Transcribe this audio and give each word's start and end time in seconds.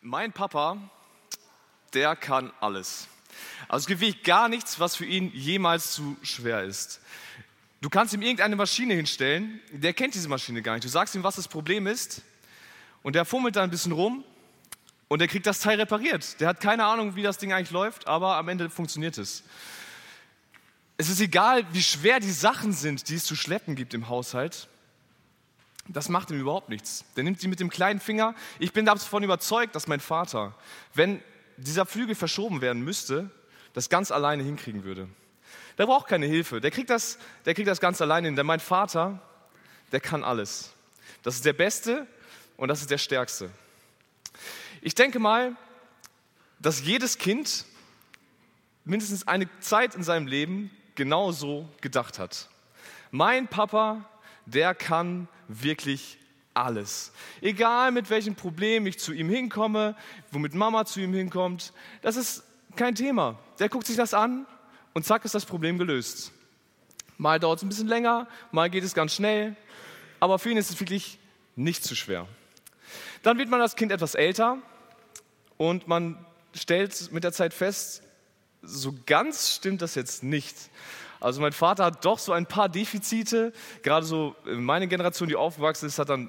Mein 0.00 0.32
Papa, 0.32 0.78
der 1.92 2.14
kann 2.14 2.52
alles. 2.60 3.08
Also 3.66 3.82
es 3.82 3.86
gibt 3.88 4.00
wirklich 4.00 4.22
gar 4.22 4.48
nichts, 4.48 4.78
was 4.78 4.94
für 4.94 5.04
ihn 5.04 5.32
jemals 5.34 5.92
zu 5.92 6.16
schwer 6.22 6.62
ist. 6.62 7.00
Du 7.80 7.90
kannst 7.90 8.14
ihm 8.14 8.22
irgendeine 8.22 8.54
Maschine 8.54 8.94
hinstellen, 8.94 9.60
der 9.72 9.92
kennt 9.94 10.14
diese 10.14 10.28
Maschine 10.28 10.62
gar 10.62 10.74
nicht. 10.74 10.84
Du 10.84 10.88
sagst 10.88 11.16
ihm, 11.16 11.24
was 11.24 11.34
das 11.34 11.48
Problem 11.48 11.88
ist 11.88 12.22
und 13.02 13.16
der 13.16 13.24
fummelt 13.24 13.56
da 13.56 13.64
ein 13.64 13.70
bisschen 13.70 13.90
rum 13.90 14.22
und 15.08 15.18
der 15.18 15.26
kriegt 15.26 15.46
das 15.46 15.58
Teil 15.58 15.80
repariert. 15.80 16.40
Der 16.40 16.48
hat 16.48 16.60
keine 16.60 16.84
Ahnung, 16.84 17.16
wie 17.16 17.22
das 17.22 17.38
Ding 17.38 17.52
eigentlich 17.52 17.72
läuft, 17.72 18.06
aber 18.06 18.36
am 18.36 18.48
Ende 18.48 18.70
funktioniert 18.70 19.18
es. 19.18 19.42
Es 20.96 21.08
ist 21.08 21.20
egal, 21.20 21.64
wie 21.72 21.82
schwer 21.82 22.20
die 22.20 22.30
Sachen 22.30 22.72
sind, 22.72 23.08
die 23.08 23.16
es 23.16 23.24
zu 23.24 23.34
schleppen 23.34 23.74
gibt 23.74 23.94
im 23.94 24.08
Haushalt. 24.08 24.68
Das 25.88 26.08
macht 26.08 26.30
ihm 26.30 26.40
überhaupt 26.40 26.68
nichts. 26.68 27.04
Der 27.16 27.24
nimmt 27.24 27.40
sie 27.40 27.48
mit 27.48 27.60
dem 27.60 27.70
kleinen 27.70 27.98
Finger. 27.98 28.34
Ich 28.58 28.72
bin 28.72 28.84
davon 28.84 29.22
überzeugt, 29.22 29.74
dass 29.74 29.86
mein 29.86 30.00
Vater, 30.00 30.54
wenn 30.94 31.22
dieser 31.56 31.86
Flügel 31.86 32.14
verschoben 32.14 32.60
werden 32.60 32.84
müsste, 32.84 33.30
das 33.72 33.88
ganz 33.88 34.10
alleine 34.10 34.42
hinkriegen 34.42 34.84
würde. 34.84 35.08
Der 35.78 35.86
braucht 35.86 36.08
keine 36.08 36.26
Hilfe. 36.26 36.60
Der 36.60 36.70
kriegt 36.70 36.90
das, 36.90 37.18
der 37.46 37.54
kriegt 37.54 37.68
das 37.68 37.80
ganz 37.80 38.00
alleine 38.00 38.28
hin. 38.28 38.36
Denn 38.36 38.46
mein 38.46 38.60
Vater, 38.60 39.20
der 39.92 40.00
kann 40.00 40.24
alles. 40.24 40.72
Das 41.22 41.36
ist 41.36 41.44
der 41.44 41.52
Beste 41.52 42.06
und 42.56 42.68
das 42.68 42.80
ist 42.80 42.90
der 42.90 42.98
Stärkste. 42.98 43.50
Ich 44.82 44.94
denke 44.94 45.18
mal, 45.18 45.56
dass 46.58 46.82
jedes 46.82 47.18
Kind 47.18 47.64
mindestens 48.84 49.26
eine 49.26 49.48
Zeit 49.60 49.94
in 49.94 50.02
seinem 50.02 50.26
Leben 50.26 50.70
genauso 50.94 51.68
gedacht 51.80 52.18
hat. 52.18 52.48
Mein 53.10 53.48
Papa, 53.48 54.04
der 54.46 54.74
kann 54.74 55.28
wirklich 55.48 56.18
alles. 56.54 57.12
Egal 57.40 57.92
mit 57.92 58.10
welchem 58.10 58.34
Problem 58.34 58.86
ich 58.86 58.98
zu 58.98 59.12
ihm 59.12 59.28
hinkomme, 59.28 59.96
womit 60.30 60.54
Mama 60.54 60.84
zu 60.84 61.00
ihm 61.00 61.12
hinkommt, 61.12 61.72
das 62.02 62.16
ist 62.16 62.44
kein 62.76 62.94
Thema. 62.94 63.38
Der 63.58 63.68
guckt 63.68 63.86
sich 63.86 63.96
das 63.96 64.14
an 64.14 64.46
und 64.94 65.04
zack 65.04 65.24
ist 65.24 65.34
das 65.34 65.46
Problem 65.46 65.78
gelöst. 65.78 66.32
Mal 67.16 67.40
dauert 67.40 67.58
es 67.58 67.62
ein 67.64 67.68
bisschen 67.68 67.88
länger, 67.88 68.28
mal 68.52 68.70
geht 68.70 68.84
es 68.84 68.94
ganz 68.94 69.14
schnell, 69.14 69.56
aber 70.20 70.38
für 70.38 70.50
ihn 70.50 70.56
ist 70.56 70.70
es 70.70 70.78
wirklich 70.78 71.18
nicht 71.56 71.82
zu 71.82 71.96
schwer. 71.96 72.28
Dann 73.22 73.38
wird 73.38 73.48
man 73.48 73.60
als 73.60 73.74
Kind 73.74 73.90
etwas 73.90 74.14
älter 74.14 74.58
und 75.56 75.88
man 75.88 76.24
stellt 76.54 77.12
mit 77.12 77.24
der 77.24 77.32
Zeit 77.32 77.54
fest, 77.54 78.02
so 78.62 78.94
ganz 79.06 79.54
stimmt 79.54 79.82
das 79.82 79.94
jetzt 79.94 80.22
nicht. 80.22 80.56
Also 81.20 81.40
mein 81.40 81.52
Vater 81.52 81.86
hat 81.86 82.04
doch 82.04 82.18
so 82.18 82.32
ein 82.32 82.46
paar 82.46 82.68
Defizite. 82.68 83.52
Gerade 83.82 84.06
so 84.06 84.36
meine 84.44 84.88
Generation, 84.88 85.28
die 85.28 85.36
aufgewachsen 85.36 85.86
ist, 85.86 85.98
hat 85.98 86.08
dann 86.08 86.28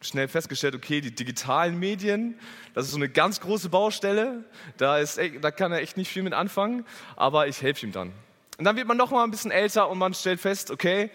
schnell 0.00 0.28
festgestellt, 0.28 0.74
okay, 0.74 1.00
die 1.00 1.14
digitalen 1.14 1.78
Medien, 1.78 2.38
das 2.74 2.86
ist 2.86 2.92
so 2.92 2.98
eine 2.98 3.08
ganz 3.08 3.40
große 3.40 3.68
Baustelle. 3.68 4.44
Da, 4.76 4.98
ist, 4.98 5.18
da 5.40 5.50
kann 5.50 5.72
er 5.72 5.80
echt 5.80 5.96
nicht 5.96 6.10
viel 6.10 6.22
mit 6.22 6.32
anfangen, 6.32 6.84
aber 7.16 7.48
ich 7.48 7.62
helfe 7.62 7.86
ihm 7.86 7.92
dann. 7.92 8.12
Und 8.58 8.64
dann 8.64 8.76
wird 8.76 8.88
man 8.88 8.96
noch 8.96 9.10
mal 9.10 9.24
ein 9.24 9.30
bisschen 9.30 9.50
älter 9.50 9.88
und 9.88 9.98
man 9.98 10.14
stellt 10.14 10.40
fest, 10.40 10.70
okay, 10.70 11.10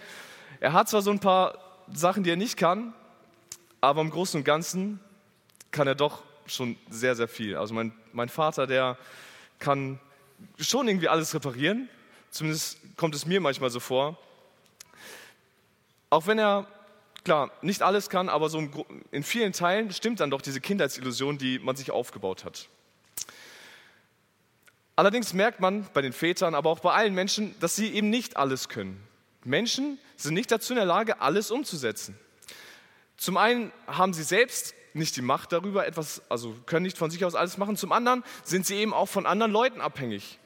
er 0.60 0.74
hat 0.74 0.90
zwar 0.90 1.02
so 1.02 1.12
ein 1.12 1.20
paar 1.20 1.58
Sachen, 1.92 2.24
die 2.24 2.30
er 2.30 2.36
nicht 2.36 2.58
kann, 2.58 2.94
aber 3.82 4.02
im 4.02 4.10
Großen 4.10 4.40
und 4.40 4.44
Ganzen 4.44 5.00
kann 5.72 5.88
er 5.88 5.96
doch 5.96 6.22
schon 6.46 6.78
sehr, 6.90 7.16
sehr 7.16 7.28
viel. 7.28 7.56
Also 7.56 7.74
mein, 7.74 7.94
mein 8.14 8.30
Vater, 8.30 8.68
der 8.68 8.98
kann 9.60 10.00
schon 10.60 10.88
irgendwie 10.88 11.08
alles 11.08 11.34
reparieren, 11.34 11.90
Zumindest 12.32 12.80
kommt 12.96 13.14
es 13.14 13.26
mir 13.26 13.42
manchmal 13.42 13.70
so 13.70 13.80
vor. 13.80 14.18
Auch 16.10 16.28
wenn 16.28 16.40
er, 16.40 16.66
klar, 17.24 17.52
nicht 17.62 17.82
alles 17.82 18.10
kann, 18.10 18.30
aber 18.30 18.50
so 18.50 18.68
in 19.12 19.24
vielen 19.24 19.54
Teilen 19.54 19.92
stimmt 19.92 20.22
dann 20.22 20.32
doch 20.32 20.42
diese 20.42 20.62
Kindheitsillusion, 20.62 21.38
die 21.38 21.60
man 21.60 21.76
sich 21.76 21.92
aufgebaut 21.92 22.46
hat. 22.46 22.70
Allerdings 24.96 25.34
merkt 25.34 25.60
man 25.60 25.88
bei 25.94 26.02
den 26.02 26.14
Vätern, 26.14 26.56
aber 26.56 26.70
auch 26.70 26.80
bei 26.80 26.94
allen 26.94 27.14
Menschen, 27.14 27.56
dass 27.60 27.76
sie 27.76 27.94
eben 27.94 28.10
nicht 28.10 28.38
alles 28.38 28.70
können. 28.70 29.02
Menschen 29.44 30.00
sind 30.16 30.34
nicht 30.34 30.52
dazu 30.52 30.74
in 30.74 30.78
der 30.78 30.86
Lage, 30.86 31.22
alles 31.22 31.52
umzusetzen. 31.52 32.18
Zum 33.18 33.38
einen 33.38 33.72
haben 33.88 34.14
sie 34.14 34.24
selbst 34.24 34.74
nicht 34.94 35.16
die 35.16 35.22
Macht 35.22 35.52
darüber, 35.52 35.88
etwas, 35.88 36.22
also 36.30 36.56
können 36.66 36.84
nicht 36.84 36.98
von 36.98 37.10
sich 37.10 37.24
aus 37.26 37.36
alles 37.36 37.58
machen. 37.58 37.78
Zum 37.78 37.92
anderen 37.92 38.24
sind 38.44 38.66
sie 38.66 38.76
eben 38.76 38.94
auch 38.94 39.08
von 39.08 39.26
anderen 39.26 39.52
Leuten 39.52 39.82
abhängig. 39.82 40.40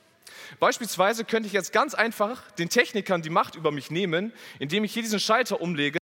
Beispielsweise 0.60 1.26
könnte 1.26 1.48
ich 1.48 1.54
jetzt 1.54 1.74
ganz 1.74 1.94
einfach 1.94 2.50
den 2.52 2.70
Technikern 2.70 3.22
die 3.22 3.30
Macht 3.30 3.56
über 3.56 3.72
mich 3.72 3.92
nehmen, 3.92 4.34
indem 4.60 4.84
ich 4.84 4.94
hier 4.94 5.04
diesen 5.04 5.20
Schalter 5.20 5.62
umlege. 5.62 5.98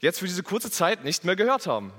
Jetzt 0.00 0.18
für 0.18 0.26
diese 0.26 0.42
kurze 0.42 0.70
Zeit 0.70 1.04
nicht 1.04 1.24
mehr 1.24 1.36
gehört 1.36 1.66
haben. 1.66 1.92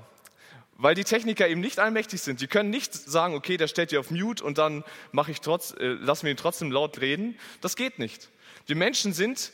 Weil 0.76 0.94
die 0.94 1.04
Techniker 1.04 1.48
eben 1.48 1.60
nicht 1.60 1.78
allmächtig 1.78 2.20
sind. 2.20 2.40
Die 2.40 2.48
können 2.48 2.68
nicht 2.68 2.92
sagen, 2.92 3.34
okay, 3.34 3.56
der 3.56 3.68
stellt 3.68 3.92
dir 3.92 4.00
auf 4.00 4.10
Mute 4.10 4.44
und 4.44 4.58
dann 4.58 4.84
mache 5.12 5.30
ich 5.30 5.40
trotz, 5.40 5.72
äh, 5.72 5.86
lassen 5.86 6.24
wir 6.24 6.32
ihn 6.32 6.36
trotzdem 6.36 6.70
laut 6.70 7.00
reden. 7.00 7.38
Das 7.60 7.76
geht 7.76 7.98
nicht. 7.98 8.28
Wir 8.66 8.76
Menschen 8.76 9.12
sind 9.12 9.52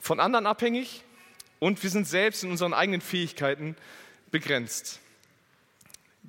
von 0.00 0.20
anderen 0.20 0.46
abhängig 0.46 1.02
und 1.60 1.82
wir 1.82 1.90
sind 1.90 2.08
selbst 2.08 2.42
in 2.42 2.50
unseren 2.50 2.74
eigenen 2.74 3.00
Fähigkeiten 3.00 3.76
begrenzt. 4.32 5.01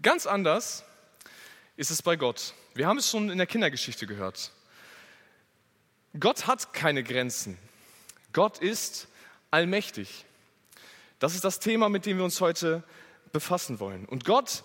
Ganz 0.02 0.26
anders 0.26 0.84
ist 1.78 1.92
es 1.92 2.02
bei 2.02 2.16
Gott. 2.16 2.54
Wir 2.74 2.88
haben 2.88 2.98
es 2.98 3.10
schon 3.10 3.30
in 3.30 3.38
der 3.38 3.48
Kindergeschichte 3.48 4.08
gehört. 4.08 4.52
Gott 6.20 6.48
hat 6.48 6.74
keine 6.74 7.04
Grenzen. 7.04 7.58
Gott 8.34 8.60
ist 8.60 9.08
allmächtig. 9.52 10.26
Das 11.20 11.36
ist 11.36 11.44
das 11.44 11.60
Thema, 11.60 11.90
mit 11.90 12.06
dem 12.06 12.18
wir 12.18 12.26
uns 12.26 12.42
heute 12.42 12.84
befassen 13.32 13.80
wollen. 13.80 14.06
Und 14.06 14.26
Gott, 14.26 14.64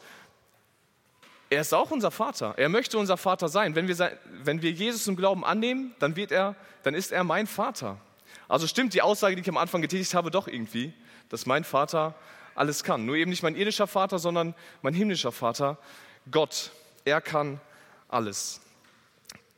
er 1.51 1.61
ist 1.63 1.73
auch 1.73 1.91
unser 1.91 2.11
Vater. 2.11 2.55
Er 2.57 2.69
möchte 2.69 2.99
unser 2.99 3.17
Vater 3.17 3.49
sein. 3.49 3.75
Wenn 3.75 3.89
wir, 3.89 4.19
wenn 4.43 4.61
wir 4.61 4.71
Jesus 4.71 5.07
im 5.07 5.17
Glauben 5.17 5.45
annehmen, 5.45 5.95
dann, 5.99 6.17
wird 6.17 6.33
er, 6.33 6.57
dann 6.83 6.95
ist 6.95 7.13
er 7.13 7.25
mein 7.25 7.47
Vater. 7.47 7.99
Also 8.49 8.67
stimmt 8.67 8.95
die 8.95 9.03
Aussage, 9.03 9.37
die 9.37 9.43
ich 9.43 9.49
am 9.49 9.57
Anfang 9.57 9.83
getätigt 9.83 10.15
habe, 10.15 10.31
doch 10.31 10.49
irgendwie, 10.49 10.93
dass 11.29 11.47
mein 11.47 11.65
Vater 11.65 12.15
alles 12.59 12.85
kann. 12.85 13.07
Nur 13.07 13.17
eben 13.17 13.31
nicht 13.31 13.43
mein 13.43 13.57
irdischer 13.57 13.87
Vater, 13.87 14.19
sondern 14.19 14.55
mein 14.83 14.95
himmlischer 14.95 15.33
Vater, 15.33 15.79
Gott. 16.31 16.73
Er 17.05 17.21
kann 17.21 17.61
alles. 18.09 18.61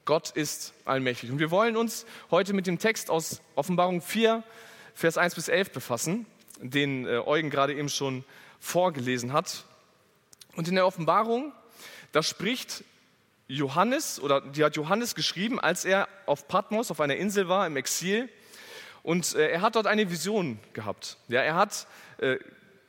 Gott 0.05 0.31
ist 0.31 0.73
allmächtig. 0.85 1.31
Und 1.31 1.39
wir 1.39 1.51
wollen 1.51 1.77
uns 1.77 2.07
heute 2.31 2.53
mit 2.53 2.67
dem 2.67 2.79
Text 2.79 3.11
aus 3.11 3.41
Offenbarung 3.55 4.03
4, 4.03 4.43
Vers 4.95 5.19
1 5.19 5.35
bis 5.35 5.49
11 5.49 5.73
befassen, 5.73 6.27
den 6.61 7.07
äh, 7.07 7.19
Eugen 7.19 7.51
gerade 7.51 7.75
eben 7.75 7.89
schon 7.89 8.25
vorgelesen 8.61 9.33
hat. 9.33 9.65
Und 10.57 10.69
in 10.69 10.75
der 10.75 10.87
Offenbarung, 10.87 11.53
da 12.13 12.23
spricht 12.23 12.85
Johannes, 13.49 14.21
oder 14.21 14.41
die 14.41 14.65
hat 14.65 14.77
Johannes 14.77 15.15
geschrieben, 15.15 15.59
als 15.59 15.85
er 15.85 16.09
auf 16.27 16.47
Patmos, 16.49 16.91
auf 16.91 17.01
einer 17.01 17.17
Insel 17.17 17.49
war, 17.49 17.67
im 17.67 17.77
Exil. 17.77 18.29
Und 19.03 19.35
äh, 19.35 19.49
er 19.51 19.63
hat 19.63 19.77
dort 19.77 19.87
eine 19.87 20.11
Vision 20.11 20.61
gehabt. 20.73 21.17
Ja, 21.29 21.41
er 21.41 21.55
hat 21.55 21.87
äh, 22.19 22.39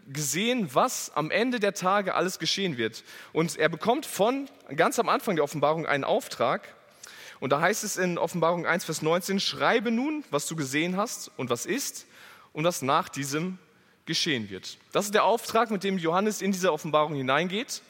gesehen, 0.07 0.69
was 0.73 1.11
am 1.15 1.31
Ende 1.31 1.59
der 1.59 1.73
Tage 1.73 2.15
alles 2.15 2.39
geschehen 2.39 2.77
wird. 2.77 3.03
Und 3.33 3.57
er 3.57 3.69
bekommt 3.69 4.05
von 4.05 4.49
ganz 4.75 4.99
am 4.99 5.09
Anfang 5.09 5.35
der 5.35 5.43
Offenbarung 5.43 5.85
einen 5.85 6.03
Auftrag. 6.03 6.75
Und 7.39 7.51
da 7.51 7.61
heißt 7.61 7.83
es 7.83 7.97
in 7.97 8.17
Offenbarung 8.17 8.65
1, 8.65 8.85
Vers 8.85 9.01
19, 9.01 9.39
schreibe 9.39 9.91
nun, 9.91 10.23
was 10.29 10.45
du 10.45 10.55
gesehen 10.55 10.97
hast 10.97 11.31
und 11.37 11.49
was 11.49 11.65
ist 11.65 12.05
und 12.53 12.63
was 12.63 12.81
nach 12.81 13.09
diesem 13.09 13.57
geschehen 14.05 14.49
wird. 14.49 14.77
Das 14.91 15.05
ist 15.05 15.13
der 15.13 15.23
Auftrag, 15.23 15.71
mit 15.71 15.83
dem 15.83 15.97
Johannes 15.97 16.41
in 16.41 16.51
diese 16.51 16.73
Offenbarung 16.73 17.15
hineingeht. 17.15 17.81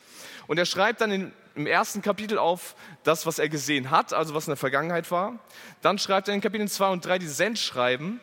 Und 0.47 0.57
er 0.57 0.66
schreibt 0.66 1.01
dann 1.01 1.11
in, 1.11 1.31
im 1.55 1.67
ersten 1.67 2.01
Kapitel 2.01 2.38
auf 2.38 2.75
das, 3.03 3.25
was 3.25 3.39
er 3.39 3.49
gesehen 3.49 3.91
hat, 3.91 4.13
also 4.13 4.33
was 4.33 4.47
in 4.47 4.51
der 4.51 4.57
Vergangenheit 4.57 5.11
war. 5.11 5.39
Dann 5.81 5.97
schreibt 5.97 6.28
er 6.28 6.33
in 6.33 6.41
Kapitel 6.41 6.67
2 6.67 6.89
und 6.89 7.05
3 7.05 7.19
die 7.19 7.28
Sendschreiben, 7.28 8.19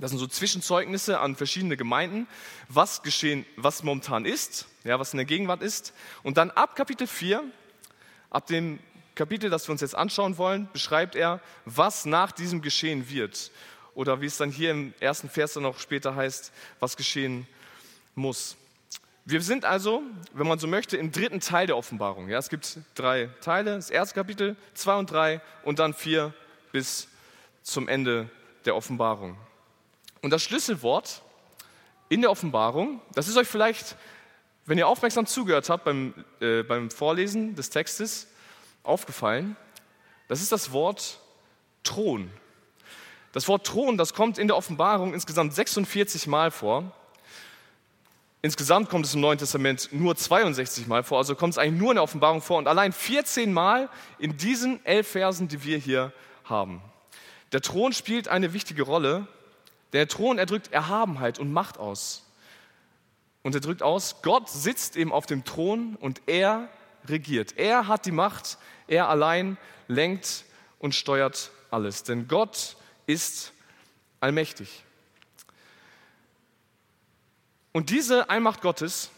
das 0.00 0.10
sind 0.10 0.18
so 0.18 0.26
Zwischenzeugnisse 0.26 1.20
an 1.20 1.36
verschiedene 1.36 1.76
Gemeinden, 1.76 2.26
was 2.68 3.02
geschehen, 3.02 3.46
was 3.56 3.82
momentan 3.82 4.24
ist, 4.24 4.66
ja, 4.84 4.98
was 4.98 5.12
in 5.12 5.18
der 5.18 5.26
Gegenwart 5.26 5.62
ist. 5.62 5.92
Und 6.22 6.36
dann 6.36 6.50
ab 6.50 6.76
Kapitel 6.76 7.06
4, 7.06 7.42
ab 8.30 8.46
dem 8.46 8.78
Kapitel, 9.14 9.48
das 9.48 9.66
wir 9.66 9.72
uns 9.72 9.80
jetzt 9.80 9.94
anschauen 9.94 10.36
wollen, 10.36 10.68
beschreibt 10.72 11.16
er, 11.16 11.40
was 11.64 12.04
nach 12.04 12.32
diesem 12.32 12.60
geschehen 12.60 13.08
wird. 13.08 13.50
Oder 13.94 14.20
wie 14.20 14.26
es 14.26 14.36
dann 14.36 14.50
hier 14.50 14.72
im 14.72 14.92
ersten 15.00 15.30
Vers 15.30 15.54
dann 15.54 15.62
noch 15.62 15.78
später 15.78 16.14
heißt, 16.14 16.52
was 16.80 16.96
geschehen 16.96 17.46
muss. 18.14 18.56
Wir 19.24 19.40
sind 19.40 19.64
also, 19.64 20.02
wenn 20.34 20.46
man 20.46 20.58
so 20.58 20.66
möchte, 20.66 20.96
im 20.98 21.10
dritten 21.10 21.40
Teil 21.40 21.66
der 21.66 21.76
Offenbarung. 21.76 22.28
Ja, 22.28 22.38
es 22.38 22.48
gibt 22.48 22.78
drei 22.94 23.30
Teile, 23.40 23.74
das 23.74 23.90
erste 23.90 24.14
Kapitel, 24.14 24.54
zwei 24.74 24.96
und 24.96 25.10
drei 25.10 25.40
und 25.64 25.78
dann 25.78 25.94
vier 25.94 26.32
bis 26.70 27.08
zum 27.62 27.88
Ende 27.88 28.30
der 28.66 28.76
Offenbarung. 28.76 29.36
Und 30.26 30.30
das 30.30 30.42
Schlüsselwort 30.42 31.22
in 32.08 32.20
der 32.20 32.32
Offenbarung, 32.32 33.00
das 33.14 33.28
ist 33.28 33.36
euch 33.36 33.46
vielleicht, 33.46 33.94
wenn 34.64 34.76
ihr 34.76 34.88
aufmerksam 34.88 35.24
zugehört 35.24 35.70
habt 35.70 35.84
beim, 35.84 36.14
äh, 36.40 36.64
beim 36.64 36.90
Vorlesen 36.90 37.54
des 37.54 37.70
Textes, 37.70 38.26
aufgefallen. 38.82 39.54
Das 40.26 40.42
ist 40.42 40.50
das 40.50 40.72
Wort 40.72 41.20
Thron. 41.84 42.28
Das 43.34 43.46
Wort 43.46 43.68
Thron, 43.68 43.96
das 43.96 44.14
kommt 44.14 44.36
in 44.36 44.48
der 44.48 44.56
Offenbarung 44.56 45.14
insgesamt 45.14 45.54
46 45.54 46.26
Mal 46.26 46.50
vor. 46.50 46.90
insgesamt 48.42 48.90
kommt 48.90 49.06
es 49.06 49.14
im 49.14 49.20
Neuen 49.20 49.38
Testament 49.38 49.90
nur 49.92 50.16
62 50.16 50.88
Mal 50.88 51.04
vor, 51.04 51.18
also 51.18 51.36
kommt 51.36 51.52
es 51.52 51.58
eigentlich 51.58 51.80
nur 51.80 51.92
in 51.92 51.96
der 51.98 52.02
Offenbarung 52.02 52.42
vor 52.42 52.58
und 52.58 52.66
allein 52.66 52.92
14 52.92 53.52
Mal 53.52 53.88
in 54.18 54.36
diesen 54.36 54.84
elf 54.84 55.06
Versen, 55.06 55.46
die 55.46 55.62
wir 55.62 55.78
hier 55.78 56.12
haben. 56.42 56.82
Der 57.52 57.60
Thron 57.60 57.92
spielt 57.92 58.26
eine 58.26 58.52
wichtige 58.52 58.82
Rolle. 58.82 59.28
Der 59.96 60.08
Thron, 60.08 60.36
er 60.36 60.44
drückt 60.44 60.72
Erhabenheit 60.72 61.38
und 61.38 61.54
Macht 61.54 61.78
aus. 61.78 62.22
Und 63.42 63.54
er 63.54 63.62
drückt 63.62 63.82
aus, 63.82 64.16
Gott 64.20 64.46
sitzt 64.50 64.94
eben 64.94 65.10
auf 65.10 65.24
dem 65.24 65.42
Thron 65.42 65.96
und 65.96 66.20
er 66.26 66.68
regiert. 67.06 67.56
Er 67.56 67.88
hat 67.88 68.04
die 68.04 68.12
Macht, 68.12 68.58
er 68.88 69.08
allein 69.08 69.56
lenkt 69.88 70.44
und 70.80 70.94
steuert 70.94 71.50
alles. 71.70 72.02
Denn 72.02 72.28
Gott 72.28 72.76
ist 73.06 73.54
allmächtig. 74.20 74.84
Und 77.72 77.88
diese 77.88 78.28
Allmacht 78.28 78.60
Gottes, 78.60 79.08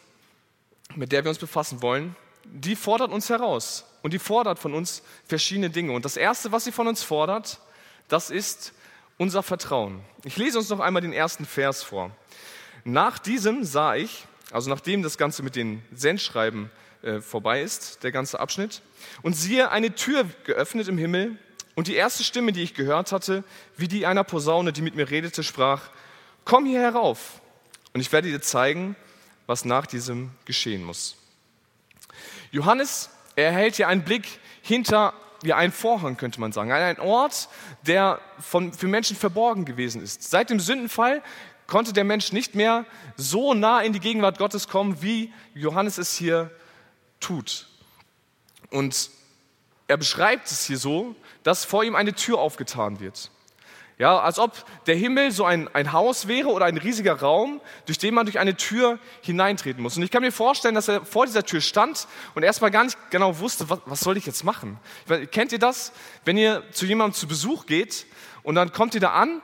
mit 0.95 1.11
der 1.11 1.25
wir 1.25 1.31
uns 1.31 1.39
befassen 1.41 1.83
wollen, 1.83 2.15
die 2.45 2.77
fordert 2.77 3.11
uns 3.11 3.31
heraus 3.31 3.85
und 4.03 4.13
die 4.13 4.21
fordert 4.21 4.61
von 4.61 4.75
uns 4.75 5.03
verschiedene 5.27 5.71
Dinge. 5.71 5.91
Und 5.91 6.05
das 6.05 6.17
Erste, 6.17 6.53
was 6.53 6.63
sie 6.63 6.71
von 6.71 6.87
uns 6.87 7.03
fordert, 7.03 7.59
das 8.07 8.31
ist 8.31 8.75
unser 9.19 9.43
Vertrauen. 9.43 10.01
Ich 10.25 10.37
lese 10.37 10.59
uns 10.59 10.71
noch 10.71 10.81
einmal 10.81 11.03
den 11.03 11.13
ersten 11.13 11.45
Vers 11.45 11.83
vor. 11.83 12.11
Nach 12.85 13.19
diesem 13.19 13.65
sah 13.65 13.97
ich, 13.97 14.25
also 14.51 14.71
nachdem 14.71 15.03
das 15.03 15.19
Ganze 15.19 15.43
mit 15.43 15.57
den 15.57 15.83
Sendschreiben 15.93 16.71
äh, 17.03 17.21
vorbei 17.21 17.61
ist, 17.61 18.03
der 18.03 18.13
ganze 18.13 18.41
Abschnitt, 18.41 18.81
und 19.23 19.35
siehe 19.35 19.71
eine 19.71 19.95
Tür 19.95 20.25
geöffnet 20.45 20.89
im 20.89 20.97
Himmel, 20.97 21.37
und 21.75 21.87
die 21.87 21.95
erste 21.95 22.25
Stimme, 22.25 22.51
die 22.51 22.63
ich 22.63 22.75
gehört 22.75 23.13
hatte, 23.13 23.45
wie 23.77 23.87
die 23.87 24.05
einer 24.05 24.25
Posaune, 24.25 24.73
die 24.73 24.83
mit 24.83 24.97
mir 24.97 25.11
redete, 25.11 25.45
sprach, 25.45 25.91
komm 26.45 26.67
hier 26.67 26.81
herauf, 26.81 27.41
und 27.93 28.01
ich 28.01 28.11
werde 28.11 28.29
dir 28.29 28.41
zeigen, 28.41 28.97
was 29.47 29.65
nach 29.65 29.87
diesem 29.87 30.31
geschehen 30.45 30.83
muss. 30.83 31.17
Johannes 32.51 33.11
erhält 33.37 33.77
hier 33.77 33.89
einen 33.89 34.03
Blick 34.03 34.41
hinter 34.63 35.15
wie 35.43 35.53
ein 35.53 35.73
Vorhang, 35.73 36.17
könnte 36.17 36.41
man 36.41 36.53
sagen. 36.53 36.73
Ein 36.73 37.01
Ort, 37.01 37.49
der 37.87 38.21
von, 38.41 38.73
für 38.73 38.89
Menschen 38.89 39.17
verborgen 39.17 39.65
gewesen 39.65 40.03
ist. 40.03 40.29
Seit 40.31 40.51
dem 40.51 40.61
Sündenfall 40.61 41.23
konnte 41.67 41.93
der 41.93 42.05
Mensch 42.05 42.33
nicht 42.33 42.55
mehr 42.55 42.85
so 43.17 43.55
nah 43.55 43.81
in 43.81 43.93
die 43.93 44.01
Gegenwart 44.01 44.39
Gottes 44.39 44.69
kommen, 44.69 45.03
wie 45.03 45.33
Johannes 45.55 45.99
es 45.99 46.15
hier 46.15 46.51
tut. 47.21 47.69
Und 48.71 49.11
er 49.87 49.97
beschreibt 49.97 50.51
es 50.51 50.67
hier 50.67 50.79
so, 50.79 51.15
dass 51.43 51.65
vor 51.65 51.85
ihm 51.85 51.95
eine 51.95 52.15
Tür 52.15 52.39
aufgetan 52.39 53.01
wird. 53.01 53.31
Ja, 53.99 54.21
als 54.21 54.39
ob 54.39 54.65
der 54.87 54.95
Himmel 54.95 55.33
so 55.33 55.45
ein, 55.45 55.69
ein 55.75 55.93
Haus 55.93 56.29
wäre 56.29 56.49
oder 56.51 56.67
ein 56.67 56.77
riesiger 56.77 57.15
Raum, 57.21 57.61
durch 57.87 57.99
den 57.99 58.15
man 58.15 58.27
durch 58.27 58.39
eine 58.39 58.57
Tür 58.57 59.01
hineintreten 59.23 59.83
muss. 59.83 59.97
Und 59.97 60.05
ich 60.05 60.13
kann 60.13 60.23
mir 60.23 60.31
vorstellen, 60.31 60.77
dass 60.77 60.87
er 60.87 61.05
vor 61.05 61.27
dieser 61.27 61.45
Tür 61.45 61.61
stand 61.61 62.07
und 62.37 62.45
erstmal 62.45 62.71
gar 62.71 62.85
nicht 62.85 62.97
genau 63.11 63.41
wusste, 63.41 63.69
was, 63.69 63.81
was 63.87 64.01
soll 64.01 64.17
ich 64.17 64.25
jetzt 64.25 64.45
machen? 64.45 64.79
Kennt 65.33 65.51
ihr 65.51 65.59
das, 65.59 65.93
wenn 66.25 66.39
ihr 66.39 66.63
zu 66.71 66.87
jemandem 66.87 67.15
zu 67.15 67.27
Besuch 67.27 67.67
geht 67.67 68.07
und 68.45 68.55
dann 68.55 68.73
kommt 68.73 68.95
ihr 68.95 69.01
da 69.01 69.15
an 69.15 69.43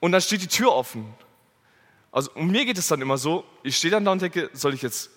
und 0.00 0.12
dann 0.12 0.20
steht 0.20 0.42
die 0.42 0.48
Tür 0.48 0.74
offen? 0.74 1.14
Also 2.12 2.30
um 2.34 2.50
mir 2.50 2.66
geht 2.66 2.76
es 2.76 2.88
dann 2.88 3.00
immer 3.00 3.16
so, 3.16 3.44
ich 3.62 3.78
stehe 3.78 3.90
dann 3.90 4.04
da 4.04 4.12
und 4.12 4.20
denke, 4.20 4.50
soll 4.52 4.74
ich 4.74 4.82
jetzt 4.82 5.10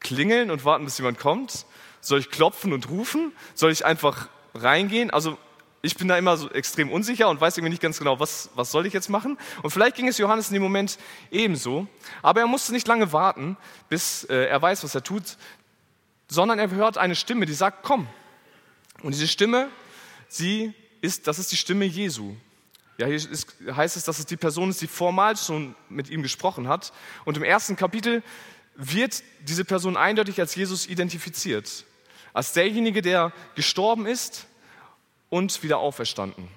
klingeln 0.00 0.50
und 0.50 0.64
warten, 0.64 0.86
bis 0.86 0.96
jemand 0.96 1.18
kommt? 1.18 1.66
Soll 2.00 2.20
ich 2.20 2.30
klopfen 2.30 2.72
und 2.72 2.88
rufen? 2.88 3.32
Soll 3.54 3.70
ich 3.70 3.84
einfach 3.84 4.28
reingehen? 4.54 5.10
Also 5.10 5.36
ich 5.88 5.96
bin 5.96 6.06
da 6.06 6.16
immer 6.16 6.36
so 6.36 6.50
extrem 6.50 6.92
unsicher 6.92 7.28
und 7.28 7.40
weiß 7.40 7.56
irgendwie 7.56 7.70
nicht 7.70 7.82
ganz 7.82 7.98
genau, 7.98 8.20
was, 8.20 8.50
was 8.54 8.70
soll 8.70 8.86
ich 8.86 8.92
jetzt 8.92 9.08
machen. 9.08 9.38
Und 9.62 9.70
vielleicht 9.70 9.96
ging 9.96 10.06
es 10.06 10.18
Johannes 10.18 10.48
in 10.48 10.54
dem 10.54 10.62
Moment 10.62 10.98
ebenso. 11.30 11.88
Aber 12.22 12.40
er 12.40 12.46
musste 12.46 12.72
nicht 12.72 12.86
lange 12.86 13.12
warten, 13.12 13.56
bis 13.88 14.24
äh, 14.24 14.44
er 14.46 14.60
weiß, 14.62 14.84
was 14.84 14.94
er 14.94 15.02
tut, 15.02 15.38
sondern 16.28 16.58
er 16.58 16.70
hört 16.70 16.98
eine 16.98 17.16
Stimme, 17.16 17.46
die 17.46 17.54
sagt, 17.54 17.82
komm. 17.82 18.06
Und 19.02 19.14
diese 19.14 19.26
Stimme, 19.26 19.68
sie 20.28 20.74
ist, 21.00 21.26
das 21.26 21.38
ist 21.38 21.50
die 21.52 21.56
Stimme 21.56 21.86
Jesu. 21.86 22.36
Ja, 22.98 23.06
hier 23.06 23.16
ist, 23.16 23.56
heißt 23.70 23.96
es, 23.96 24.04
dass 24.04 24.18
es 24.18 24.26
die 24.26 24.36
Person 24.36 24.70
ist, 24.70 24.82
die 24.82 24.88
formal 24.88 25.36
schon 25.36 25.74
mit 25.88 26.10
ihm 26.10 26.22
gesprochen 26.22 26.68
hat. 26.68 26.92
Und 27.24 27.36
im 27.36 27.44
ersten 27.44 27.76
Kapitel 27.76 28.22
wird 28.74 29.22
diese 29.40 29.64
Person 29.64 29.96
eindeutig 29.96 30.38
als 30.38 30.54
Jesus 30.54 30.86
identifiziert. 30.86 31.84
Als 32.34 32.52
derjenige, 32.52 33.00
der 33.00 33.32
gestorben 33.54 34.04
ist, 34.06 34.46
und 35.30 35.62
wieder 35.62 35.78
auferstanden. 35.78 36.48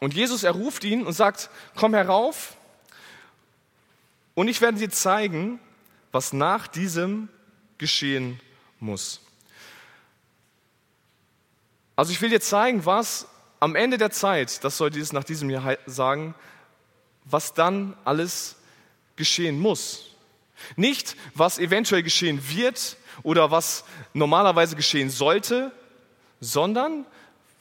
Und 0.00 0.14
Jesus, 0.14 0.42
er 0.42 0.52
ruft 0.52 0.84
ihn 0.84 1.06
und 1.06 1.12
sagt, 1.12 1.50
komm 1.76 1.94
herauf 1.94 2.56
und 4.34 4.48
ich 4.48 4.60
werde 4.60 4.78
dir 4.78 4.90
zeigen, 4.90 5.60
was 6.10 6.32
nach 6.32 6.66
diesem 6.66 7.28
geschehen 7.78 8.40
muss. 8.80 9.20
Also 11.94 12.12
ich 12.12 12.20
will 12.20 12.30
dir 12.30 12.40
zeigen, 12.40 12.84
was 12.86 13.28
am 13.60 13.76
Ende 13.76 13.98
der 13.98 14.10
Zeit, 14.10 14.64
das 14.64 14.76
soll 14.76 14.90
dieses 14.90 15.12
nach 15.12 15.24
diesem 15.24 15.50
Jahr 15.50 15.76
sagen, 15.86 16.34
was 17.24 17.54
dann 17.54 17.96
alles 18.04 18.56
geschehen 19.14 19.60
muss. 19.60 20.16
Nicht, 20.76 21.16
was 21.34 21.58
eventuell 21.58 22.02
geschehen 22.02 22.40
wird 22.48 22.96
oder 23.22 23.50
was 23.50 23.84
normalerweise 24.14 24.74
geschehen 24.74 25.10
sollte, 25.10 25.70
sondern 26.42 27.06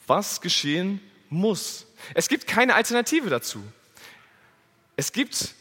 was 0.08 0.42
geschehen 0.42 1.00
muss. 1.30 1.86
Es 2.16 2.28
gibt 2.28 2.48
keine 2.48 2.74
Alternative 2.74 3.30
dazu. 3.30 3.64
Es 4.98 5.14
gibt 5.14 5.54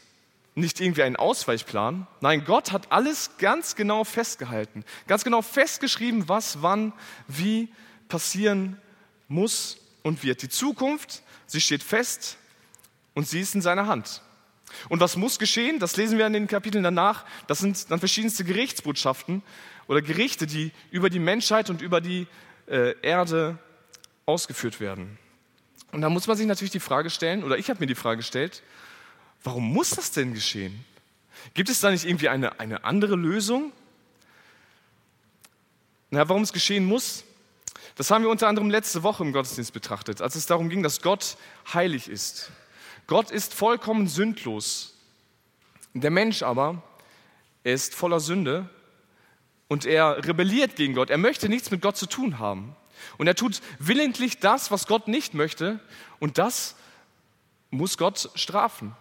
nicht 0.55 0.81
irgendwie 0.81 1.03
einen 1.03 1.15
Ausweichplan. 1.15 2.07
Nein, 2.19 2.43
Gott 2.43 2.73
hat 2.73 2.91
alles 2.91 3.37
ganz 3.37 3.75
genau 3.75 4.03
festgehalten, 4.03 4.83
ganz 5.07 5.23
genau 5.23 5.41
festgeschrieben, 5.41 6.27
was 6.27 6.61
wann 6.61 6.91
wie 7.27 7.69
passieren 8.09 8.81
muss 9.29 9.77
und 10.03 10.23
wird. 10.23 10.41
Die 10.41 10.49
Zukunft, 10.49 11.21
sie 11.45 11.61
steht 11.61 11.83
fest 11.83 12.37
und 13.13 13.27
sie 13.27 13.39
ist 13.39 13.55
in 13.55 13.61
seiner 13.61 13.87
Hand. 13.87 14.23
Und 14.89 14.99
was 14.99 15.15
muss 15.15 15.37
geschehen? 15.37 15.79
Das 15.79 15.95
lesen 15.95 16.17
wir 16.17 16.25
in 16.25 16.33
den 16.33 16.47
Kapiteln 16.47 16.83
danach. 16.83 17.23
Das 17.47 17.59
sind 17.59 17.91
dann 17.91 17.99
verschiedenste 17.99 18.43
Gerichtsbotschaften 18.43 19.43
oder 19.87 20.01
Gerichte, 20.01 20.47
die 20.47 20.71
über 20.89 21.09
die 21.09 21.19
Menschheit 21.19 21.69
und 21.69 21.81
über 21.81 22.01
die 22.01 22.27
äh, 22.67 22.95
Erde 23.01 23.57
ausgeführt 24.25 24.79
werden. 24.79 25.17
Und 25.91 26.01
da 26.01 26.09
muss 26.09 26.27
man 26.27 26.37
sich 26.37 26.45
natürlich 26.45 26.71
die 26.71 26.79
Frage 26.79 27.09
stellen, 27.09 27.43
oder 27.43 27.57
ich 27.57 27.69
habe 27.69 27.79
mir 27.79 27.87
die 27.87 27.95
Frage 27.95 28.17
gestellt, 28.17 28.63
warum 29.43 29.73
muss 29.73 29.91
das 29.91 30.11
denn 30.11 30.33
geschehen? 30.33 30.85
Gibt 31.53 31.69
es 31.69 31.79
da 31.79 31.91
nicht 31.91 32.05
irgendwie 32.05 32.29
eine, 32.29 32.59
eine 32.59 32.83
andere 32.83 33.15
Lösung? 33.15 33.73
Na, 36.09 36.27
warum 36.29 36.43
es 36.43 36.53
geschehen 36.53 36.85
muss, 36.85 37.23
das 37.95 38.11
haben 38.11 38.23
wir 38.23 38.29
unter 38.29 38.47
anderem 38.47 38.69
letzte 38.69 39.03
Woche 39.03 39.23
im 39.23 39.33
Gottesdienst 39.33 39.73
betrachtet, 39.73 40.21
als 40.21 40.35
es 40.35 40.45
darum 40.45 40.69
ging, 40.69 40.83
dass 40.83 41.01
Gott 41.01 41.37
heilig 41.73 42.09
ist. 42.09 42.51
Gott 43.07 43.31
ist 43.31 43.53
vollkommen 43.53 44.07
sündlos. 44.07 44.95
Der 45.93 46.11
Mensch 46.11 46.43
aber, 46.43 46.81
er 47.63 47.73
ist 47.73 47.95
voller 47.95 48.19
Sünde 48.19 48.69
und 49.71 49.85
er 49.85 50.27
rebelliert 50.27 50.75
gegen 50.75 50.95
Gott. 50.95 51.09
Er 51.09 51.17
möchte 51.17 51.47
nichts 51.47 51.71
mit 51.71 51.81
Gott 51.81 51.95
zu 51.95 52.05
tun 52.05 52.39
haben. 52.39 52.75
Und 53.17 53.27
er 53.27 53.35
tut 53.35 53.61
willentlich 53.79 54.39
das, 54.39 54.69
was 54.69 54.85
Gott 54.85 55.07
nicht 55.07 55.33
möchte. 55.33 55.79
Und 56.19 56.37
das 56.37 56.75
muss 57.69 57.97
Gott 57.97 58.31
strafen. 58.35 58.93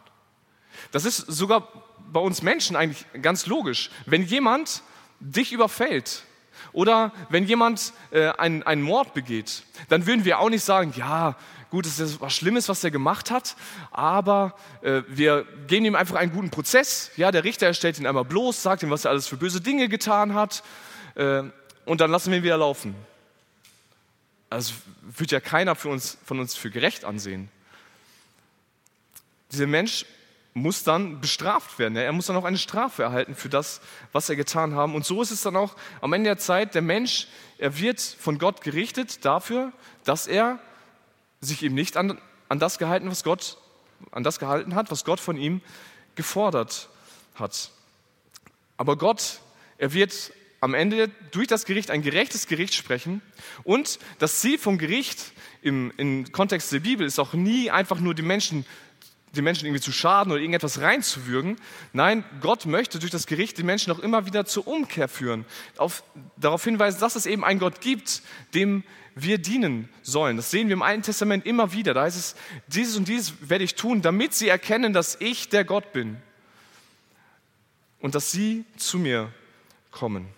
Das 0.93 1.05
ist 1.05 1.17
sogar 1.17 1.67
bei 2.13 2.21
uns 2.21 2.43
Menschen 2.43 2.77
eigentlich 2.77 3.05
ganz 3.21 3.47
logisch. 3.47 3.91
Wenn 4.07 4.23
jemand 4.23 4.85
dich 5.19 5.51
überfällt 5.51 6.23
oder 6.71 7.11
wenn 7.31 7.47
jemand 7.47 7.93
äh, 8.13 8.29
einen, 8.29 8.63
einen 8.63 8.83
Mord 8.83 9.13
begeht, 9.13 9.65
dann 9.89 10.07
würden 10.07 10.25
wir 10.25 10.39
auch 10.39 10.51
nicht 10.51 10.63
sagen, 10.63 10.95
ja, 10.97 11.35
gut, 11.71 11.87
es 11.87 11.99
ist 12.01 12.21
was 12.21 12.35
Schlimmes, 12.35 12.69
was 12.69 12.83
er 12.85 12.91
gemacht 12.91 13.31
hat, 13.31 13.57
aber 13.91 14.55
äh, 14.83 15.03
wir 15.09 15.47
geben 15.67 15.87
ihm 15.87 15.95
einfach 15.95 16.17
einen 16.17 16.33
guten 16.33 16.51
Prozess. 16.51 17.11
Ja, 17.17 17.31
der 17.31 17.45
Richter 17.45 17.73
stellt 17.75 17.99
ihn 17.99 18.07
einmal 18.07 18.25
bloß, 18.25 18.63
sagt 18.63 18.83
ihm, 18.83 18.91
was 18.91 19.05
er 19.05 19.13
alles 19.13 19.27
für 19.27 19.37
böse 19.37 19.61
Dinge 19.61 19.89
getan 19.89 20.35
hat 20.35 20.63
äh, 21.15 21.43
und 21.85 22.01
dann 22.01 22.11
lassen 22.11 22.31
wir 22.31 22.39
ihn 22.39 22.45
wieder 22.45 22.59
laufen. 22.59 22.95
Also 24.51 24.75
wird 25.17 25.31
ja 25.31 25.41
keiner 25.41 25.77
für 25.77 25.89
uns, 25.89 26.19
von 26.25 26.41
uns 26.41 26.57
für 26.57 26.71
gerecht 26.71 27.05
ansehen. 27.05 27.49
Dieser 29.53 29.67
Mensch 29.67 30.05
muss 30.55 30.83
dann 30.83 31.21
bestraft 31.21 31.79
werden. 31.79 31.97
Er 31.97 32.13
muss 32.13 32.27
dann 32.27 32.37
auch 32.37 32.45
eine 32.45 32.59
Strafe 32.59 33.05
erhalten 33.05 33.35
für 33.35 33.49
das, 33.49 33.81
was 34.13 34.29
er 34.29 34.37
getan 34.37 34.75
hat. 34.75 34.91
Und 34.91 35.05
so 35.05 35.23
ist 35.23 35.31
es 35.31 35.43
dann 35.43 35.57
auch 35.57 35.77
am 36.01 36.13
Ende 36.13 36.31
der 36.31 36.39
Zeit. 36.39 36.75
Der 36.75 36.83
Mensch, 36.83 37.29
er 37.59 37.79
wird 37.79 38.01
von 38.01 38.39
Gott 38.39 38.61
gerichtet 38.61 39.25
dafür, 39.25 39.73
dass 40.05 40.27
er 40.27 40.59
sich 41.41 41.63
eben 41.63 41.75
nicht 41.75 41.97
an, 41.97 42.21
an 42.49 42.59
das 42.59 42.79
gehalten, 42.79 43.11
was 43.11 43.25
Gott, 43.25 43.57
an 44.11 44.23
das 44.23 44.39
gehalten 44.39 44.75
hat, 44.75 44.91
was 44.91 45.05
Gott 45.05 45.21
von 45.21 45.37
ihm 45.37 45.61
gefordert 46.15 46.89
hat. 47.35 47.71
Aber 48.77 48.97
Gott, 48.97 49.41
er 49.79 49.93
wird 49.93 50.33
am 50.61 50.75
Ende 50.75 51.11
durch 51.31 51.47
das 51.47 51.65
Gericht 51.65 51.91
ein 51.91 52.03
gerechtes 52.03 52.47
Gericht 52.47 52.75
sprechen. 52.75 53.23
Und 53.65 53.99
das 54.19 54.41
Ziel 54.41 54.59
vom 54.59 54.77
Gericht 54.77 55.33
im, 55.63 55.93
im 55.97 56.31
Kontext 56.33 56.71
der 56.73 56.81
Bibel 56.81 57.07
ist 57.07 57.19
auch 57.19 57.33
nie 57.33 57.71
einfach 57.71 58.01
nur 58.01 58.15
die 58.15 58.23
Menschen 58.23 58.67
den 59.37 59.45
Menschen 59.45 59.67
irgendwie 59.67 59.83
zu 59.83 59.93
schaden 59.93 60.33
oder 60.33 60.41
irgendetwas 60.41 60.81
reinzuwürgen. 60.81 61.57
Nein, 61.93 62.25
Gott 62.41 62.67
möchte 62.67 62.99
durch 62.99 63.13
das 63.13 63.27
Gericht 63.27 63.59
die 63.59 63.63
Menschen 63.63 63.93
auch 63.93 64.01
immer 64.01 64.27
wieder 64.27 64.45
zur 64.45 64.67
Umkehr 64.67 65.09
führen. 65.09 65.45
Auf, 65.77 66.03
darauf 66.37 66.65
hinweisen, 66.65 67.01
dass 67.01 67.15
es 67.15 67.27
eben 67.27 67.45
einen 67.45 67.61
Gott 67.61 67.81
gibt, 67.81 68.23
dem 68.55 68.83
wir 69.15 69.39
dienen 69.39 69.89
sollen. 70.03 70.37
Das 70.37 70.51
sehen 70.51 70.69
wir 70.69 70.75
im 70.75 70.83
Alten 70.83 71.03
Testament 71.03 71.47
immer 71.47 71.73
wieder. 71.73 71.95
Da 71.95 72.03
heißt 72.03 72.17
es, 72.17 72.35
dieses 72.69 72.97
und 72.97 73.09
dieses 73.09 73.49
werde 73.49 73.65
ich 73.65 73.75
tun, 73.75 74.03
damit 74.03 74.35
sie 74.35 74.49
erkennen, 74.49 74.93
dass 74.93 75.17
ich 75.21 75.49
der 75.49 75.65
Gott 75.65 75.93
bin 75.93 76.17
und 78.01 78.15
dass 78.15 78.31
sie 78.31 78.65
zu 78.77 78.99
mir 78.99 79.33
kommen. 79.91 80.29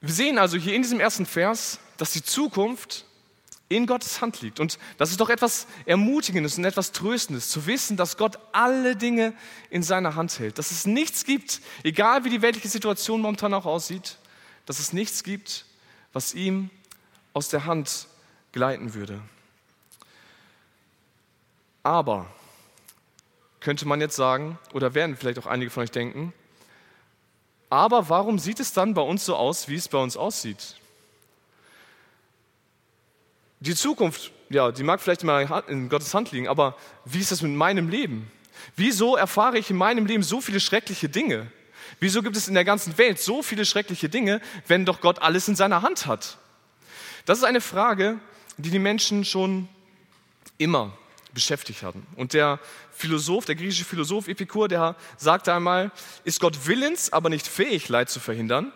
Wir 0.00 0.12
sehen 0.12 0.38
also 0.38 0.56
hier 0.58 0.74
in 0.74 0.82
diesem 0.82 1.00
ersten 1.00 1.26
Vers, 1.26 1.78
dass 1.96 2.12
die 2.12 2.22
Zukunft 2.22 3.06
in 3.68 3.86
Gottes 3.86 4.20
Hand 4.20 4.40
liegt. 4.42 4.60
Und 4.60 4.78
das 4.98 5.10
ist 5.10 5.20
doch 5.20 5.30
etwas 5.30 5.66
Ermutigendes 5.86 6.58
und 6.58 6.64
etwas 6.64 6.92
Tröstendes, 6.92 7.48
zu 7.48 7.66
wissen, 7.66 7.96
dass 7.96 8.16
Gott 8.16 8.38
alle 8.52 8.96
Dinge 8.96 9.32
in 9.70 9.82
seiner 9.82 10.14
Hand 10.14 10.38
hält. 10.38 10.58
Dass 10.58 10.70
es 10.70 10.86
nichts 10.86 11.24
gibt, 11.24 11.60
egal 11.82 12.24
wie 12.24 12.30
die 12.30 12.42
weltliche 12.42 12.68
Situation 12.68 13.22
momentan 13.22 13.54
auch 13.54 13.66
aussieht, 13.66 14.18
dass 14.66 14.78
es 14.78 14.92
nichts 14.92 15.24
gibt, 15.24 15.64
was 16.14 16.32
ihm 16.32 16.70
aus 17.34 17.50
der 17.50 17.66
Hand 17.66 18.06
gleiten 18.52 18.94
würde. 18.94 19.20
Aber, 21.82 22.26
könnte 23.60 23.86
man 23.86 24.00
jetzt 24.00 24.16
sagen, 24.16 24.58
oder 24.72 24.94
werden 24.94 25.16
vielleicht 25.16 25.38
auch 25.38 25.46
einige 25.46 25.70
von 25.70 25.82
euch 25.82 25.90
denken, 25.90 26.32
aber 27.68 28.08
warum 28.08 28.38
sieht 28.38 28.60
es 28.60 28.72
dann 28.72 28.94
bei 28.94 29.02
uns 29.02 29.26
so 29.26 29.36
aus, 29.36 29.68
wie 29.68 29.74
es 29.74 29.88
bei 29.88 29.98
uns 29.98 30.16
aussieht? 30.16 30.76
Die 33.60 33.74
Zukunft, 33.74 34.30
ja, 34.48 34.70
die 34.70 34.84
mag 34.84 35.00
vielleicht 35.00 35.24
mal 35.24 35.64
in 35.66 35.88
Gottes 35.88 36.14
Hand 36.14 36.30
liegen, 36.30 36.48
aber 36.48 36.76
wie 37.04 37.18
ist 37.18 37.32
das 37.32 37.42
mit 37.42 37.52
meinem 37.52 37.88
Leben? 37.88 38.30
Wieso 38.76 39.16
erfahre 39.16 39.58
ich 39.58 39.70
in 39.70 39.76
meinem 39.76 40.06
Leben 40.06 40.22
so 40.22 40.40
viele 40.40 40.60
schreckliche 40.60 41.08
Dinge? 41.08 41.50
Wieso 42.04 42.20
gibt 42.20 42.36
es 42.36 42.48
in 42.48 42.54
der 42.54 42.66
ganzen 42.66 42.98
Welt 42.98 43.18
so 43.18 43.42
viele 43.42 43.64
schreckliche 43.64 44.10
Dinge, 44.10 44.42
wenn 44.68 44.84
doch 44.84 45.00
Gott 45.00 45.22
alles 45.22 45.48
in 45.48 45.56
seiner 45.56 45.80
Hand 45.80 46.04
hat? 46.04 46.36
Das 47.24 47.38
ist 47.38 47.44
eine 47.44 47.62
Frage, 47.62 48.18
die 48.58 48.68
die 48.68 48.78
Menschen 48.78 49.24
schon 49.24 49.70
immer 50.58 50.92
beschäftigt 51.32 51.82
hatten. 51.82 52.06
Und 52.16 52.34
der 52.34 52.60
Philosoph, 52.92 53.46
der 53.46 53.54
griechische 53.54 53.86
Philosoph 53.86 54.28
Epikur, 54.28 54.68
der 54.68 54.96
sagte 55.16 55.54
einmal, 55.54 55.92
ist 56.24 56.40
Gott 56.40 56.66
willens, 56.66 57.10
aber 57.10 57.30
nicht 57.30 57.46
fähig, 57.46 57.88
Leid 57.88 58.10
zu 58.10 58.20
verhindern, 58.20 58.70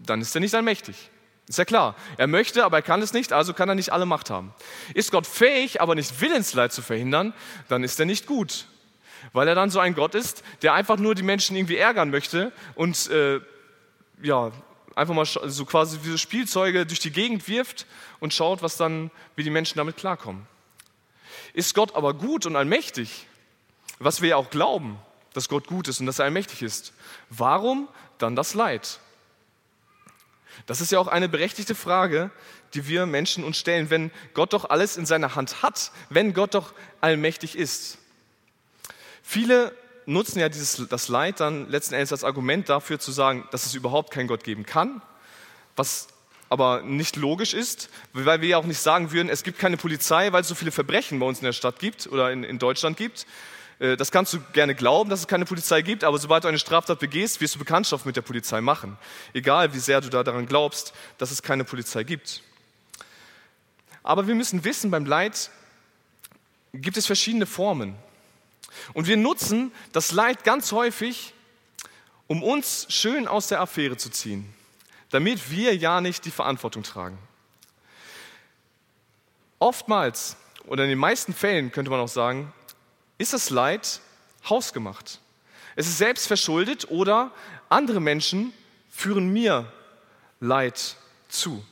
dann 0.00 0.20
ist 0.20 0.34
er 0.34 0.40
nicht 0.40 0.56
allmächtig. 0.56 1.10
Ist 1.46 1.58
ja 1.58 1.64
klar. 1.64 1.94
Er 2.16 2.26
möchte, 2.26 2.64
aber 2.64 2.78
er 2.78 2.82
kann 2.82 3.02
es 3.02 3.12
nicht, 3.12 3.32
also 3.32 3.54
kann 3.54 3.68
er 3.68 3.76
nicht 3.76 3.92
alle 3.92 4.04
Macht 4.04 4.30
haben. 4.30 4.52
Ist 4.94 5.12
Gott 5.12 5.28
fähig, 5.28 5.80
aber 5.80 5.94
nicht 5.94 6.20
willens, 6.20 6.54
Leid 6.54 6.72
zu 6.72 6.82
verhindern, 6.82 7.34
dann 7.68 7.84
ist 7.84 8.00
er 8.00 8.06
nicht 8.06 8.26
gut. 8.26 8.66
Weil 9.32 9.48
er 9.48 9.54
dann 9.54 9.70
so 9.70 9.78
ein 9.80 9.94
Gott 9.94 10.14
ist, 10.14 10.42
der 10.62 10.74
einfach 10.74 10.98
nur 10.98 11.14
die 11.14 11.22
Menschen 11.22 11.56
irgendwie 11.56 11.76
ärgern 11.76 12.10
möchte 12.10 12.52
und 12.74 13.10
äh, 13.10 13.40
ja, 14.22 14.52
einfach 14.94 15.14
mal 15.14 15.24
so 15.24 15.64
quasi 15.64 15.98
wie 16.02 16.10
so 16.10 16.16
Spielzeuge 16.16 16.86
durch 16.86 17.00
die 17.00 17.10
Gegend 17.10 17.48
wirft 17.48 17.86
und 18.18 18.34
schaut, 18.34 18.62
was 18.62 18.76
dann, 18.76 19.10
wie 19.36 19.42
die 19.42 19.50
Menschen 19.50 19.78
damit 19.78 19.96
klarkommen. 19.96 20.46
Ist 21.52 21.74
Gott 21.74 21.94
aber 21.94 22.14
gut 22.14 22.46
und 22.46 22.56
allmächtig, 22.56 23.26
was 23.98 24.22
wir 24.22 24.30
ja 24.30 24.36
auch 24.36 24.50
glauben, 24.50 24.98
dass 25.32 25.48
Gott 25.48 25.66
gut 25.66 25.88
ist 25.88 26.00
und 26.00 26.06
dass 26.06 26.18
er 26.18 26.26
allmächtig 26.26 26.62
ist, 26.62 26.92
warum 27.28 27.88
dann 28.18 28.36
das 28.36 28.54
Leid? 28.54 29.00
Das 30.66 30.80
ist 30.80 30.92
ja 30.92 30.98
auch 30.98 31.08
eine 31.08 31.28
berechtigte 31.28 31.74
Frage, 31.74 32.30
die 32.74 32.86
wir 32.86 33.06
Menschen 33.06 33.44
uns 33.44 33.56
stellen, 33.56 33.90
wenn 33.90 34.10
Gott 34.34 34.52
doch 34.52 34.68
alles 34.68 34.96
in 34.96 35.06
seiner 35.06 35.34
Hand 35.34 35.62
hat, 35.62 35.92
wenn 36.08 36.34
Gott 36.34 36.54
doch 36.54 36.72
allmächtig 37.00 37.56
ist. 37.56 37.98
Viele 39.30 39.72
nutzen 40.06 40.40
ja 40.40 40.48
dieses, 40.48 40.88
das 40.88 41.06
Leid 41.06 41.38
dann 41.38 41.70
letzten 41.70 41.94
Endes 41.94 42.10
als 42.10 42.24
Argument 42.24 42.68
dafür 42.68 42.98
zu 42.98 43.12
sagen, 43.12 43.46
dass 43.52 43.64
es 43.64 43.76
überhaupt 43.76 44.12
keinen 44.12 44.26
Gott 44.26 44.42
geben 44.42 44.66
kann, 44.66 45.00
was 45.76 46.08
aber 46.48 46.82
nicht 46.82 47.14
logisch 47.14 47.54
ist, 47.54 47.90
weil 48.12 48.40
wir 48.40 48.48
ja 48.48 48.56
auch 48.56 48.64
nicht 48.64 48.80
sagen 48.80 49.12
würden, 49.12 49.28
es 49.28 49.44
gibt 49.44 49.60
keine 49.60 49.76
Polizei, 49.76 50.32
weil 50.32 50.40
es 50.40 50.48
so 50.48 50.56
viele 50.56 50.72
Verbrechen 50.72 51.20
bei 51.20 51.26
uns 51.26 51.38
in 51.38 51.44
der 51.44 51.52
Stadt 51.52 51.78
gibt 51.78 52.08
oder 52.08 52.32
in, 52.32 52.42
in 52.42 52.58
Deutschland 52.58 52.96
gibt. 52.96 53.24
Äh, 53.78 53.96
das 53.96 54.10
kannst 54.10 54.32
du 54.32 54.40
gerne 54.52 54.74
glauben, 54.74 55.10
dass 55.10 55.20
es 55.20 55.28
keine 55.28 55.44
Polizei 55.44 55.82
gibt, 55.82 56.02
aber 56.02 56.18
sobald 56.18 56.42
du 56.42 56.48
eine 56.48 56.58
Straftat 56.58 56.98
begehst, 56.98 57.40
wirst 57.40 57.54
du 57.54 57.60
Bekanntschaft 57.60 58.06
mit 58.06 58.16
der 58.16 58.22
Polizei 58.22 58.60
machen. 58.60 58.98
Egal, 59.32 59.72
wie 59.74 59.78
sehr 59.78 60.00
du 60.00 60.08
da 60.08 60.24
daran 60.24 60.46
glaubst, 60.46 60.92
dass 61.18 61.30
es 61.30 61.40
keine 61.40 61.62
Polizei 61.62 62.02
gibt. 62.02 62.42
Aber 64.02 64.26
wir 64.26 64.34
müssen 64.34 64.64
wissen, 64.64 64.90
beim 64.90 65.06
Leid 65.06 65.52
gibt 66.72 66.96
es 66.96 67.06
verschiedene 67.06 67.46
Formen. 67.46 67.94
Und 68.94 69.06
wir 69.06 69.16
nutzen 69.16 69.72
das 69.92 70.12
Leid 70.12 70.44
ganz 70.44 70.72
häufig, 70.72 71.34
um 72.26 72.42
uns 72.42 72.86
schön 72.88 73.26
aus 73.26 73.48
der 73.48 73.60
Affäre 73.60 73.96
zu 73.96 74.10
ziehen, 74.10 74.52
damit 75.10 75.50
wir 75.50 75.76
ja 75.76 76.00
nicht 76.00 76.24
die 76.24 76.30
Verantwortung 76.30 76.82
tragen. 76.82 77.18
Oftmals 79.58 80.36
oder 80.66 80.84
in 80.84 80.90
den 80.90 80.98
meisten 80.98 81.34
Fällen 81.34 81.72
könnte 81.72 81.90
man 81.90 82.00
auch 82.00 82.08
sagen, 82.08 82.52
ist 83.18 83.32
das 83.32 83.50
Leid 83.50 84.00
hausgemacht. 84.48 85.20
Es 85.76 85.86
ist 85.86 85.98
selbst 85.98 86.26
verschuldet 86.26 86.90
oder 86.90 87.32
andere 87.68 88.00
Menschen 88.00 88.52
führen 88.90 89.32
mir 89.32 89.70
Leid 90.40 90.96
zu. 91.28 91.64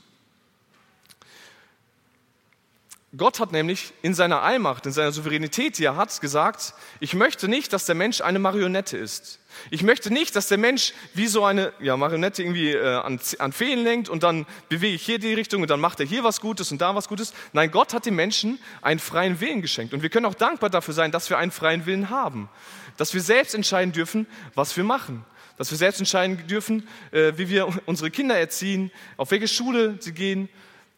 Gott 3.16 3.40
hat 3.40 3.52
nämlich 3.52 3.94
in 4.02 4.12
seiner 4.12 4.42
Allmacht, 4.42 4.84
in 4.84 4.92
seiner 4.92 5.12
Souveränität, 5.12 5.78
die 5.78 5.84
er 5.84 5.96
hat, 5.96 6.20
gesagt, 6.20 6.74
ich 7.00 7.14
möchte 7.14 7.48
nicht, 7.48 7.72
dass 7.72 7.86
der 7.86 7.94
Mensch 7.94 8.20
eine 8.20 8.38
Marionette 8.38 8.98
ist. 8.98 9.40
Ich 9.70 9.82
möchte 9.82 10.12
nicht, 10.12 10.36
dass 10.36 10.48
der 10.48 10.58
Mensch 10.58 10.92
wie 11.14 11.26
so 11.26 11.42
eine 11.42 11.72
ja, 11.80 11.96
Marionette 11.96 12.42
irgendwie 12.42 12.72
äh, 12.72 12.96
an, 12.96 13.18
an 13.38 13.52
Feen 13.52 13.82
lenkt 13.82 14.10
und 14.10 14.24
dann 14.24 14.44
bewege 14.68 14.94
ich 14.94 15.06
hier 15.06 15.18
die 15.18 15.32
Richtung 15.32 15.62
und 15.62 15.70
dann 15.70 15.80
macht 15.80 16.00
er 16.00 16.06
hier 16.06 16.22
was 16.22 16.42
Gutes 16.42 16.70
und 16.70 16.82
da 16.82 16.94
was 16.94 17.08
Gutes. 17.08 17.32
Nein, 17.54 17.70
Gott 17.70 17.94
hat 17.94 18.04
dem 18.04 18.14
Menschen 18.14 18.58
einen 18.82 19.00
freien 19.00 19.40
Willen 19.40 19.62
geschenkt. 19.62 19.94
Und 19.94 20.02
wir 20.02 20.10
können 20.10 20.26
auch 20.26 20.34
dankbar 20.34 20.68
dafür 20.68 20.92
sein, 20.92 21.10
dass 21.10 21.30
wir 21.30 21.38
einen 21.38 21.50
freien 21.50 21.86
Willen 21.86 22.10
haben. 22.10 22.50
Dass 22.98 23.14
wir 23.14 23.22
selbst 23.22 23.54
entscheiden 23.54 23.92
dürfen, 23.92 24.26
was 24.54 24.76
wir 24.76 24.84
machen. 24.84 25.24
Dass 25.56 25.70
wir 25.70 25.78
selbst 25.78 25.98
entscheiden 25.98 26.46
dürfen, 26.46 26.86
äh, 27.10 27.32
wie 27.36 27.48
wir 27.48 27.68
unsere 27.86 28.10
Kinder 28.10 28.38
erziehen, 28.38 28.92
auf 29.16 29.30
welche 29.30 29.48
Schule 29.48 29.96
sie 29.98 30.12
gehen 30.12 30.50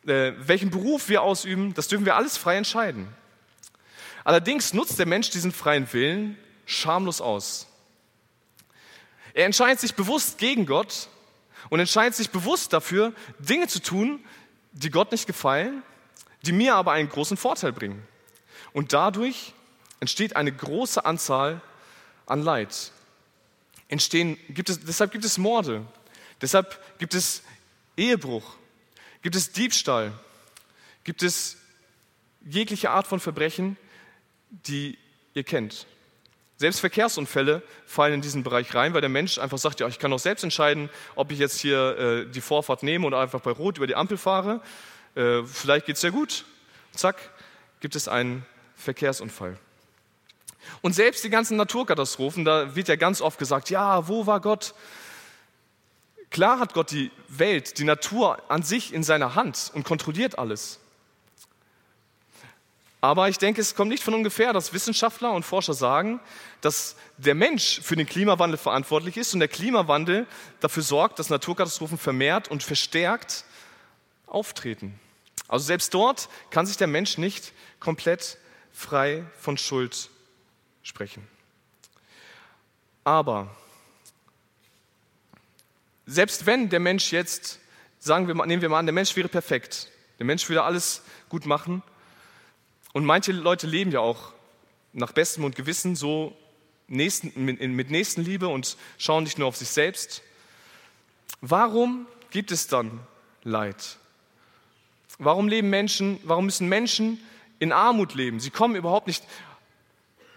äh, 0.07 0.33
welchen 0.39 0.71
Beruf 0.71 1.09
wir 1.09 1.23
ausüben, 1.23 1.75
das 1.75 1.89
dürfen 1.89 2.07
wir 2.07 2.17
alles 2.17 2.37
frei 2.37 2.57
entscheiden. 2.57 3.09
Allerdings 4.25 4.75
nutzt 4.75 4.99
der 4.99 5.07
Mensch 5.07 5.31
diesen 5.31 5.53
freien 5.53 5.91
Willen 5.93 6.39
schamlos 6.67 7.21
aus. 7.21 7.67
Er 9.35 9.47
entscheidet 9.47 9.81
sich 9.81 9.95
bewusst 9.95 10.39
gegen 10.39 10.67
Gott 10.67 11.09
und 11.69 11.81
entscheidet 11.81 12.15
sich 12.15 12.31
bewusst 12.31 12.73
dafür, 12.73 13.13
Dinge 13.39 13.69
zu 13.69 13.81
tun, 13.81 14.25
die 14.73 14.91
Gott 14.91 15.13
nicht 15.13 15.27
gefallen, 15.27 15.83
die 16.43 16.53
mir 16.53 16.75
aber 16.75 16.93
einen 16.93 17.09
großen 17.09 17.37
Vorteil 17.37 17.73
bringen. 17.73 18.07
Und 18.73 18.93
dadurch 18.93 19.53
entsteht 20.01 20.37
eine 20.37 20.53
große 20.53 21.05
Anzahl 21.05 21.61
an 22.27 22.43
Leid. 22.43 22.93
Entstehen, 23.89 24.39
gibt 24.49 24.71
es, 24.71 24.81
deshalb 24.81 25.13
gibt 25.13 25.25
es 25.25 25.37
Morde, 25.37 25.85
deshalb 26.41 26.81
gibt 26.99 27.15
es 27.15 27.43
Ehebruch, 27.97 28.57
Gibt 29.23 29.37
es 29.37 29.53
Diebstahl? 29.53 30.13
Gibt 31.05 31.23
es 31.23 31.57
jegliche 32.45 32.91
Art 32.91 33.07
von 33.07 33.21
Verbrechen, 33.21 33.77
die 34.51 34.99
ihr 35.35 35.45
kennt? 35.45 35.87
Selbst 36.57 36.81
Verkehrsunfälle 36.81 37.63
fallen 37.87 38.15
in 38.15 38.21
diesen 38.21 38.43
Bereich 38.43 38.75
rein, 38.75 38.93
weil 38.93 39.01
der 39.01 39.09
Mensch 39.09 39.39
einfach 39.39 39.57
sagt, 39.57 39.81
ja, 39.81 39.89
ich 39.89 39.99
kann 39.99 40.11
doch 40.11 40.19
selbst 40.19 40.43
entscheiden, 40.43 40.91
ob 41.15 41.33
ich 41.33 41.39
jetzt 41.39 41.59
hier 41.59 41.99
äh, 41.99 42.27
die 42.27 42.43
Vorfahrt 42.43 42.83
nehme 42.83 43.07
oder 43.07 43.19
einfach 43.19 43.41
bei 43.41 43.51
Rot 43.51 43.79
über 43.79 43.87
die 43.87 43.95
Ampel 43.95 44.19
fahre. 44.19 44.61
Äh, 45.15 45.43
vielleicht 45.45 45.87
geht 45.87 45.97
es 45.97 46.03
ja 46.03 46.11
gut. 46.11 46.45
Zack, 46.95 47.17
gibt 47.81 47.97
es 47.97 48.09
einen 48.09 48.45
Verkehrsunfall. 48.77 49.57
Und 50.83 50.95
selbst 50.95 51.25
die 51.25 51.31
ganzen 51.31 51.57
Naturkatastrophen, 51.57 52.45
da 52.45 52.77
wird 52.77 52.89
ja 52.89 52.97
ganz 52.97 53.21
oft 53.23 53.39
gesagt, 53.39 53.71
ja, 53.71 54.07
wo 54.07 54.27
war 54.27 54.41
Gott? 54.41 54.75
Klar 56.31 56.61
hat 56.61 56.75
Gott 56.75 56.93
die 56.93 57.11
Welt, 57.29 57.79
die 57.79 57.85
Natur 57.85 58.41
an 58.49 58.63
sich 58.63 58.95
in 58.95 59.03
seiner 59.03 59.35
Hand 59.35 59.71
und 59.75 59.85
kontrolliert 59.85 60.39
alles. 60.39 60.79
Aber 63.01 63.29
ich 63.29 63.39
denke, 63.39 63.61
es 63.61 63.75
kommt 63.75 63.91
nicht 63.91 64.03
von 64.03 64.15
ungefähr, 64.15 64.53
dass 64.53 64.73
Wissenschaftler 64.73 65.33
und 65.33 65.45
Forscher 65.45 65.73
sagen, 65.73 66.21
dass 66.61 66.97
der 67.17 67.35
Mensch 67.35 67.81
für 67.81 67.97
den 67.97 68.07
Klimawandel 68.07 68.59
verantwortlich 68.59 69.17
ist 69.17 69.33
und 69.33 69.41
der 69.41 69.49
Klimawandel 69.49 70.27
dafür 70.61 70.83
sorgt, 70.83 71.19
dass 71.19 71.31
Naturkatastrophen 71.31 71.99
vermehrt 71.99 72.49
und 72.49 72.63
verstärkt 72.63 73.45
auftreten. 74.27 75.01
Also 75.49 75.65
selbst 75.65 75.95
dort 75.95 76.29
kann 76.51 76.67
sich 76.67 76.77
der 76.77 76.87
Mensch 76.87 77.17
nicht 77.17 77.53
komplett 77.81 78.37
frei 78.71 79.25
von 79.39 79.57
Schuld 79.57 80.11
sprechen. 80.83 81.27
Aber 83.03 83.49
selbst 86.11 86.47
wenn 86.47 86.69
der 86.69 86.81
Mensch 86.81 87.13
jetzt, 87.13 87.61
sagen 88.01 88.27
wir 88.27 88.35
nehmen 88.47 88.63
wir 88.63 88.69
mal 88.69 88.81
an, 88.81 88.87
der 88.87 88.93
Mensch 88.93 89.15
wäre 89.15 89.29
perfekt, 89.29 89.91
der 90.19 90.27
Mensch 90.27 90.49
würde 90.49 90.65
alles 90.65 91.03
gut 91.29 91.47
machen, 91.47 91.83
Und 92.93 93.05
manche 93.05 93.33
Leute 93.33 93.67
leben 93.67 93.93
ja 93.93 94.01
auch 94.01 94.33
nach 94.93 95.13
bestem 95.13 95.45
und 95.45 95.55
Gewissen 95.55 95.95
so 95.95 96.37
Nächsten, 96.89 97.45
mit, 97.45 97.61
mit 97.61 97.91
Nächstenliebe 97.91 98.49
und 98.49 98.77
schauen 98.99 99.23
nicht 99.23 99.39
nur 99.39 99.47
auf 99.47 99.57
sich 99.57 99.69
selbst. 99.69 100.23
Warum 101.41 102.07
gibt 102.33 102.51
es 102.51 102.67
dann 102.67 102.99
Leid? 103.45 103.97
Warum 105.19 105.47
leben 105.47 105.71
Menschen, 105.71 106.19
warum 106.25 106.47
müssen 106.47 106.69
Menschen 106.69 107.21
in 107.61 107.71
Armut 107.71 108.15
leben? 108.15 108.41
Sie 108.41 108.51
kommen 108.51 108.75
überhaupt 108.75 109.07
nicht, 109.07 109.23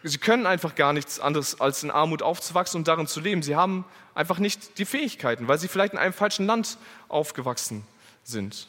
sie 0.04 0.18
können 0.18 0.46
einfach 0.46 0.76
gar 0.76 0.94
nichts 0.94 1.20
anderes 1.20 1.60
als 1.62 1.84
in 1.84 1.92
Armut 1.92 2.22
aufzuwachsen 2.22 2.80
und 2.80 2.88
darin 2.88 3.08
zu 3.08 3.22
leben. 3.22 3.42
Sie 3.42 3.56
haben 3.56 3.86
einfach 4.14 4.38
nicht 4.38 4.78
die 4.78 4.86
Fähigkeiten, 4.86 5.48
weil 5.48 5.58
sie 5.58 5.68
vielleicht 5.68 5.94
in 5.94 6.00
einem 6.00 6.14
falschen 6.14 6.46
Land 6.46 6.78
aufgewachsen 7.08 7.86
sind. 8.24 8.68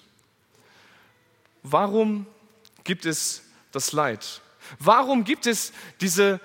Warum 1.63 2.27
gibt 2.85 3.05
es 3.05 3.43
das 3.73 3.93
Leid? 3.93 4.41
Warum 4.79 5.25
gibt 5.25 5.47
es 5.47 5.73
diese 6.01 6.41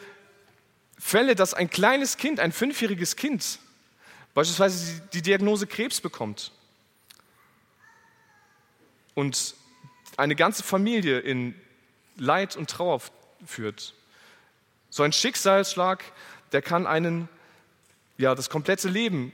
Fälle, 0.98 1.36
dass 1.36 1.54
ein 1.54 1.70
kleines 1.70 2.18
Kind, 2.18 2.40
ein 2.40 2.52
fünfjähriges 2.52 3.16
Kind, 3.16 3.60
beispielsweise 4.34 5.02
die 5.14 5.22
Diagnose 5.22 5.68
Krebs 5.68 6.02
bekommt 6.02 6.52
und 9.14 9.56
eine 10.18 10.36
ganze 10.36 10.64
Familie 10.64 11.20
in 11.20 11.56
Leid 12.18 12.56
und 12.56 12.70
Trauer 12.70 13.02
führt? 13.46 13.94
So 14.90 15.04
ein 15.04 15.14
Schicksalsschlag, 15.14 16.04
der 16.52 16.62
kann 16.62 16.88
einen, 16.88 17.30
ja, 18.18 18.36
das 18.36 18.50
komplette 18.50 18.90
Leben 18.90 19.32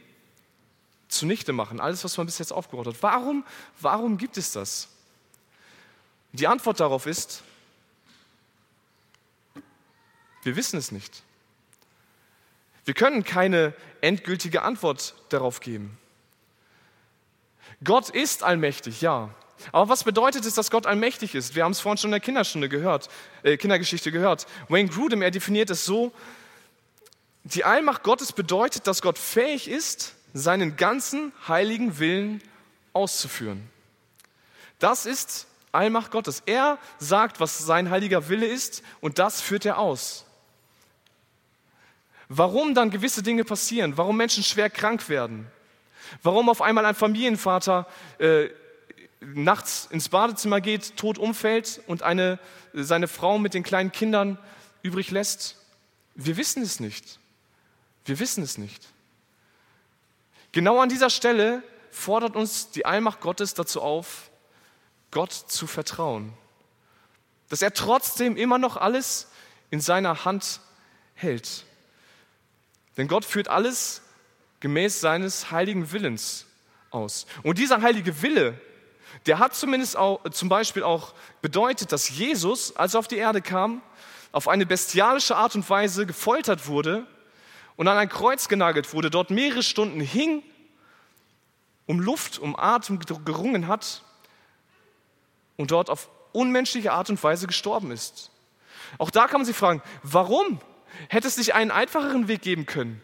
zunichte 1.07 1.53
machen, 1.53 1.79
alles, 1.79 2.03
was 2.03 2.17
man 2.17 2.25
bis 2.25 2.39
jetzt 2.39 2.51
aufgebaut 2.51 2.87
hat. 2.87 3.01
Warum, 3.01 3.45
warum 3.79 4.17
gibt 4.17 4.37
es 4.37 4.51
das? 4.51 4.89
Die 6.33 6.47
Antwort 6.47 6.79
darauf 6.79 7.05
ist, 7.05 7.43
wir 10.43 10.55
wissen 10.55 10.77
es 10.77 10.91
nicht. 10.91 11.23
Wir 12.83 12.93
können 12.93 13.23
keine 13.23 13.73
endgültige 14.01 14.61
Antwort 14.61 15.15
darauf 15.29 15.59
geben. 15.59 15.97
Gott 17.83 18.09
ist 18.09 18.43
allmächtig, 18.43 19.01
ja. 19.01 19.33
Aber 19.71 19.89
was 19.89 20.03
bedeutet 20.03 20.45
es, 20.45 20.53
dass 20.53 20.69
Gott 20.69 20.85
allmächtig 20.85 21.35
ist? 21.35 21.55
Wir 21.55 21.63
haben 21.63 21.71
es 21.71 21.79
vorhin 21.79 21.97
schon 21.97 22.09
in 22.09 22.13
der 22.13 22.19
Kinderstunde 22.19 22.69
gehört, 22.69 23.09
äh, 23.43 23.57
Kindergeschichte 23.57 24.11
gehört. 24.11 24.47
Wayne 24.69 24.89
Grudem, 24.89 25.21
er 25.21 25.31
definiert 25.31 25.69
es 25.69 25.85
so, 25.85 26.11
die 27.43 27.63
Allmacht 27.63 28.03
Gottes 28.03 28.33
bedeutet, 28.33 28.87
dass 28.87 29.01
Gott 29.01 29.17
fähig 29.17 29.67
ist, 29.69 30.15
seinen 30.33 30.75
ganzen 30.77 31.31
heiligen 31.47 31.99
Willen 31.99 32.41
auszuführen. 32.93 33.69
Das 34.79 35.05
ist 35.05 35.47
Allmacht 35.71 36.11
Gottes. 36.11 36.41
Er 36.45 36.79
sagt, 36.97 37.39
was 37.39 37.59
sein 37.59 37.89
heiliger 37.89 38.29
Wille 38.29 38.47
ist 38.47 38.81
und 38.99 39.19
das 39.19 39.41
führt 39.41 39.65
er 39.65 39.77
aus. 39.77 40.25
Warum 42.27 42.73
dann 42.73 42.89
gewisse 42.89 43.21
Dinge 43.21 43.43
passieren, 43.43 43.97
warum 43.97 44.17
Menschen 44.17 44.43
schwer 44.43 44.69
krank 44.69 45.07
werden, 45.09 45.47
warum 46.23 46.49
auf 46.49 46.61
einmal 46.61 46.85
ein 46.85 46.95
Familienvater 46.95 47.87
äh, 48.17 48.49
nachts 49.33 49.87
ins 49.89 50.09
Badezimmer 50.09 50.61
geht, 50.61 50.97
tot 50.97 51.17
umfällt 51.17 51.81
und 51.87 52.03
eine, 52.03 52.39
seine 52.73 53.07
Frau 53.07 53.37
mit 53.37 53.53
den 53.53 53.63
kleinen 53.63 53.91
Kindern 53.91 54.37
übrig 54.81 55.11
lässt. 55.11 55.57
Wir 56.15 56.37
wissen 56.37 56.63
es 56.63 56.79
nicht. 56.79 57.19
Wir 58.05 58.19
wissen 58.19 58.43
es 58.43 58.57
nicht. 58.57 58.87
Genau 60.51 60.79
an 60.79 60.89
dieser 60.89 61.09
Stelle 61.09 61.63
fordert 61.91 62.35
uns 62.35 62.71
die 62.71 62.85
Allmacht 62.85 63.19
Gottes 63.19 63.53
dazu 63.53 63.81
auf, 63.81 64.29
Gott 65.11 65.33
zu 65.33 65.67
vertrauen. 65.67 66.33
Dass 67.49 67.61
er 67.61 67.73
trotzdem 67.73 68.37
immer 68.37 68.57
noch 68.57 68.77
alles 68.77 69.27
in 69.69 69.81
seiner 69.81 70.25
Hand 70.25 70.61
hält. 71.13 71.65
Denn 72.97 73.07
Gott 73.07 73.25
führt 73.25 73.47
alles 73.47 74.01
gemäß 74.59 75.01
seines 75.01 75.51
heiligen 75.51 75.91
Willens 75.91 76.45
aus. 76.91 77.25
Und 77.43 77.57
dieser 77.57 77.81
heilige 77.81 78.21
Wille, 78.21 78.59
der 79.25 79.39
hat 79.39 79.55
zumindest 79.55 79.97
auch, 79.97 80.29
zum 80.29 80.49
Beispiel 80.49 80.83
auch 80.83 81.13
bedeutet, 81.41 81.91
dass 81.91 82.09
Jesus, 82.09 82.75
als 82.75 82.93
er 82.93 82.99
auf 82.99 83.07
die 83.07 83.17
Erde 83.17 83.41
kam, 83.41 83.81
auf 84.31 84.47
eine 84.47 84.65
bestialische 84.65 85.35
Art 85.35 85.55
und 85.55 85.69
Weise 85.69 86.05
gefoltert 86.05 86.67
wurde 86.67 87.07
und 87.75 87.87
an 87.87 87.97
ein 87.97 88.09
Kreuz 88.09 88.47
genagelt 88.47 88.93
wurde, 88.93 89.09
dort 89.09 89.29
mehrere 89.29 89.63
Stunden 89.63 90.01
hing, 90.01 90.43
um 91.85 91.99
Luft, 91.99 92.39
um 92.39 92.55
Atem 92.57 92.99
gerungen 92.99 93.67
hat 93.67 94.03
und 95.55 95.71
dort 95.71 95.89
auf 95.89 96.09
unmenschliche 96.33 96.91
Art 96.91 97.09
und 97.09 97.23
Weise 97.23 97.47
gestorben 97.47 97.91
ist. 97.91 98.31
Auch 98.97 99.09
da 99.09 99.27
kann 99.27 99.39
man 99.39 99.45
sich 99.45 99.55
fragen, 99.55 99.81
warum? 100.03 100.59
Hätte 101.09 101.27
es 101.27 101.37
nicht 101.37 101.53
einen 101.53 101.71
einfacheren 101.71 102.27
Weg 102.27 102.41
geben 102.41 102.65
können? 102.65 103.01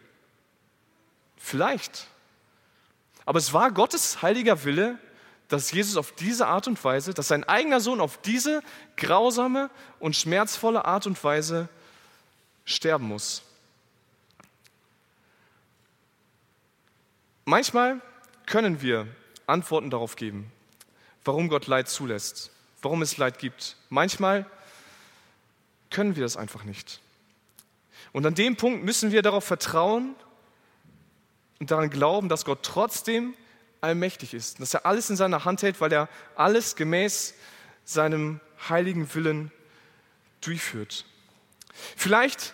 Vielleicht. 1.38 2.08
Aber 3.26 3.40
es 3.40 3.54
war 3.54 3.72
Gottes 3.72 4.22
heiliger 4.22 4.64
Wille, 4.64 5.00
dass 5.52 5.72
Jesus 5.72 5.98
auf 5.98 6.14
diese 6.14 6.48
Art 6.48 6.68
und 6.68 6.82
Weise, 6.82 7.14
dass 7.14 7.28
sein 7.28 7.44
eigener 7.44 7.82
Sohn 7.82 8.00
auf 8.00 8.18
diese 8.22 8.64
grausame 8.96 9.70
und 10.00 10.16
schmerzvolle 10.16 10.86
Art 10.86 11.06
und 11.08 11.22
Weise 11.22 11.68
sterben 12.64 13.10
muss. 13.10 13.44
Manchmal 17.44 18.02
können 18.46 18.82
wir 18.82 19.08
Antworten 19.46 19.90
darauf 19.90 20.16
geben, 20.16 20.50
warum 21.26 21.50
Gott 21.50 21.68
Leid 21.68 21.90
zulässt, 21.90 22.52
warum 22.82 23.02
es 23.02 23.18
Leid 23.18 23.38
gibt. 23.38 23.76
Manchmal 23.90 24.46
können 25.90 26.16
wir 26.16 26.24
das 26.24 26.38
einfach 26.38 26.64
nicht. 26.64 27.02
Und 28.14 28.26
an 28.26 28.36
dem 28.36 28.56
Punkt 28.56 28.86
müssen 28.86 29.12
wir 29.12 29.22
darauf 29.22 29.44
vertrauen 29.44 30.16
und 31.60 31.72
daran 31.72 31.90
glauben, 31.90 32.30
dass 32.30 32.46
Gott 32.46 32.60
trotzdem 32.64 33.34
allmächtig 33.82 34.34
ist, 34.34 34.60
dass 34.60 34.74
er 34.74 34.86
alles 34.86 35.10
in 35.10 35.16
seiner 35.16 35.46
Hand 35.46 35.64
hält, 35.64 35.82
weil 35.82 35.92
er 35.92 36.08
alles 36.36 36.76
gemäß 36.76 37.34
seinem 37.84 38.40
heiligen 38.70 39.14
Willen 39.14 39.52
durchführt. 40.42 41.06
Vielleicht 41.96 42.54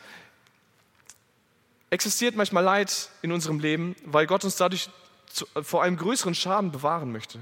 existiert 1.89 2.35
manchmal 2.35 2.63
Leid 2.63 3.09
in 3.21 3.31
unserem 3.31 3.59
Leben, 3.59 3.95
weil 4.05 4.27
Gott 4.27 4.43
uns 4.43 4.55
dadurch 4.55 4.89
vor 5.61 5.83
einem 5.83 5.97
größeren 5.97 6.35
Schaden 6.35 6.71
bewahren 6.71 7.11
möchte. 7.11 7.39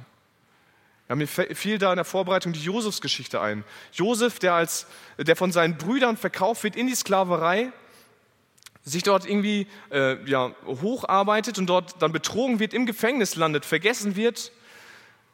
Ja, 1.07 1.15
mir 1.15 1.27
fiel 1.27 1.77
da 1.77 1.91
in 1.91 1.97
der 1.97 2.05
Vorbereitung 2.05 2.53
die 2.53 2.63
Josefsgeschichte 2.63 3.39
ein. 3.39 3.63
Josef, 3.93 4.39
der, 4.39 4.53
als, 4.53 4.87
der 5.17 5.35
von 5.35 5.51
seinen 5.51 5.77
Brüdern 5.77 6.17
verkauft 6.17 6.63
wird 6.63 6.75
in 6.75 6.87
die 6.87 6.95
Sklaverei, 6.95 7.71
sich 8.85 9.01
dort 9.01 9.25
irgendwie 9.25 9.67
äh, 9.91 10.23
ja, 10.29 10.53
hocharbeitet 10.65 11.57
und 11.57 11.65
dort 11.65 12.01
dann 12.01 12.11
betrogen 12.11 12.59
wird, 12.59 12.73
im 12.73 12.85
Gefängnis 12.85 13.35
landet, 13.35 13.65
vergessen 13.65 14.15
wird, 14.15 14.51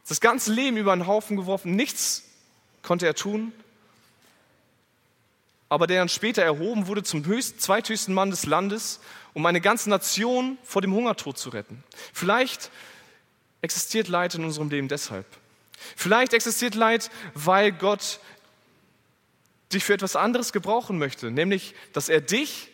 das 0.07 0.21
ganze 0.21 0.51
Leben 0.53 0.77
über 0.77 0.93
einen 0.93 1.05
Haufen 1.05 1.37
geworfen, 1.37 1.75
nichts 1.75 2.23
konnte 2.81 3.05
er 3.05 3.13
tun, 3.13 3.51
aber 5.69 5.85
der 5.85 5.99
dann 5.99 6.09
später 6.09 6.43
erhoben 6.43 6.87
wurde 6.87 7.03
zum 7.03 7.25
höchsten, 7.25 7.59
zweithöchsten 7.59 8.13
Mann 8.13 8.31
des 8.31 8.45
Landes, 8.45 8.99
um 9.33 9.45
eine 9.45 9.61
ganze 9.61 9.89
Nation 9.89 10.57
vor 10.63 10.81
dem 10.81 10.93
Hungertod 10.93 11.37
zu 11.37 11.49
retten. 11.49 11.83
Vielleicht 12.13 12.71
existiert 13.61 14.07
Leid 14.07 14.35
in 14.35 14.43
unserem 14.43 14.69
Leben 14.69 14.87
deshalb. 14.87 15.25
Vielleicht 15.95 16.33
existiert 16.33 16.75
Leid, 16.75 17.09
weil 17.33 17.71
Gott 17.71 18.19
dich 19.71 19.83
für 19.83 19.93
etwas 19.93 20.15
anderes 20.15 20.51
gebrauchen 20.51 20.97
möchte, 20.97 21.31
nämlich 21.31 21.75
dass 21.93 22.09
er 22.09 22.21
dich 22.21 22.70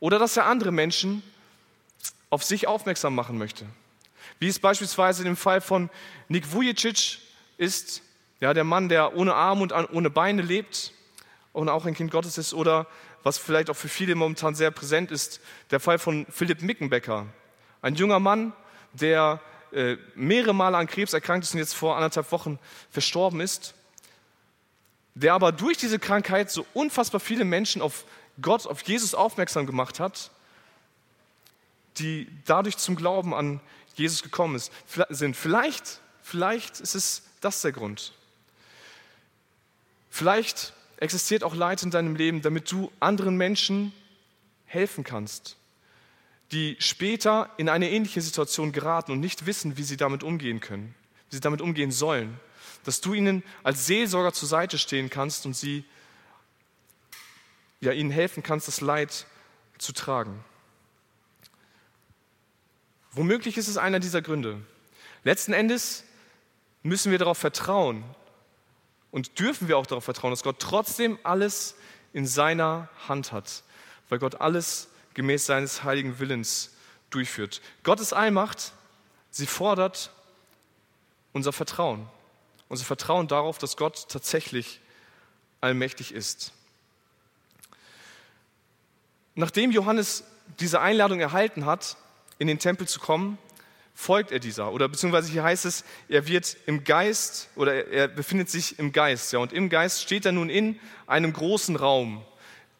oder 0.00 0.18
dass 0.18 0.36
er 0.36 0.46
andere 0.46 0.72
Menschen 0.72 1.22
auf 2.30 2.44
sich 2.44 2.66
aufmerksam 2.66 3.14
machen 3.14 3.38
möchte. 3.38 3.66
Wie 4.38 4.48
es 4.48 4.58
beispielsweise 4.58 5.26
im 5.26 5.36
Fall 5.36 5.60
von 5.60 5.90
Nik 6.28 6.52
Vujicic 6.52 7.18
ist, 7.56 8.02
ja, 8.40 8.54
der 8.54 8.64
Mann, 8.64 8.88
der 8.88 9.16
ohne 9.16 9.34
Arme 9.34 9.62
und 9.62 9.72
ohne 9.72 10.10
Beine 10.10 10.42
lebt 10.42 10.92
und 11.52 11.68
auch 11.68 11.86
ein 11.86 11.94
Kind 11.94 12.10
Gottes 12.10 12.38
ist, 12.38 12.54
oder 12.54 12.86
was 13.24 13.38
vielleicht 13.38 13.68
auch 13.70 13.76
für 13.76 13.88
viele 13.88 14.14
momentan 14.14 14.54
sehr 14.54 14.70
präsent 14.70 15.10
ist, 15.10 15.40
der 15.70 15.80
Fall 15.80 15.98
von 15.98 16.26
Philipp 16.30 16.62
Mickenbecker. 16.62 17.26
Ein 17.82 17.96
junger 17.96 18.20
Mann, 18.20 18.52
der 18.92 19.40
äh, 19.72 19.96
mehrere 20.14 20.54
Male 20.54 20.76
an 20.76 20.86
Krebs 20.86 21.12
erkrankt 21.12 21.44
ist 21.44 21.54
und 21.54 21.58
jetzt 21.58 21.74
vor 21.74 21.96
anderthalb 21.96 22.30
Wochen 22.30 22.58
verstorben 22.90 23.40
ist, 23.40 23.74
der 25.14 25.34
aber 25.34 25.50
durch 25.50 25.76
diese 25.76 25.98
Krankheit 25.98 26.50
so 26.50 26.64
unfassbar 26.74 27.20
viele 27.20 27.44
Menschen 27.44 27.82
auf 27.82 28.04
Gott 28.40 28.66
auf 28.66 28.82
Jesus 28.82 29.14
aufmerksam 29.14 29.66
gemacht 29.66 30.00
hat, 30.00 30.30
die 31.98 32.28
dadurch 32.44 32.76
zum 32.76 32.96
Glauben 32.96 33.34
an 33.34 33.60
Jesus 33.94 34.22
gekommen 34.22 34.54
ist, 34.54 34.72
sind. 35.08 35.36
Vielleicht, 35.36 36.00
vielleicht 36.22 36.80
ist 36.80 36.94
es 36.94 37.22
das 37.40 37.62
der 37.62 37.72
Grund. 37.72 38.12
Vielleicht 40.10 40.72
existiert 40.98 41.44
auch 41.44 41.54
Leid 41.54 41.82
in 41.82 41.90
deinem 41.90 42.16
Leben, 42.16 42.42
damit 42.42 42.70
du 42.70 42.90
anderen 43.00 43.36
Menschen 43.36 43.92
helfen 44.66 45.04
kannst, 45.04 45.56
die 46.52 46.76
später 46.78 47.50
in 47.56 47.68
eine 47.68 47.90
ähnliche 47.90 48.20
Situation 48.20 48.72
geraten 48.72 49.12
und 49.12 49.20
nicht 49.20 49.46
wissen, 49.46 49.76
wie 49.76 49.82
sie 49.82 49.96
damit 49.96 50.22
umgehen 50.22 50.60
können, 50.60 50.94
wie 51.30 51.36
sie 51.36 51.40
damit 51.40 51.60
umgehen 51.60 51.90
sollen. 51.90 52.38
dass 52.84 53.00
du 53.02 53.12
ihnen 53.12 53.42
als 53.62 53.86
Seelsorger 53.86 54.32
zur 54.32 54.48
Seite 54.48 54.78
stehen 54.78 55.10
kannst 55.10 55.44
und 55.44 55.54
sie, 55.54 55.84
ja, 57.80 57.92
ihnen 57.92 58.10
helfen 58.10 58.42
kannst, 58.42 58.68
das 58.68 58.80
Leid 58.80 59.26
zu 59.78 59.92
tragen. 59.92 60.44
Womöglich 63.12 63.56
ist 63.56 63.68
es 63.68 63.76
einer 63.76 64.00
dieser 64.00 64.22
Gründe. 64.22 64.60
Letzten 65.24 65.52
Endes 65.52 66.04
müssen 66.82 67.10
wir 67.10 67.18
darauf 67.18 67.38
vertrauen 67.38 68.04
und 69.10 69.38
dürfen 69.38 69.68
wir 69.68 69.78
auch 69.78 69.86
darauf 69.86 70.04
vertrauen, 70.04 70.30
dass 70.32 70.42
Gott 70.42 70.58
trotzdem 70.58 71.18
alles 71.22 71.74
in 72.12 72.26
seiner 72.26 72.88
Hand 73.08 73.32
hat, 73.32 73.62
weil 74.08 74.18
Gott 74.18 74.40
alles 74.40 74.88
gemäß 75.14 75.46
seines 75.46 75.84
heiligen 75.84 76.18
Willens 76.18 76.76
durchführt. 77.10 77.60
Gottes 77.82 78.12
Allmacht, 78.12 78.72
sie 79.30 79.46
fordert 79.46 80.12
unser 81.32 81.52
Vertrauen. 81.52 82.08
Unser 82.68 82.84
Vertrauen 82.84 83.28
darauf, 83.28 83.58
dass 83.58 83.76
Gott 83.76 84.08
tatsächlich 84.08 84.80
allmächtig 85.60 86.12
ist. 86.12 86.52
Nachdem 89.38 89.70
Johannes 89.70 90.24
diese 90.58 90.80
Einladung 90.80 91.20
erhalten 91.20 91.64
hat, 91.64 91.96
in 92.40 92.48
den 92.48 92.58
Tempel 92.58 92.88
zu 92.88 92.98
kommen, 92.98 93.38
folgt 93.94 94.32
er 94.32 94.40
dieser. 94.40 94.72
Oder 94.72 94.88
beziehungsweise 94.88 95.30
hier 95.30 95.44
heißt 95.44 95.64
es, 95.64 95.84
er 96.08 96.26
wird 96.26 96.56
im 96.66 96.82
Geist 96.82 97.48
oder 97.54 97.86
er 97.86 98.08
befindet 98.08 98.50
sich 98.50 98.80
im 98.80 98.90
Geist. 98.90 99.32
Ja, 99.32 99.38
und 99.38 99.52
im 99.52 99.68
Geist 99.68 100.02
steht 100.02 100.26
er 100.26 100.32
nun 100.32 100.50
in 100.50 100.80
einem 101.06 101.32
großen 101.32 101.76
Raum. 101.76 102.20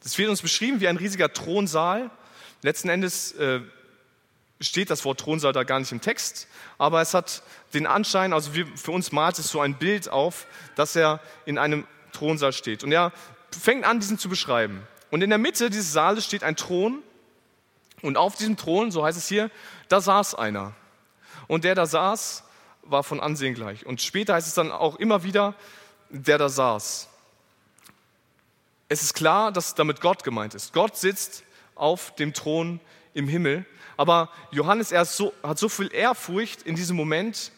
Das 0.03 0.18
wird 0.18 0.31
uns 0.31 0.42
beschrieben 0.42 0.81
wie 0.81 0.88
ein 0.88 0.97
riesiger 0.97 1.33
Thronsaal. 1.33 2.11
Letzten 2.62 2.88
Endes 2.88 3.31
äh, 3.37 3.61
steht 4.61 4.90
das 4.90 5.05
Wort 5.05 5.21
Thronsaal 5.21 5.53
da 5.53 5.62
gar 5.62 5.79
nicht 5.79 5.92
im 5.92 6.01
Text, 6.01 6.49
aber 6.77 7.01
es 7.01 7.14
hat 7.14 7.44
den 7.73 7.87
Anschein, 7.87 8.33
also 8.33 8.55
wir, 8.55 8.66
für 8.75 8.90
uns 8.90 9.12
malt 9.12 9.38
es 9.38 9.49
so 9.49 9.61
ein 9.61 9.79
Bild 9.79 10.09
auf, 10.09 10.49
dass 10.75 10.97
er 10.97 11.21
in 11.47 11.57
einem 11.57 11.87
Thronsaal 12.11 12.53
steht. 12.53 12.83
Und 12.83 12.90
er 12.90 13.12
fängt 13.53 13.85
an, 13.85 14.01
diesen 14.01 14.18
zu 14.18 14.29
beschreiben. 14.29 14.83
Und 15.11 15.23
in 15.23 15.31
der 15.31 15.38
Mitte 15.38 15.71
dieses 15.71 15.92
Saales 15.92 16.25
steht 16.25 16.44
ein 16.44 16.57
Thron 16.57 17.03
und 18.03 18.16
auf 18.16 18.37
diesem 18.37 18.57
Thron, 18.57 18.90
so 18.90 19.05
heißt 19.05 19.18
es 19.18 19.29
hier, 19.29 19.51
da 19.88 20.01
saß 20.01 20.35
einer. 20.35 20.75
Und 21.47 21.64
der 21.64 21.75
da 21.75 21.87
saß, 21.87 22.44
war 22.83 23.03
von 23.03 23.21
Ansehen 23.21 23.55
gleich. 23.55 23.87
Und 23.87 24.01
später 24.01 24.35
heißt 24.35 24.47
es 24.47 24.55
dann 24.55 24.71
auch 24.71 24.97
immer 24.97 25.25
wieder, 25.25 25.55
der 26.11 26.38
da 26.38 26.49
saß. 26.49 27.09
Es 28.88 29.03
ist 29.03 29.14
klar, 29.14 29.53
dass 29.53 29.75
damit 29.75 30.01
Gott 30.01 30.25
gemeint 30.25 30.55
ist. 30.55 30.73
Gott 30.73 30.97
sitzt 30.97 31.44
auf 31.75 32.14
dem 32.16 32.33
Thron 32.33 32.81
im 33.14 33.29
Himmel. 33.29 33.66
Aber 33.97 34.31
Johannes 34.51 34.90
so, 35.16 35.33
hat 35.42 35.59
so 35.59 35.68
viel 35.68 35.92
Ehrfurcht 35.92 36.62
in 36.62 36.77
diesem 36.77 36.97
Moment 36.97 37.53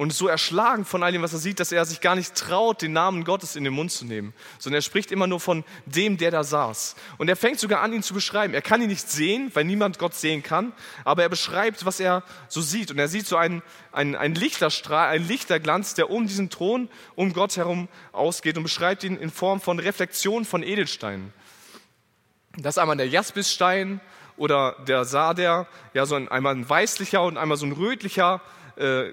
und 0.00 0.12
ist 0.12 0.16
so 0.16 0.28
erschlagen 0.28 0.86
von 0.86 1.02
all 1.02 1.12
dem, 1.12 1.20
was 1.20 1.34
er 1.34 1.40
sieht, 1.40 1.60
dass 1.60 1.72
er 1.72 1.84
sich 1.84 2.00
gar 2.00 2.16
nicht 2.16 2.34
traut, 2.34 2.80
den 2.80 2.94
Namen 2.94 3.22
Gottes 3.22 3.54
in 3.54 3.64
den 3.64 3.74
Mund 3.74 3.92
zu 3.92 4.06
nehmen, 4.06 4.32
sondern 4.58 4.78
er 4.78 4.82
spricht 4.82 5.12
immer 5.12 5.26
nur 5.26 5.40
von 5.40 5.62
dem, 5.84 6.16
der 6.16 6.30
da 6.30 6.42
saß. 6.42 6.96
Und 7.18 7.28
er 7.28 7.36
fängt 7.36 7.60
sogar 7.60 7.82
an, 7.82 7.92
ihn 7.92 8.02
zu 8.02 8.14
beschreiben. 8.14 8.54
Er 8.54 8.62
kann 8.62 8.80
ihn 8.80 8.88
nicht 8.88 9.10
sehen, 9.10 9.50
weil 9.52 9.64
niemand 9.64 9.98
Gott 9.98 10.14
sehen 10.14 10.42
kann, 10.42 10.72
aber 11.04 11.24
er 11.24 11.28
beschreibt, 11.28 11.84
was 11.84 12.00
er 12.00 12.22
so 12.48 12.62
sieht. 12.62 12.90
Und 12.90 12.98
er 12.98 13.08
sieht 13.08 13.26
so 13.26 13.36
einen, 13.36 13.62
einen, 13.92 14.16
einen 14.16 14.34
Lichterstrahl, 14.34 15.10
einen 15.10 15.28
Lichterglanz, 15.28 15.92
der 15.92 16.08
um 16.08 16.26
diesen 16.26 16.48
Thron, 16.48 16.88
um 17.14 17.34
Gott 17.34 17.58
herum 17.58 17.86
ausgeht 18.12 18.56
und 18.56 18.62
beschreibt 18.62 19.04
ihn 19.04 19.18
in 19.18 19.30
Form 19.30 19.60
von 19.60 19.78
Reflexion 19.78 20.46
von 20.46 20.62
Edelsteinen. 20.62 21.30
Das 22.56 22.76
ist 22.76 22.78
einmal 22.78 22.96
der 22.96 23.08
Jaspisstein 23.08 24.00
oder 24.38 24.76
der 24.88 25.04
Sarder, 25.04 25.68
ja, 25.92 26.06
so 26.06 26.14
ein, 26.14 26.28
einmal 26.28 26.54
ein 26.54 26.66
weißlicher 26.66 27.22
und 27.22 27.36
einmal 27.36 27.58
so 27.58 27.66
ein 27.66 27.72
rötlicher 27.72 28.40
äh, 28.76 29.10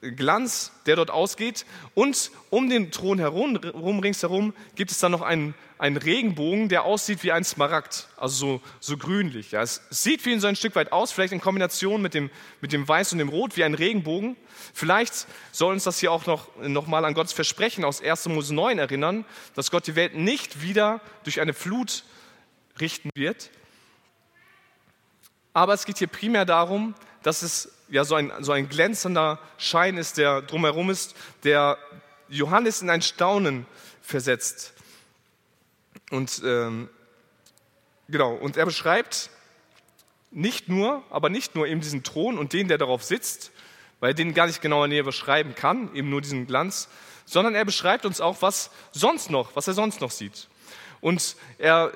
Glanz, 0.00 0.72
der 0.84 0.96
dort 0.96 1.10
ausgeht. 1.10 1.64
Und 1.94 2.30
um 2.50 2.68
den 2.68 2.90
Thron 2.90 3.18
herum, 3.18 3.56
ringsherum, 3.56 4.52
gibt 4.74 4.90
es 4.90 4.98
dann 4.98 5.12
noch 5.12 5.22
einen, 5.22 5.54
einen 5.78 5.96
Regenbogen, 5.96 6.68
der 6.68 6.84
aussieht 6.84 7.22
wie 7.22 7.32
ein 7.32 7.44
Smaragd, 7.44 8.08
also 8.16 8.36
so, 8.36 8.60
so 8.80 8.96
grünlich. 8.96 9.52
Ja. 9.52 9.62
Es 9.62 9.82
sieht 9.90 10.24
wie 10.26 10.38
so 10.38 10.46
ein 10.46 10.56
Stück 10.56 10.74
weit 10.76 10.92
aus, 10.92 11.12
vielleicht 11.12 11.32
in 11.32 11.40
Kombination 11.40 12.02
mit 12.02 12.14
dem, 12.14 12.30
mit 12.60 12.72
dem 12.72 12.86
Weiß 12.86 13.12
und 13.12 13.18
dem 13.18 13.30
Rot, 13.30 13.56
wie 13.56 13.64
ein 13.64 13.74
Regenbogen. 13.74 14.36
Vielleicht 14.74 15.26
soll 15.52 15.72
uns 15.72 15.84
das 15.84 15.98
hier 15.98 16.12
auch 16.12 16.26
noch, 16.26 16.48
noch 16.56 16.86
mal 16.86 17.04
an 17.04 17.14
Gottes 17.14 17.32
Versprechen 17.32 17.84
aus 17.84 18.02
1. 18.02 18.28
Mose 18.28 18.54
9 18.54 18.78
erinnern, 18.78 19.24
dass 19.54 19.70
Gott 19.70 19.86
die 19.86 19.96
Welt 19.96 20.14
nicht 20.14 20.62
wieder 20.62 21.00
durch 21.24 21.40
eine 21.40 21.54
Flut 21.54 22.04
richten 22.78 23.10
wird. 23.14 23.50
Aber 25.54 25.72
es 25.72 25.86
geht 25.86 25.96
hier 25.96 26.08
primär 26.08 26.44
darum, 26.44 26.94
dass 27.22 27.40
es 27.40 27.72
ja 27.88 28.04
so 28.04 28.14
ein, 28.14 28.32
so 28.40 28.52
ein 28.52 28.68
glänzender 28.68 29.38
Schein 29.58 29.96
ist, 29.96 30.18
der 30.18 30.42
drumherum 30.42 30.90
ist, 30.90 31.14
der 31.44 31.78
Johannes 32.28 32.82
in 32.82 32.90
ein 32.90 33.02
Staunen 33.02 33.66
versetzt. 34.02 34.74
Und 36.10 36.42
ähm, 36.44 36.88
genau, 38.08 38.34
und 38.34 38.56
er 38.56 38.64
beschreibt 38.64 39.30
nicht 40.30 40.68
nur, 40.68 41.02
aber 41.10 41.28
nicht 41.28 41.54
nur 41.54 41.66
eben 41.66 41.80
diesen 41.80 42.02
Thron 42.02 42.38
und 42.38 42.52
den, 42.52 42.68
der 42.68 42.78
darauf 42.78 43.02
sitzt, 43.02 43.52
weil 44.00 44.10
er 44.10 44.14
den 44.14 44.34
gar 44.34 44.46
nicht 44.46 44.60
genauer 44.60 44.88
näher 44.88 45.04
beschreiben 45.04 45.54
kann, 45.54 45.94
eben 45.94 46.10
nur 46.10 46.20
diesen 46.20 46.46
Glanz, 46.46 46.88
sondern 47.24 47.54
er 47.54 47.64
beschreibt 47.64 48.04
uns 48.04 48.20
auch, 48.20 48.42
was 48.42 48.70
sonst 48.92 49.30
noch, 49.30 49.56
was 49.56 49.66
er 49.66 49.74
sonst 49.74 50.00
noch 50.00 50.10
sieht. 50.10 50.48
Und 51.00 51.36
er 51.58 51.92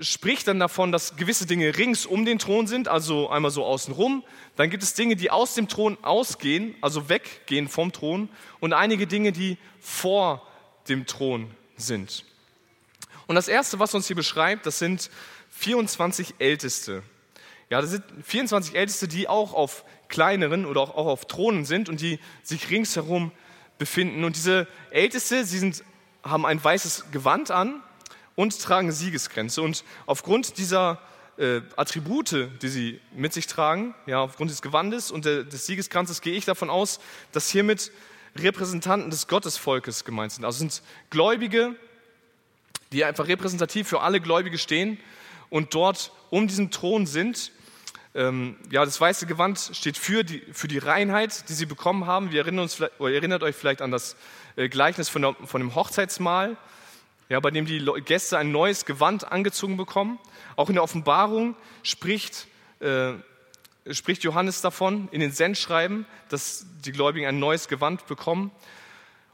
spricht 0.00 0.48
dann 0.48 0.58
davon, 0.58 0.92
dass 0.92 1.16
gewisse 1.16 1.46
Dinge 1.46 1.76
rings 1.76 2.06
um 2.06 2.24
den 2.24 2.38
Thron 2.38 2.66
sind, 2.66 2.88
also 2.88 3.28
einmal 3.30 3.50
so 3.50 3.64
außenrum. 3.64 4.24
Dann 4.56 4.70
gibt 4.70 4.82
es 4.82 4.94
Dinge, 4.94 5.16
die 5.16 5.30
aus 5.30 5.54
dem 5.54 5.68
Thron 5.68 5.96
ausgehen, 6.02 6.74
also 6.80 7.08
weggehen 7.08 7.68
vom 7.68 7.92
Thron. 7.92 8.28
Und 8.60 8.72
einige 8.72 9.06
Dinge, 9.06 9.32
die 9.32 9.56
vor 9.80 10.46
dem 10.88 11.06
Thron 11.06 11.50
sind. 11.76 12.24
Und 13.26 13.36
das 13.36 13.48
Erste, 13.48 13.78
was 13.78 13.94
uns 13.94 14.06
hier 14.06 14.16
beschreibt, 14.16 14.66
das 14.66 14.78
sind 14.78 15.10
24 15.50 16.34
Älteste. 16.38 17.02
Ja, 17.70 17.80
das 17.80 17.90
sind 17.90 18.04
24 18.22 18.74
Älteste, 18.74 19.08
die 19.08 19.28
auch 19.28 19.54
auf 19.54 19.84
kleineren 20.08 20.66
oder 20.66 20.82
auch 20.82 21.06
auf 21.06 21.26
Thronen 21.26 21.64
sind 21.64 21.88
und 21.88 22.00
die 22.00 22.18
sich 22.42 22.70
ringsherum 22.70 23.32
befinden. 23.78 24.24
Und 24.24 24.36
diese 24.36 24.66
Älteste, 24.90 25.44
sie 25.44 25.58
sind, 25.58 25.84
haben 26.22 26.44
ein 26.44 26.62
weißes 26.62 27.06
Gewand 27.12 27.50
an, 27.50 27.82
und 28.36 28.60
tragen 28.60 28.92
Siegeskränze. 28.92 29.62
Und 29.62 29.84
aufgrund 30.06 30.58
dieser 30.58 31.00
äh, 31.36 31.60
Attribute, 31.76 32.48
die 32.62 32.68
sie 32.68 33.00
mit 33.14 33.32
sich 33.32 33.46
tragen, 33.46 33.94
ja, 34.06 34.20
aufgrund 34.20 34.50
des 34.50 34.62
Gewandes 34.62 35.10
und 35.10 35.24
der, 35.24 35.44
des 35.44 35.66
Siegeskranzes, 35.66 36.20
gehe 36.20 36.34
ich 36.34 36.44
davon 36.44 36.70
aus, 36.70 37.00
dass 37.32 37.48
hiermit 37.48 37.90
Repräsentanten 38.36 39.10
des 39.10 39.28
Gottesvolkes 39.28 40.04
gemeint 40.04 40.32
sind. 40.32 40.44
Also 40.44 40.58
sind 40.58 40.82
Gläubige, 41.10 41.76
die 42.92 43.04
einfach 43.04 43.28
repräsentativ 43.28 43.88
für 43.88 44.00
alle 44.00 44.20
Gläubige 44.20 44.58
stehen 44.58 44.98
und 45.50 45.74
dort 45.74 46.12
um 46.30 46.48
diesen 46.48 46.70
Thron 46.70 47.06
sind. 47.06 47.52
Ähm, 48.14 48.56
ja, 48.70 48.84
das 48.84 49.00
weiße 49.00 49.26
Gewand 49.26 49.70
steht 49.72 49.98
für 49.98 50.22
die, 50.22 50.42
für 50.52 50.68
die 50.68 50.78
Reinheit, 50.78 51.48
die 51.48 51.52
sie 51.52 51.66
bekommen 51.66 52.06
haben. 52.06 52.30
Wir 52.30 52.42
erinnern 52.42 52.62
uns, 52.62 52.80
oder 52.80 53.12
erinnert 53.12 53.42
euch 53.42 53.56
vielleicht 53.56 53.82
an 53.82 53.90
das 53.90 54.16
äh, 54.56 54.68
Gleichnis 54.68 55.08
von, 55.08 55.22
der, 55.22 55.36
von 55.44 55.60
dem 55.60 55.74
Hochzeitsmahl 55.74 56.56
ja, 57.28 57.40
bei 57.40 57.50
dem 57.50 57.66
die 57.66 57.84
Gäste 58.04 58.38
ein 58.38 58.52
neues 58.52 58.84
Gewand 58.84 59.30
angezogen 59.30 59.76
bekommen. 59.76 60.18
Auch 60.56 60.68
in 60.68 60.74
der 60.74 60.82
Offenbarung 60.82 61.56
spricht, 61.82 62.46
äh, 62.80 63.12
spricht 63.90 64.24
Johannes 64.24 64.60
davon 64.60 65.08
in 65.10 65.20
den 65.20 65.32
Sendschreiben, 65.32 66.06
dass 66.28 66.66
die 66.84 66.92
Gläubigen 66.92 67.26
ein 67.26 67.38
neues 67.38 67.68
Gewand 67.68 68.06
bekommen. 68.06 68.50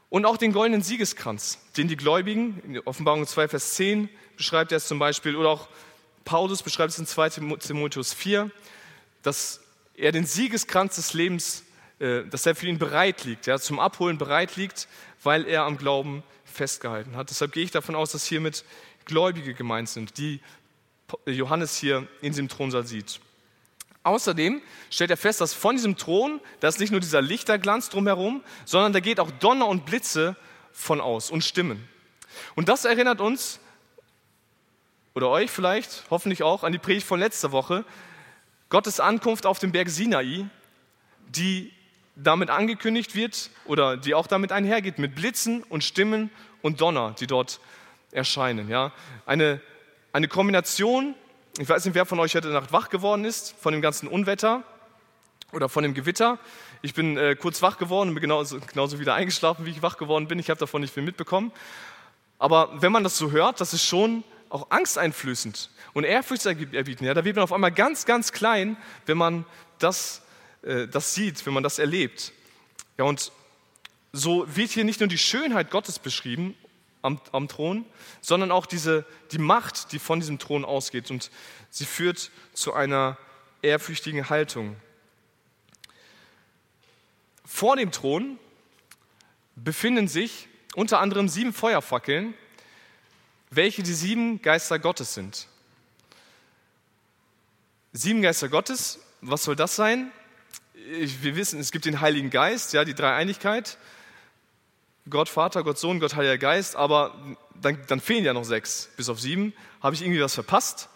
Und 0.09 0.25
auch 0.25 0.37
den 0.37 0.51
goldenen 0.51 0.81
Siegeskranz, 0.81 1.59
den 1.77 1.87
die 1.87 1.95
Gläubigen, 1.95 2.61
in 2.65 2.79
Offenbarung 2.79 3.25
2, 3.25 3.47
Vers 3.47 3.75
10 3.75 4.09
beschreibt 4.35 4.71
er 4.71 4.77
es 4.77 4.87
zum 4.87 4.99
Beispiel, 4.99 5.35
oder 5.35 5.49
auch 5.49 5.69
Paulus 6.25 6.63
beschreibt 6.63 6.91
es 6.91 6.99
in 6.99 7.05
2 7.05 7.29
Timotheus 7.29 8.13
4, 8.13 8.51
dass 9.21 9.61
er 9.95 10.11
den 10.11 10.25
Siegeskranz 10.25 10.95
des 10.95 11.13
Lebens, 11.13 11.63
dass 12.01 12.47
er 12.47 12.55
für 12.55 12.65
ihn 12.65 12.79
bereit 12.79 13.25
liegt, 13.25 13.45
ja, 13.45 13.59
zum 13.59 13.79
Abholen 13.79 14.17
bereit 14.17 14.55
liegt, 14.55 14.87
weil 15.21 15.45
er 15.45 15.63
am 15.63 15.77
Glauben 15.77 16.23
festgehalten 16.45 17.15
hat. 17.15 17.29
Deshalb 17.29 17.51
gehe 17.51 17.63
ich 17.63 17.69
davon 17.69 17.93
aus, 17.93 18.11
dass 18.11 18.25
hiermit 18.25 18.65
Gläubige 19.05 19.53
gemeint 19.53 19.87
sind, 19.87 20.17
die 20.17 20.39
Johannes 21.27 21.77
hier 21.77 22.07
in 22.21 22.31
diesem 22.31 22.49
Thronsaal 22.49 22.87
sieht. 22.87 23.19
Außerdem 24.03 24.63
stellt 24.89 25.11
er 25.11 25.17
fest, 25.17 25.41
dass 25.41 25.53
von 25.53 25.75
diesem 25.75 25.95
Thron, 25.95 26.41
da 26.59 26.69
ist 26.69 26.79
nicht 26.79 26.89
nur 26.89 27.01
dieser 27.01 27.21
Lichterglanz 27.21 27.89
drumherum, 27.89 28.43
sondern 28.65 28.93
da 28.93 28.99
geht 28.99 29.19
auch 29.19 29.29
Donner 29.29 29.67
und 29.67 29.85
Blitze 29.85 30.35
von 30.71 30.99
aus 31.01 31.29
und 31.29 31.43
Stimmen. 31.43 31.87
Und 32.55 32.67
das 32.67 32.85
erinnert 32.85 33.21
uns, 33.21 33.59
oder 35.13 35.29
euch 35.29 35.51
vielleicht, 35.51 36.05
hoffentlich 36.09 36.41
auch, 36.41 36.63
an 36.63 36.71
die 36.71 36.79
Predigt 36.79 37.05
von 37.05 37.19
letzter 37.19 37.51
Woche, 37.51 37.85
Gottes 38.69 38.99
Ankunft 38.99 39.45
auf 39.45 39.59
dem 39.59 39.71
Berg 39.71 39.89
Sinai, 39.89 40.47
die 41.27 41.71
damit 42.15 42.49
angekündigt 42.49 43.15
wird 43.15 43.49
oder 43.65 43.97
die 43.97 44.13
auch 44.13 44.27
damit 44.27 44.51
einhergeht, 44.51 44.99
mit 44.99 45.15
Blitzen 45.15 45.63
und 45.63 45.83
Stimmen 45.83 46.29
und 46.61 46.81
Donner, 46.81 47.15
die 47.19 47.27
dort 47.27 47.59
erscheinen. 48.11 48.69
Ja? 48.69 48.91
Eine, 49.25 49.61
eine 50.13 50.27
Kombination, 50.27 51.15
ich 51.57 51.67
weiß 51.67 51.85
nicht, 51.85 51.95
wer 51.95 52.05
von 52.05 52.19
euch 52.19 52.35
heute 52.35 52.49
Nacht 52.49 52.71
wach 52.71 52.89
geworden 52.89 53.25
ist, 53.25 53.55
von 53.59 53.73
dem 53.73 53.81
ganzen 53.81 54.07
Unwetter. 54.07 54.63
oder 55.53 55.69
von 55.69 55.83
dem 55.83 55.93
Gewitter. 55.93 56.39
Ich 56.81 56.93
bin 56.93 57.17
äh, 57.17 57.35
kurz 57.35 57.61
wach 57.61 57.77
geworden 57.77 58.09
und 58.09 58.15
bin 58.15 58.21
genauso, 58.21 58.59
genauso 58.59 58.99
wieder 58.99 59.15
eingeschlafen, 59.15 59.65
wie 59.65 59.71
ich 59.71 59.81
wach 59.81 59.97
geworden 59.97 60.27
bin. 60.27 60.39
Ich 60.39 60.49
habe 60.49 60.59
davon 60.59 60.81
nicht 60.81 60.93
viel 60.93 61.03
mitbekommen. 61.03 61.51
Aber 62.39 62.81
wenn 62.81 62.91
man 62.91 63.03
das 63.03 63.17
so 63.17 63.31
hört, 63.31 63.61
das 63.61 63.73
ist 63.73 63.85
schon 63.85 64.23
auch 64.49 64.71
angsteinflößend 64.71 65.69
und 65.93 66.03
ehrfurchtserbietend. 66.03 67.01
Ja, 67.01 67.13
da 67.13 67.23
wird 67.23 67.35
man 67.35 67.43
auf 67.43 67.53
einmal 67.53 67.71
ganz, 67.71 68.05
ganz 68.05 68.31
klein, 68.31 68.77
wenn 69.05 69.17
man 69.17 69.45
das, 69.79 70.21
äh, 70.63 70.87
das 70.87 71.13
sieht, 71.13 71.45
wenn 71.45 71.53
man 71.53 71.63
das 71.63 71.79
erlebt. 71.79 72.33
Ja, 72.97 73.05
und 73.05 73.31
so 74.13 74.45
wird 74.55 74.71
hier 74.71 74.83
nicht 74.83 74.99
nur 74.99 75.09
die 75.09 75.17
Schönheit 75.17 75.71
Gottes 75.71 75.99
beschrieben 75.99 76.55
am, 77.01 77.19
am 77.31 77.47
Thron, 77.47 77.85
sondern 78.21 78.51
auch 78.51 78.65
diese, 78.65 79.05
die 79.31 79.37
Macht, 79.37 79.91
die 79.91 79.99
von 79.99 80.19
diesem 80.19 80.39
Thron 80.39 80.65
ausgeht. 80.65 81.09
Und 81.11 81.31
sie 81.69 81.85
führt 81.85 82.31
zu 82.53 82.73
einer 82.73 83.17
ehrfürchtigen 83.61 84.29
Haltung. 84.29 84.75
Vor 87.45 87.75
dem 87.75 87.91
Thron 87.91 88.39
befinden 89.55 90.07
sich 90.07 90.47
unter 90.75 90.99
anderem 90.99 91.27
sieben 91.27 91.53
Feuerfackeln, 91.53 92.33
welche 93.49 93.83
die 93.83 93.93
sieben 93.93 94.41
Geister 94.41 94.79
Gottes 94.79 95.13
sind. 95.13 95.47
Sieben 97.93 98.21
Geister 98.21 98.47
Gottes, 98.47 98.99
was 99.19 99.43
soll 99.43 99.57
das 99.57 99.75
sein? 99.75 100.11
Wir 100.89 101.35
wissen, 101.35 101.59
es 101.59 101.71
gibt 101.71 101.85
den 101.85 102.01
Heiligen 102.01 102.29
Geist, 102.29 102.73
ja, 102.73 102.83
die 102.83 102.95
Dreieinigkeit. 102.95 103.77
Gott 105.09 105.29
Vater, 105.29 105.63
Gott 105.63 105.77
Sohn, 105.77 105.99
Gott 105.99 106.15
Heiliger 106.15 106.37
Geist, 106.37 106.75
aber 106.75 107.15
dann, 107.59 107.77
dann 107.87 107.99
fehlen 107.99 108.23
ja 108.23 108.33
noch 108.33 108.43
sechs, 108.43 108.89
bis 108.97 109.09
auf 109.09 109.19
sieben. 109.19 109.53
Habe 109.81 109.95
ich 109.95 110.01
irgendwie 110.01 110.21
was 110.21 110.33
verpasst? 110.33 110.89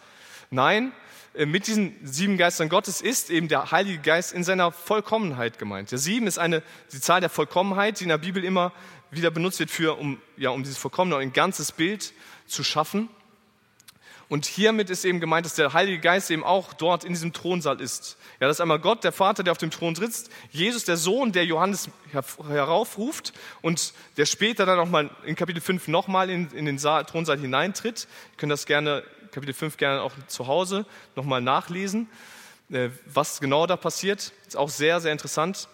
Nein, 0.51 0.91
äh, 1.33 1.45
mit 1.45 1.67
diesen 1.67 1.95
sieben 2.03 2.37
Geistern 2.37 2.69
Gottes 2.69 3.01
ist 3.01 3.29
eben 3.29 3.47
der 3.47 3.71
Heilige 3.71 3.99
Geist 3.99 4.33
in 4.33 4.43
seiner 4.43 4.71
Vollkommenheit 4.71 5.59
gemeint. 5.59 5.91
Der 5.91 5.97
sieben 5.97 6.27
ist 6.27 6.37
eine, 6.37 6.63
die 6.91 7.01
Zahl 7.01 7.19
der 7.19 7.29
Vollkommenheit, 7.29 7.99
die 7.99 8.03
in 8.03 8.09
der 8.09 8.17
Bibel 8.17 8.43
immer 8.43 8.71
wieder 9.11 9.31
benutzt 9.31 9.59
wird, 9.59 9.71
für, 9.71 9.97
um, 9.97 10.21
ja, 10.37 10.49
um 10.49 10.63
dieses 10.63 10.77
Vollkommene, 10.77 11.17
ein 11.17 11.33
ganzes 11.33 11.71
Bild 11.71 12.13
zu 12.47 12.63
schaffen. 12.63 13.09
Und 14.27 14.45
hiermit 14.45 14.89
ist 14.89 15.05
eben 15.05 15.19
gemeint, 15.19 15.45
dass 15.45 15.53
der 15.53 15.73
Heilige 15.73 15.99
Geist 15.99 16.31
eben 16.31 16.43
auch 16.43 16.73
dort 16.73 17.03
in 17.03 17.13
diesem 17.13 17.31
Thronsaal 17.31 17.79
ist. 17.79 18.17
Ja, 18.39 18.47
das 18.47 18.57
ist 18.57 18.61
einmal 18.61 18.79
Gott, 18.79 19.03
der 19.03 19.11
Vater, 19.11 19.43
der 19.43 19.51
auf 19.51 19.59
dem 19.59 19.69
Thron 19.69 19.95
sitzt, 19.95 20.31
Jesus, 20.49 20.83
der 20.83 20.97
Sohn, 20.97 21.31
der 21.31 21.45
Johannes 21.45 21.89
heraufruft 22.11 23.33
und 23.61 23.93
der 24.17 24.25
später 24.25 24.65
dann 24.65 24.77
nochmal 24.77 25.11
in 25.25 25.35
Kapitel 25.35 25.61
5 25.61 25.87
nochmal 25.87 26.29
in, 26.29 26.49
in 26.51 26.65
den 26.65 26.79
Saal, 26.79 27.05
Thronsaal 27.05 27.39
hineintritt. 27.39 28.07
Ihr 28.33 28.37
könnt 28.37 28.51
das 28.51 28.65
gerne, 28.65 29.03
Kapitel 29.31 29.53
5 29.53 29.77
gerne 29.77 30.01
auch 30.01 30.13
zu 30.27 30.47
Hause 30.47 30.87
nochmal 31.15 31.41
nachlesen, 31.41 32.09
äh, 32.71 32.89
was 33.05 33.39
genau 33.39 33.67
da 33.67 33.77
passiert. 33.77 34.33
Ist 34.47 34.57
auch 34.57 34.69
sehr, 34.69 35.01
sehr 35.01 35.11
interessant. 35.11 35.69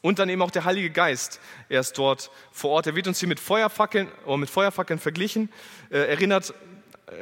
Und 0.00 0.20
dann 0.20 0.28
eben 0.28 0.42
auch 0.42 0.52
der 0.52 0.64
Heilige 0.64 0.90
Geist. 0.90 1.40
Er 1.68 1.80
ist 1.80 1.98
dort 1.98 2.30
vor 2.52 2.70
Ort. 2.70 2.86
Er 2.86 2.94
wird 2.94 3.08
uns 3.08 3.18
hier 3.18 3.28
mit 3.28 3.40
Feuerfackeln, 3.40 4.08
oder 4.26 4.36
mit 4.36 4.48
Feuerfackeln 4.48 5.00
verglichen. 5.00 5.50
Er 5.90 6.06
äh, 6.06 6.10
erinnert 6.10 6.50
äh, 6.50 6.52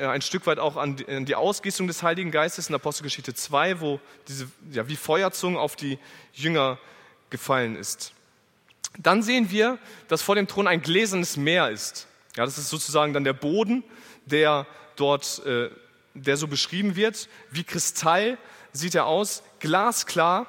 ein 0.00 0.22
Stück 0.22 0.46
weit 0.46 0.58
auch 0.58 0.76
an 0.76 0.96
die 0.96 1.34
Ausgießung 1.34 1.86
des 1.86 2.02
Heiligen 2.02 2.30
Geistes 2.30 2.68
in 2.68 2.74
Apostelgeschichte 2.74 3.34
2, 3.34 3.80
wo 3.80 4.00
diese, 4.26 4.48
ja, 4.70 4.88
wie 4.88 4.96
Feuerzungen 4.96 5.56
auf 5.56 5.76
die 5.76 5.98
Jünger 6.32 6.78
gefallen 7.30 7.76
ist. 7.76 8.12
Dann 8.98 9.22
sehen 9.22 9.50
wir, 9.50 9.78
dass 10.08 10.22
vor 10.22 10.34
dem 10.34 10.48
Thron 10.48 10.66
ein 10.66 10.82
gläsernes 10.82 11.36
Meer 11.36 11.70
ist. 11.70 12.06
Ja, 12.36 12.44
das 12.44 12.58
ist 12.58 12.68
sozusagen 12.68 13.12
dann 13.12 13.24
der 13.24 13.32
Boden, 13.32 13.84
der 14.24 14.66
dort, 14.96 15.44
äh, 15.46 15.70
der 16.14 16.36
so 16.36 16.48
beschrieben 16.48 16.96
wird. 16.96 17.28
Wie 17.50 17.64
Kristall 17.64 18.38
sieht 18.72 18.94
er 18.94 19.06
aus, 19.06 19.42
glasklar. 19.60 20.46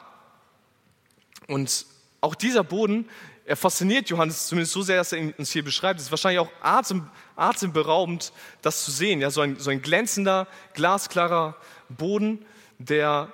Und 1.48 1.86
auch 2.22 2.36
dieser 2.36 2.64
Boden, 2.64 3.08
er 3.48 3.56
fasziniert 3.56 4.10
Johannes 4.10 4.48
zumindest 4.48 4.74
so 4.74 4.82
sehr, 4.82 4.98
dass 4.98 5.14
er 5.14 5.34
uns 5.40 5.52
hier 5.52 5.64
beschreibt. 5.64 6.02
Es 6.02 6.08
ist 6.08 6.12
wahrscheinlich 6.12 6.40
auch 6.40 6.52
atem, 6.62 7.10
atemberaubend, 7.38 8.34
das 8.62 8.84
zu 8.84 8.92
sehen. 8.92 9.22
Ja, 9.22 9.32
so, 9.32 9.40
ein, 9.40 9.58
so 9.58 9.70
ein 9.70 9.82
glänzender, 9.82 10.48
glasklarer 10.74 11.56
Boden, 11.88 12.46
der 12.78 13.32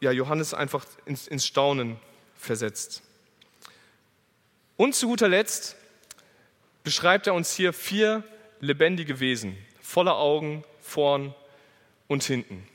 ja, 0.00 0.10
Johannes 0.12 0.52
einfach 0.52 0.84
ins, 1.06 1.26
ins 1.26 1.46
Staunen 1.46 1.96
versetzt. 2.36 3.02
Und 4.76 4.94
zu 4.94 5.08
guter 5.08 5.28
Letzt 5.28 5.76
beschreibt 6.82 7.26
er 7.26 7.32
uns 7.32 7.54
hier 7.54 7.72
vier 7.72 8.22
lebendige 8.60 9.18
Wesen, 9.18 9.56
voller 9.80 10.18
Augen, 10.18 10.62
vorn 10.82 11.34
und 12.06 12.22
hinten. 12.22 12.68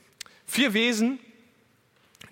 Vier 0.48 0.74
Wesen, 0.74 1.20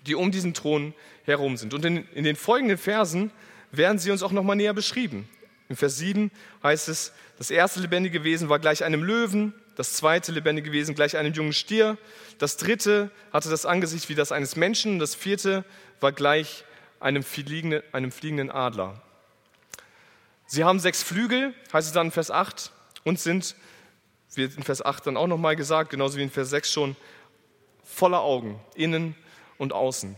die 0.04 0.16
um 0.16 0.32
diesen 0.32 0.52
Thron 0.52 0.94
herum 1.26 1.56
sind. 1.56 1.74
Und 1.74 1.84
in, 1.84 2.08
in 2.08 2.24
den 2.24 2.34
folgenden 2.34 2.76
Versen 2.76 3.30
werden 3.72 3.98
sie 3.98 4.10
uns 4.10 4.22
auch 4.22 4.32
nochmal 4.32 4.56
näher 4.56 4.74
beschrieben. 4.74 5.28
In 5.68 5.76
Vers 5.76 5.98
7 5.98 6.30
heißt 6.62 6.88
es, 6.88 7.12
das 7.36 7.50
erste 7.50 7.80
lebendige 7.80 8.24
Wesen 8.24 8.48
war 8.48 8.58
gleich 8.58 8.84
einem 8.84 9.02
Löwen, 9.02 9.54
das 9.76 9.92
zweite 9.92 10.32
lebendige 10.32 10.72
Wesen 10.72 10.94
gleich 10.94 11.16
einem 11.16 11.32
jungen 11.34 11.52
Stier, 11.52 11.98
das 12.38 12.56
dritte 12.56 13.10
hatte 13.32 13.50
das 13.50 13.66
Angesicht 13.66 14.08
wie 14.08 14.14
das 14.14 14.32
eines 14.32 14.56
Menschen, 14.56 14.98
das 14.98 15.14
vierte 15.14 15.64
war 16.00 16.12
gleich 16.12 16.64
einem 17.00 17.22
fliegenden, 17.22 17.82
einem 17.92 18.10
fliegenden 18.10 18.50
Adler. 18.50 19.00
Sie 20.46 20.64
haben 20.64 20.80
sechs 20.80 21.02
Flügel, 21.02 21.54
heißt 21.72 21.88
es 21.88 21.92
dann 21.92 22.06
in 22.06 22.12
Vers 22.12 22.30
8, 22.30 22.72
und 23.04 23.20
sind, 23.20 23.54
wird 24.34 24.56
in 24.56 24.62
Vers 24.62 24.84
8 24.84 25.06
dann 25.06 25.16
auch 25.16 25.26
nochmal 25.26 25.56
gesagt, 25.56 25.90
genauso 25.90 26.16
wie 26.16 26.22
in 26.22 26.30
Vers 26.30 26.50
6 26.50 26.72
schon, 26.72 26.96
voller 27.84 28.20
Augen, 28.20 28.60
innen 28.74 29.14
und 29.58 29.72
außen. 29.72 30.16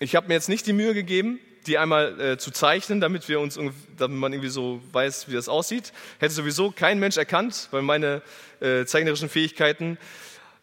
Ich 0.00 0.14
habe 0.14 0.28
mir 0.28 0.34
jetzt 0.34 0.48
nicht 0.48 0.64
die 0.66 0.72
Mühe 0.72 0.94
gegeben, 0.94 1.40
die 1.66 1.76
einmal 1.76 2.20
äh, 2.20 2.38
zu 2.38 2.52
zeichnen, 2.52 3.00
damit, 3.00 3.28
wir 3.28 3.40
uns, 3.40 3.58
damit 3.96 4.16
man 4.16 4.32
irgendwie 4.32 4.48
so 4.48 4.80
weiß, 4.92 5.28
wie 5.28 5.34
das 5.34 5.48
aussieht. 5.48 5.92
Hätte 6.20 6.32
sowieso 6.34 6.70
kein 6.70 7.00
Mensch 7.00 7.16
erkannt, 7.16 7.66
weil 7.72 7.82
meine 7.82 8.22
äh, 8.60 8.84
zeichnerischen 8.84 9.28
Fähigkeiten 9.28 9.98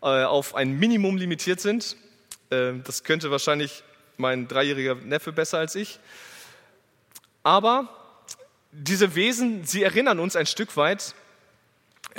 äh, 0.01 0.23
auf 0.23 0.55
ein 0.55 0.79
Minimum 0.79 1.17
limitiert 1.17 1.59
sind. 1.59 1.97
Äh, 2.49 2.73
das 2.85 3.03
könnte 3.03 3.29
wahrscheinlich 3.29 3.83
mein 4.15 4.47
dreijähriger 4.47 4.95
Neffe 4.95 5.33
besser 5.33 5.57
als 5.57 5.75
ich. 5.75 5.99
Aber 7.43 7.89
diese 8.71 9.15
Wesen, 9.15 9.65
sie 9.65 9.83
erinnern 9.83 10.19
uns 10.19 10.37
ein 10.37 10.45
Stück 10.45 10.77
weit 10.77 11.13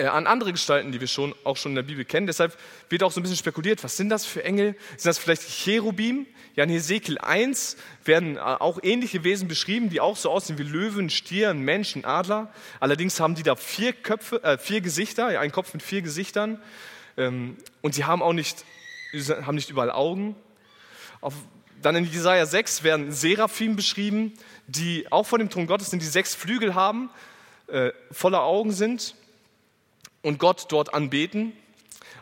an 0.04 0.26
andere 0.26 0.52
Gestalten, 0.52 0.92
die 0.92 1.00
wir 1.00 1.06
schon, 1.06 1.35
auch 1.42 1.56
schon 1.56 1.72
in 1.72 1.76
der 1.76 1.82
Bibel 1.82 2.04
kennen. 2.04 2.26
Deshalb 2.26 2.56
wird 2.90 3.02
auch 3.02 3.11
so 3.11 3.20
ein 3.20 3.22
bisschen 3.22 3.38
spekuliert, 3.38 3.82
was 3.82 3.96
sind 3.96 4.11
das 4.11 4.26
für 4.26 4.44
Engel? 4.44 4.76
Sind 4.90 5.06
das 5.06 5.18
vielleicht 5.18 5.48
Cherubim? 5.48 6.26
Ja, 6.54 6.64
in 6.64 6.70
Hesekiel 6.70 7.18
1 7.18 7.76
werden 8.04 8.37
äh, 8.37 8.40
auch 8.40 8.78
ähnliche 8.82 9.24
Wesen 9.24 9.48
beschrieben, 9.48 9.88
die 9.88 10.00
auch 10.00 10.16
so 10.16 10.30
aussehen 10.30 10.59
wie 10.59 10.64
Löwen, 10.64 11.09
Stieren, 11.09 11.61
Menschen, 11.61 12.04
Adler. 12.04 12.52
Allerdings 12.78 13.20
haben 13.20 13.35
die 13.35 13.42
da 13.42 13.56
vier 13.56 13.94
Köpfe, 13.94 14.42
äh, 14.42 14.59
vier 14.59 14.82
Gesichter, 14.82 15.32
ja, 15.32 15.40
ein 15.40 15.52
Kopf 15.52 15.72
mit 15.72 15.82
vier 15.82 16.02
Gesichtern. 16.02 16.61
Ähm, 17.16 17.56
und 17.80 17.94
sie 17.94 18.04
haben 18.04 18.22
auch 18.22 18.35
nicht, 18.35 18.64
haben 19.28 19.54
nicht 19.54 19.70
überall 19.70 19.90
Augen. 19.90 20.37
Auf, 21.22 21.35
dann 21.80 21.96
in 21.96 22.04
Jesaja 22.04 22.44
6 22.44 22.82
werden 22.82 23.12
Seraphim 23.12 23.76
beschrieben, 23.76 24.35
die 24.66 25.11
auch 25.11 25.26
vor 25.26 25.38
dem 25.38 25.48
Thron 25.48 25.66
Gottes 25.66 25.90
sind, 25.90 26.02
die 26.02 26.06
sechs 26.06 26.35
Flügel 26.35 26.74
haben, 26.74 27.09
äh, 27.68 27.92
voller 28.11 28.42
Augen 28.42 28.72
sind 28.72 29.14
und 30.22 30.38
Gott 30.38 30.66
dort 30.70 30.92
anbeten. 30.94 31.52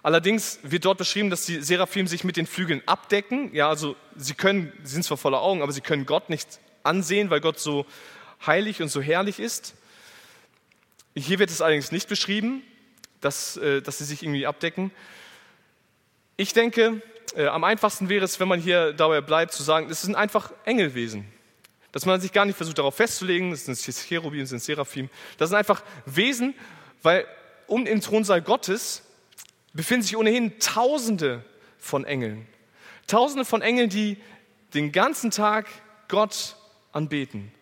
Allerdings 0.02 0.58
wird 0.62 0.84
dort 0.84 0.98
beschrieben, 0.98 1.30
dass 1.30 1.46
die 1.46 1.62
Seraphim 1.62 2.06
sich 2.06 2.24
mit 2.24 2.36
den 2.36 2.46
Flügeln 2.46 2.82
abdecken. 2.84 3.54
Ja, 3.54 3.70
also 3.70 3.96
sie 4.16 4.34
können, 4.34 4.72
sie 4.82 4.92
sind 4.94 5.02
zwar 5.02 5.16
voller 5.16 5.40
Augen, 5.40 5.62
aber 5.62 5.72
sie 5.72 5.80
können 5.80 6.04
Gott 6.04 6.28
nicht 6.28 6.60
ansehen, 6.82 7.30
weil 7.30 7.40
Gott 7.40 7.58
so 7.58 7.86
heilig 8.46 8.82
und 8.82 8.88
so 8.88 9.00
herrlich 9.00 9.40
ist. 9.40 9.74
Hier 11.16 11.38
wird 11.38 11.50
es 11.50 11.62
allerdings 11.62 11.90
nicht 11.90 12.08
beschrieben, 12.08 12.62
dass, 13.20 13.56
äh, 13.56 13.80
dass 13.80 13.98
sie 13.98 14.04
sich 14.04 14.22
irgendwie 14.22 14.46
abdecken. 14.46 14.90
Ich 16.36 16.52
denke, 16.52 17.00
äh, 17.36 17.46
am 17.46 17.64
einfachsten 17.64 18.08
wäre 18.08 18.24
es, 18.24 18.38
wenn 18.40 18.48
man 18.48 18.60
hier 18.60 18.92
dabei 18.92 19.20
bleibt, 19.20 19.52
zu 19.52 19.62
sagen, 19.62 19.88
es 19.88 20.02
sind 20.02 20.16
einfach 20.16 20.52
Engelwesen. 20.64 21.24
Dass 21.92 22.06
man 22.06 22.20
sich 22.20 22.32
gar 22.32 22.44
nicht 22.44 22.56
versucht, 22.56 22.78
darauf 22.78 22.96
festzulegen, 22.96 23.52
das 23.52 23.64
sind 23.64 23.78
Cherubim, 23.78 24.40
das 24.40 24.50
sind 24.50 24.62
Seraphim. 24.62 25.08
Das 25.38 25.50
sind 25.50 25.56
einfach 25.56 25.82
Wesen, 26.04 26.54
weil 27.02 27.26
um 27.66 27.84
den 27.84 28.00
Thronsaal 28.00 28.42
Gottes 28.42 29.02
befinden 29.72 30.02
sich 30.02 30.16
ohnehin 30.16 30.58
Tausende 30.58 31.44
von 31.78 32.04
Engeln. 32.04 32.46
Tausende 33.06 33.44
von 33.44 33.62
Engeln, 33.62 33.90
die 33.90 34.16
den 34.72 34.92
ganzen 34.92 35.30
Tag 35.30 35.66
Gott 36.08 36.56
anbeten, 36.92 37.52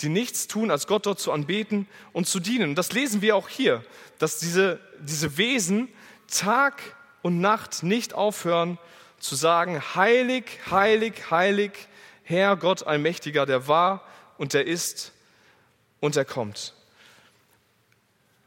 die 0.00 0.08
nichts 0.08 0.48
tun, 0.48 0.70
als 0.70 0.86
Gott 0.86 1.06
dort 1.06 1.20
zu 1.20 1.32
anbeten 1.32 1.86
und 2.12 2.26
zu 2.26 2.40
dienen. 2.40 2.70
Und 2.70 2.74
das 2.76 2.92
lesen 2.92 3.22
wir 3.22 3.36
auch 3.36 3.48
hier, 3.48 3.84
dass 4.18 4.38
diese, 4.38 4.80
diese 5.00 5.36
Wesen 5.36 5.88
Tag 6.28 6.82
und 7.22 7.40
Nacht 7.40 7.82
nicht 7.82 8.14
aufhören 8.14 8.78
zu 9.18 9.36
sagen, 9.36 9.80
heilig, 9.94 10.44
heilig, 10.70 11.30
heilig, 11.30 11.72
Herr 12.24 12.56
Gott 12.56 12.86
Allmächtiger, 12.86 13.46
der 13.46 13.68
war 13.68 14.04
und 14.38 14.54
der 14.54 14.66
ist 14.66 15.12
und 16.00 16.16
der 16.16 16.24
kommt. 16.24 16.74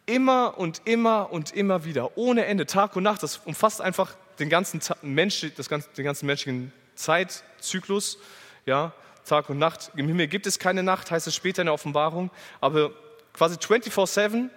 Immer 0.06 0.58
und 0.58 0.82
immer 0.86 1.32
und 1.32 1.52
immer 1.52 1.84
wieder, 1.84 2.18
ohne 2.18 2.46
Ende, 2.46 2.66
Tag 2.66 2.96
und 2.96 3.04
Nacht. 3.04 3.24
Das 3.24 3.38
umfasst 3.38 3.82
einfach 3.82 4.16
den 4.40 4.50
ganzen, 4.50 4.82
Mensch, 5.02 5.46
das 5.56 5.70
ganze, 5.70 5.90
den 5.98 6.06
ganzen 6.06 6.26
menschlichen 6.28 6.72
Zeitzyklus, 6.96 8.20
ja, 8.66 8.94
Tag 9.26 9.50
und 9.50 9.58
Nacht. 9.58 9.92
Im 9.96 10.08
Himmel 10.08 10.28
gibt 10.28 10.46
es 10.46 10.60
keine 10.60 10.84
Nacht, 10.84 11.10
heißt 11.10 11.26
es 11.28 11.36
später 11.36 11.64
in 11.64 11.66
der 11.66 11.74
Offenbarung, 11.74 12.30
aber 12.62 12.92
quasi 13.34 13.58
24/7, 13.58 14.50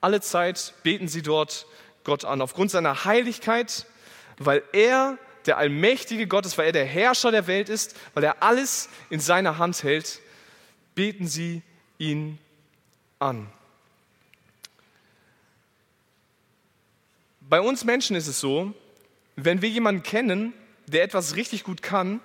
alle 0.00 0.20
Zeit 0.20 0.74
beten 0.82 1.08
sie 1.08 1.22
dort 1.22 1.66
Gott 2.04 2.24
an, 2.24 2.40
aufgrund 2.40 2.70
seiner 2.70 3.04
Heiligkeit, 3.04 3.86
weil 4.38 4.62
er 4.72 5.18
der 5.46 5.58
allmächtige 5.58 6.26
Gott 6.26 6.46
ist, 6.46 6.56
weil 6.58 6.66
er 6.66 6.72
der 6.72 6.86
Herrscher 6.86 7.30
der 7.30 7.46
Welt 7.46 7.68
ist, 7.68 7.96
weil 8.14 8.24
er 8.24 8.42
alles 8.42 8.88
in 9.10 9.20
seiner 9.20 9.58
Hand 9.58 9.82
hält, 9.82 10.20
beten 10.94 11.26
sie 11.26 11.62
ihn 11.98 12.38
an. 13.18 13.50
Bei 17.50 17.60
uns 17.60 17.84
Menschen 17.84 18.14
ist 18.14 18.28
es 18.28 18.38
so, 18.38 18.72
wenn 19.34 19.60
wir 19.60 19.68
jemanden 19.68 20.04
kennen, 20.04 20.52
der 20.86 21.02
etwas 21.02 21.34
richtig 21.34 21.64
gut 21.64 21.82
kann, 21.82 22.20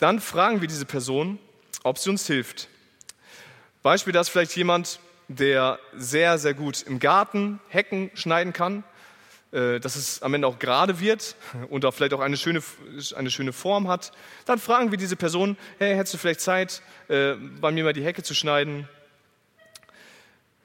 dann 0.00 0.18
fragen 0.18 0.60
wir 0.60 0.66
diese 0.66 0.84
Person, 0.84 1.38
ob 1.84 1.96
sie 1.96 2.10
uns 2.10 2.26
hilft. 2.26 2.66
Beispiel, 3.84 4.12
da 4.12 4.20
ist 4.20 4.30
vielleicht 4.30 4.56
jemand, 4.56 4.98
der 5.28 5.78
sehr, 5.94 6.38
sehr 6.38 6.54
gut 6.54 6.82
im 6.82 6.98
Garten 6.98 7.60
Hecken 7.68 8.10
schneiden 8.14 8.52
kann, 8.52 8.82
äh, 9.52 9.78
dass 9.78 9.94
es 9.94 10.22
am 10.22 10.34
Ende 10.34 10.48
auch 10.48 10.58
gerade 10.58 10.98
wird 10.98 11.36
und 11.70 11.84
auch 11.84 11.94
vielleicht 11.94 12.14
auch 12.14 12.20
eine 12.20 12.36
schöne, 12.36 12.64
eine 13.14 13.30
schöne 13.30 13.52
Form 13.52 13.86
hat. 13.86 14.10
Dann 14.44 14.58
fragen 14.58 14.90
wir 14.90 14.98
diese 14.98 15.14
Person, 15.14 15.56
hey, 15.78 15.94
hättest 15.94 16.14
du 16.14 16.18
vielleicht 16.18 16.40
Zeit, 16.40 16.82
äh, 17.06 17.34
bei 17.60 17.70
mir 17.70 17.84
mal 17.84 17.92
die 17.92 18.04
Hecke 18.04 18.24
zu 18.24 18.34
schneiden? 18.34 18.88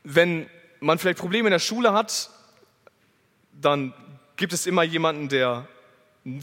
Wenn 0.04 0.50
man 0.82 0.98
vielleicht 1.00 1.20
Probleme 1.20 1.48
in 1.48 1.52
der 1.52 1.60
Schule 1.60 1.94
hat, 1.94 2.30
dann 3.54 3.94
gibt 4.36 4.52
es 4.52 4.66
immer 4.66 4.84
jemanden, 4.84 5.30
der 5.30 5.68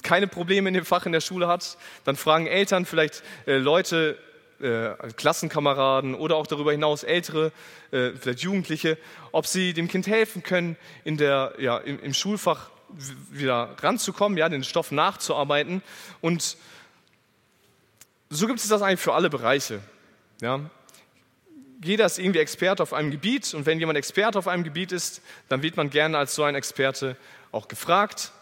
keine 0.02 0.26
Probleme 0.26 0.68
in 0.68 0.74
dem 0.74 0.84
Fach 0.84 1.06
in 1.06 1.12
der 1.12 1.20
Schule 1.20 1.48
hat. 1.48 1.76
Dann 2.04 2.16
fragen 2.16 2.46
Eltern 2.46 2.86
vielleicht 2.86 3.22
äh, 3.46 3.56
Leute, 3.56 4.18
äh, 4.60 4.90
Klassenkameraden 5.16 6.14
oder 6.14 6.36
auch 6.36 6.46
darüber 6.46 6.72
hinaus 6.72 7.02
ältere, 7.02 7.52
äh, 7.90 8.10
vielleicht 8.12 8.40
Jugendliche, 8.40 8.96
ob 9.32 9.46
sie 9.46 9.72
dem 9.72 9.88
Kind 9.88 10.06
helfen 10.06 10.42
können, 10.42 10.76
in 11.04 11.16
der, 11.16 11.54
ja, 11.58 11.78
im, 11.78 12.00
im 12.00 12.14
Schulfach 12.14 12.70
wieder 13.30 13.76
ranzukommen, 13.80 14.38
ja, 14.38 14.48
den 14.48 14.64
Stoff 14.64 14.92
nachzuarbeiten. 14.92 15.82
Und 16.20 16.56
so 18.30 18.46
gibt 18.46 18.60
es 18.60 18.68
das 18.68 18.82
eigentlich 18.82 19.00
für 19.00 19.14
alle 19.14 19.30
Bereiche. 19.30 19.80
Ja 20.40 20.70
jeder 21.80 22.06
ist 22.06 22.18
irgendwie 22.18 22.40
Experte 22.40 22.82
auf 22.82 22.92
einem 22.92 23.10
Gebiet 23.10 23.54
und 23.54 23.66
wenn 23.66 23.78
jemand 23.78 23.98
Experte 23.98 24.38
auf 24.38 24.48
einem 24.48 24.64
Gebiet 24.64 24.92
ist, 24.92 25.22
dann 25.48 25.62
wird 25.62 25.76
man 25.76 25.90
gerne 25.90 26.18
als 26.18 26.34
so 26.34 26.42
ein 26.42 26.54
Experte 26.54 27.16
auch 27.52 27.68
gefragt. 27.68 28.32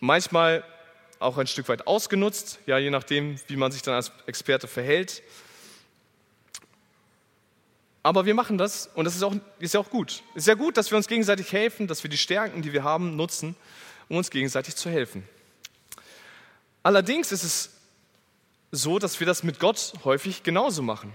Manchmal 0.00 0.64
auch 1.18 1.38
ein 1.38 1.46
Stück 1.46 1.68
weit 1.68 1.86
ausgenutzt, 1.86 2.58
ja, 2.66 2.78
je 2.78 2.90
nachdem, 2.90 3.40
wie 3.46 3.56
man 3.56 3.72
sich 3.72 3.82
dann 3.82 3.94
als 3.94 4.12
Experte 4.26 4.68
verhält. 4.68 5.22
Aber 8.02 8.26
wir 8.26 8.34
machen 8.34 8.58
das 8.58 8.90
und 8.94 9.06
das 9.06 9.16
ist, 9.16 9.22
auch, 9.22 9.34
ist 9.58 9.72
ja 9.72 9.80
auch 9.80 9.88
gut. 9.88 10.22
Es 10.34 10.42
ist 10.42 10.48
ja 10.48 10.54
gut, 10.54 10.76
dass 10.76 10.90
wir 10.90 10.98
uns 10.98 11.08
gegenseitig 11.08 11.50
helfen, 11.52 11.86
dass 11.86 12.02
wir 12.02 12.10
die 12.10 12.18
Stärken, 12.18 12.60
die 12.60 12.74
wir 12.74 12.84
haben, 12.84 13.16
nutzen, 13.16 13.56
um 14.10 14.18
uns 14.18 14.30
gegenseitig 14.30 14.76
zu 14.76 14.90
helfen. 14.90 15.26
Allerdings 16.82 17.32
ist 17.32 17.44
es 17.44 17.70
so, 18.70 18.98
dass 18.98 19.20
wir 19.20 19.26
das 19.26 19.42
mit 19.42 19.58
Gott 19.58 19.94
häufig 20.04 20.42
genauso 20.42 20.82
machen. 20.82 21.14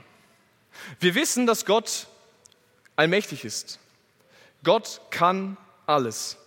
Wir 1.00 1.16
wissen, 1.16 1.46
dass 1.46 1.66
Gott 1.66 2.08
allmächtig 2.96 3.46
ist. 3.46 3.80
Gott 4.64 5.02
kann 5.10 5.58
alles. 5.86 6.38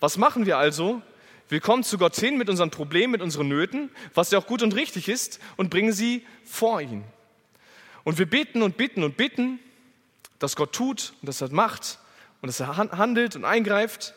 Was 0.00 0.16
machen 0.16 0.46
wir 0.46 0.58
also? 0.58 1.02
Wir 1.48 1.60
kommen 1.60 1.82
zu 1.82 1.98
Gott 1.98 2.16
hin 2.16 2.36
mit 2.36 2.48
unseren 2.48 2.70
Problemen, 2.70 3.12
mit 3.12 3.22
unseren 3.22 3.48
Nöten, 3.48 3.90
was 4.14 4.30
ja 4.30 4.38
auch 4.38 4.46
gut 4.46 4.62
und 4.62 4.74
richtig 4.74 5.08
ist, 5.08 5.40
und 5.56 5.70
bringen 5.70 5.92
sie 5.92 6.24
vor 6.44 6.80
ihn. 6.80 7.04
Und 8.04 8.18
wir 8.18 8.26
beten 8.28 8.62
und 8.62 8.76
bitten 8.76 9.02
und 9.02 9.16
bitten, 9.16 9.58
dass 10.38 10.56
Gott 10.56 10.72
tut 10.72 11.12
und 11.20 11.26
dass 11.26 11.40
er 11.40 11.52
macht 11.52 11.98
und 12.40 12.46
dass 12.46 12.60
er 12.60 12.76
handelt 12.76 13.36
und 13.36 13.44
eingreift. 13.44 14.14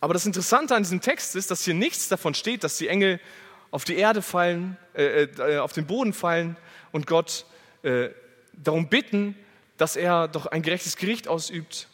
Aber 0.00 0.14
das 0.14 0.26
Interessante 0.26 0.74
an 0.74 0.82
diesem 0.82 1.00
Text 1.00 1.34
ist, 1.34 1.50
dass 1.50 1.64
hier 1.64 1.74
nichts 1.74 2.08
davon 2.08 2.34
steht, 2.34 2.62
dass 2.64 2.76
die 2.76 2.88
Engel 2.88 3.20
auf 3.70 3.84
die 3.84 3.96
Erde 3.96 4.22
fallen, 4.22 4.76
äh, 4.94 5.24
äh, 5.24 5.58
auf 5.58 5.72
den 5.72 5.86
Boden 5.86 6.12
fallen 6.12 6.56
und 6.92 7.06
Gott 7.06 7.44
äh, 7.82 8.08
darum 8.52 8.88
bitten, 8.88 9.36
dass 9.76 9.96
er 9.96 10.28
doch 10.28 10.46
ein 10.46 10.62
gerechtes 10.62 10.96
Gericht 10.96 11.28
ausübt, 11.28 11.88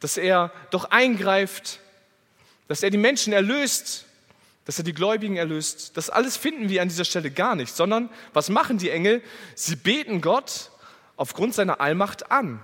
dass 0.00 0.16
er 0.16 0.52
doch 0.70 0.90
eingreift, 0.90 1.80
dass 2.66 2.82
er 2.82 2.90
die 2.90 2.98
Menschen 2.98 3.32
erlöst, 3.32 4.06
dass 4.64 4.78
er 4.78 4.84
die 4.84 4.92
Gläubigen 4.92 5.36
erlöst. 5.36 5.96
Das 5.96 6.10
alles 6.10 6.36
finden 6.36 6.68
wir 6.68 6.82
an 6.82 6.88
dieser 6.88 7.04
Stelle 7.04 7.30
gar 7.30 7.54
nicht, 7.54 7.74
sondern 7.74 8.10
was 8.32 8.50
machen 8.50 8.78
die 8.78 8.90
Engel? 8.90 9.22
Sie 9.54 9.76
beten 9.76 10.20
Gott 10.20 10.70
aufgrund 11.16 11.54
seiner 11.54 11.80
Allmacht 11.80 12.30
an. 12.30 12.62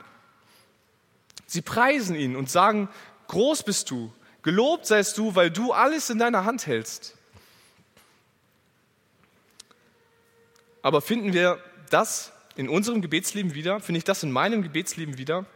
Sie 1.47 1.63
preisen 1.63 2.15
ihn 2.15 2.37
und 2.37 2.51
sagen, 2.51 2.89
groß 3.29 3.63
bist 3.63 3.91
du, 3.91 4.13
gelobt 4.43 4.87
seist 4.87 5.17
du, 5.19 5.35
weil 5.35 5.51
du 5.51 5.73
alles 5.73 6.11
in 6.11 6.19
deiner 6.19 6.45
Hand 6.45 6.67
hältst. 6.67 7.17
Aber 10.85 11.01
finden 11.01 11.33
wir 11.33 11.59
das 11.89 12.31
in 12.57 12.69
unserem 12.69 13.01
Gebetsleben 13.01 13.55
wieder? 13.55 13.81
Finde 13.81 13.97
ich 13.97 14.05
das 14.05 14.23
in 14.23 14.31
meinem 14.31 14.63
Gebetsleben 14.63 15.17
wieder? 15.17 15.47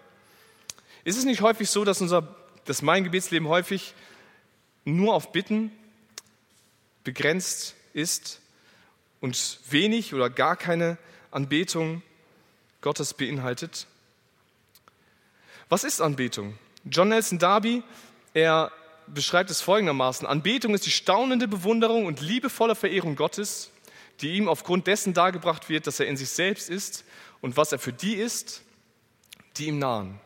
Ist 1.04 1.18
es 1.18 1.26
nicht 1.26 1.42
häufig 1.42 1.68
so, 1.68 1.84
dass, 1.84 2.00
unser, 2.00 2.34
dass 2.64 2.80
mein 2.80 3.04
Gebetsleben 3.04 3.46
häufig 3.46 3.92
nur 4.86 5.12
auf 5.12 5.30
Bitten 5.30 5.70
begrenzt 7.04 7.74
ist 7.92 8.40
und 9.20 9.60
wenig 9.68 10.14
oder 10.14 10.30
gar 10.30 10.56
keine 10.56 10.96
Anbetung 11.30 12.00
Gottes 12.80 13.12
beinhaltet? 13.12 13.86
Was 15.68 15.84
ist 15.84 16.00
Anbetung? 16.00 16.58
John 16.86 17.10
Nelson 17.10 17.38
Darby, 17.38 17.82
er 18.32 18.72
beschreibt 19.06 19.50
es 19.50 19.60
folgendermaßen. 19.60 20.26
Anbetung 20.26 20.72
ist 20.72 20.86
die 20.86 20.90
staunende 20.90 21.48
Bewunderung 21.48 22.06
und 22.06 22.22
liebevolle 22.22 22.74
Verehrung 22.74 23.14
Gottes 23.14 23.70
die 24.20 24.36
ihm 24.36 24.48
aufgrund 24.48 24.86
dessen 24.86 25.14
dargebracht 25.14 25.68
wird, 25.68 25.86
dass 25.86 26.00
er 26.00 26.06
in 26.06 26.16
sich 26.16 26.30
selbst 26.30 26.68
ist 26.68 27.04
und 27.40 27.56
was 27.56 27.72
er 27.72 27.78
für 27.78 27.92
die 27.92 28.14
ist, 28.14 28.62
die 29.56 29.66
ihm 29.66 29.78
nahen. 29.78 30.20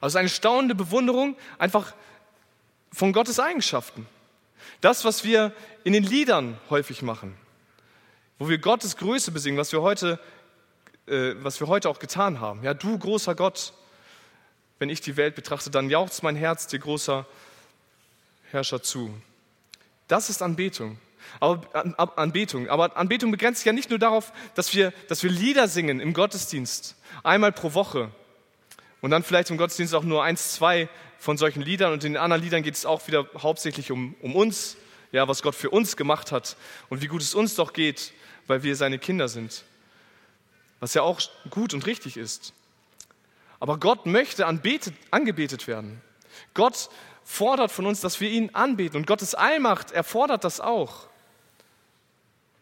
Also 0.00 0.18
eine 0.18 0.28
staunende 0.28 0.74
Bewunderung 0.74 1.36
einfach 1.58 1.94
von 2.92 3.12
Gottes 3.12 3.38
Eigenschaften. 3.38 4.06
Das, 4.80 5.04
was 5.04 5.24
wir 5.24 5.52
in 5.84 5.92
den 5.92 6.04
Liedern 6.04 6.58
häufig 6.70 7.02
machen, 7.02 7.36
wo 8.38 8.48
wir 8.48 8.58
Gottes 8.58 8.96
Größe 8.96 9.30
besingen, 9.30 9.58
was 9.58 9.72
wir 9.72 9.82
heute, 9.82 10.18
äh, 11.06 11.34
was 11.36 11.60
wir 11.60 11.66
heute 11.66 11.88
auch 11.88 11.98
getan 11.98 12.40
haben. 12.40 12.62
Ja, 12.62 12.72
du 12.72 12.98
großer 12.98 13.34
Gott, 13.34 13.74
wenn 14.78 14.88
ich 14.88 15.00
die 15.02 15.16
Welt 15.16 15.34
betrachte, 15.34 15.70
dann 15.70 15.90
jauchzt 15.90 16.22
mein 16.22 16.36
Herz 16.36 16.66
dir 16.66 16.78
großer 16.78 17.26
Herrscher 18.50 18.82
zu. 18.82 19.14
Das 20.08 20.30
ist 20.30 20.40
Anbetung. 20.42 20.98
Aber 21.38 22.18
Anbetung. 22.18 22.68
Aber 22.68 22.96
Anbetung 22.96 23.30
begrenzt 23.30 23.60
sich 23.60 23.66
ja 23.66 23.72
nicht 23.72 23.90
nur 23.90 23.98
darauf, 23.98 24.32
dass 24.54 24.74
wir, 24.74 24.92
dass 25.08 25.22
wir 25.22 25.30
Lieder 25.30 25.68
singen 25.68 26.00
im 26.00 26.12
Gottesdienst, 26.12 26.96
einmal 27.22 27.52
pro 27.52 27.74
Woche. 27.74 28.10
Und 29.00 29.10
dann 29.10 29.22
vielleicht 29.22 29.50
im 29.50 29.56
Gottesdienst 29.56 29.94
auch 29.94 30.02
nur 30.02 30.24
eins, 30.24 30.52
zwei 30.52 30.88
von 31.18 31.36
solchen 31.36 31.62
Liedern. 31.62 31.92
Und 31.92 32.04
in 32.04 32.14
den 32.14 32.22
anderen 32.22 32.42
Liedern 32.42 32.62
geht 32.62 32.74
es 32.74 32.84
auch 32.84 33.06
wieder 33.06 33.26
hauptsächlich 33.38 33.90
um, 33.90 34.14
um 34.20 34.34
uns, 34.34 34.76
ja, 35.12 35.28
was 35.28 35.42
Gott 35.42 35.54
für 35.54 35.70
uns 35.70 35.96
gemacht 35.96 36.32
hat 36.32 36.56
und 36.88 37.02
wie 37.02 37.06
gut 37.06 37.22
es 37.22 37.34
uns 37.34 37.54
doch 37.54 37.72
geht, 37.72 38.12
weil 38.46 38.62
wir 38.62 38.76
seine 38.76 38.98
Kinder 38.98 39.28
sind. 39.28 39.64
Was 40.80 40.94
ja 40.94 41.02
auch 41.02 41.20
gut 41.50 41.74
und 41.74 41.86
richtig 41.86 42.16
ist. 42.16 42.52
Aber 43.58 43.78
Gott 43.78 44.06
möchte 44.06 44.46
anbetet, 44.46 44.94
angebetet 45.10 45.66
werden. 45.66 46.00
Gott 46.54 46.88
fordert 47.22 47.70
von 47.70 47.86
uns, 47.86 48.00
dass 48.00 48.20
wir 48.20 48.30
ihn 48.30 48.50
anbeten. 48.54 48.96
Und 48.96 49.06
Gottes 49.06 49.34
Allmacht 49.34 49.92
erfordert 49.92 50.44
das 50.44 50.60
auch. 50.60 51.09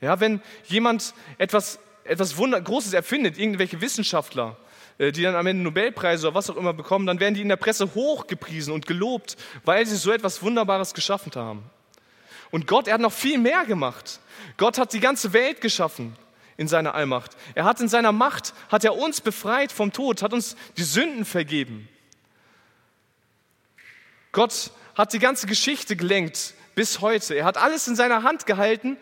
Ja, 0.01 0.21
wenn 0.21 0.41
jemand 0.67 1.15
etwas, 1.39 1.79
etwas 2.05 2.37
Wunder 2.37 2.61
Großes 2.61 2.93
erfindet, 2.93 3.39
irgendwelche 3.39 3.81
Wissenschaftler, 3.81 4.57
äh, 4.99 5.13
die 5.13 5.23
dann 5.23 5.35
am 5.35 5.47
Ende 5.47 5.63
Nobelpreise 5.63 6.29
oder 6.29 6.35
was 6.35 6.51
auch 6.51 6.57
immer 6.57 6.73
bekommen, 6.73 7.07
dann 7.07 7.21
werden 7.21 7.35
die 7.35 7.43
in 7.43 7.49
der 7.49 7.57
Presse 7.57 7.95
hochgepriesen 7.95 8.73
und 8.73 8.87
gelobt, 8.87 9.37
weil 9.65 9.87
sie 9.87 9.97
so 9.97 10.13
etwas 10.13 10.43
Wunderbares 10.43 10.95
geschaffen 10.95 11.33
haben. 11.35 11.63
Und 12.51 12.67
Gott, 12.67 12.89
er 12.89 12.95
hat 12.95 13.01
noch 13.01 13.13
viel 13.13 13.39
mehr 13.39 13.65
gemacht. 13.67 14.21
Gott 14.57 14.79
hat 14.79 14.93
die 14.93 15.01
ganze 15.01 15.33
Welt 15.33 15.61
geschaffen 15.61 16.17
in 16.57 16.69
seiner 16.69 16.95
Allmacht. 16.95 17.37
Er 17.55 17.65
hat 17.65 17.81
in 17.81 17.89
seiner 17.89 18.13
Macht, 18.13 18.55
hat 18.69 18.85
er 18.85 18.97
uns 18.97 19.21
befreit 19.21 19.71
vom 19.71 19.93
Tod, 19.93 20.23
hat 20.23 20.33
uns 20.33 20.57
die 20.77 20.83
Sünden 20.83 21.25
vergeben. 21.25 21.89
Gott 24.33 24.71
hat 24.95 25.13
die 25.13 25.19
ganze 25.19 25.47
Geschichte 25.47 25.97
gelenkt 25.97 26.55
bis 26.75 27.01
heute. 27.01 27.35
Er 27.35 27.45
hat 27.45 27.57
alles 27.57 27.87
in 27.89 27.97
seiner 27.97 28.23
Hand 28.23 28.47
gehalten 28.47 28.97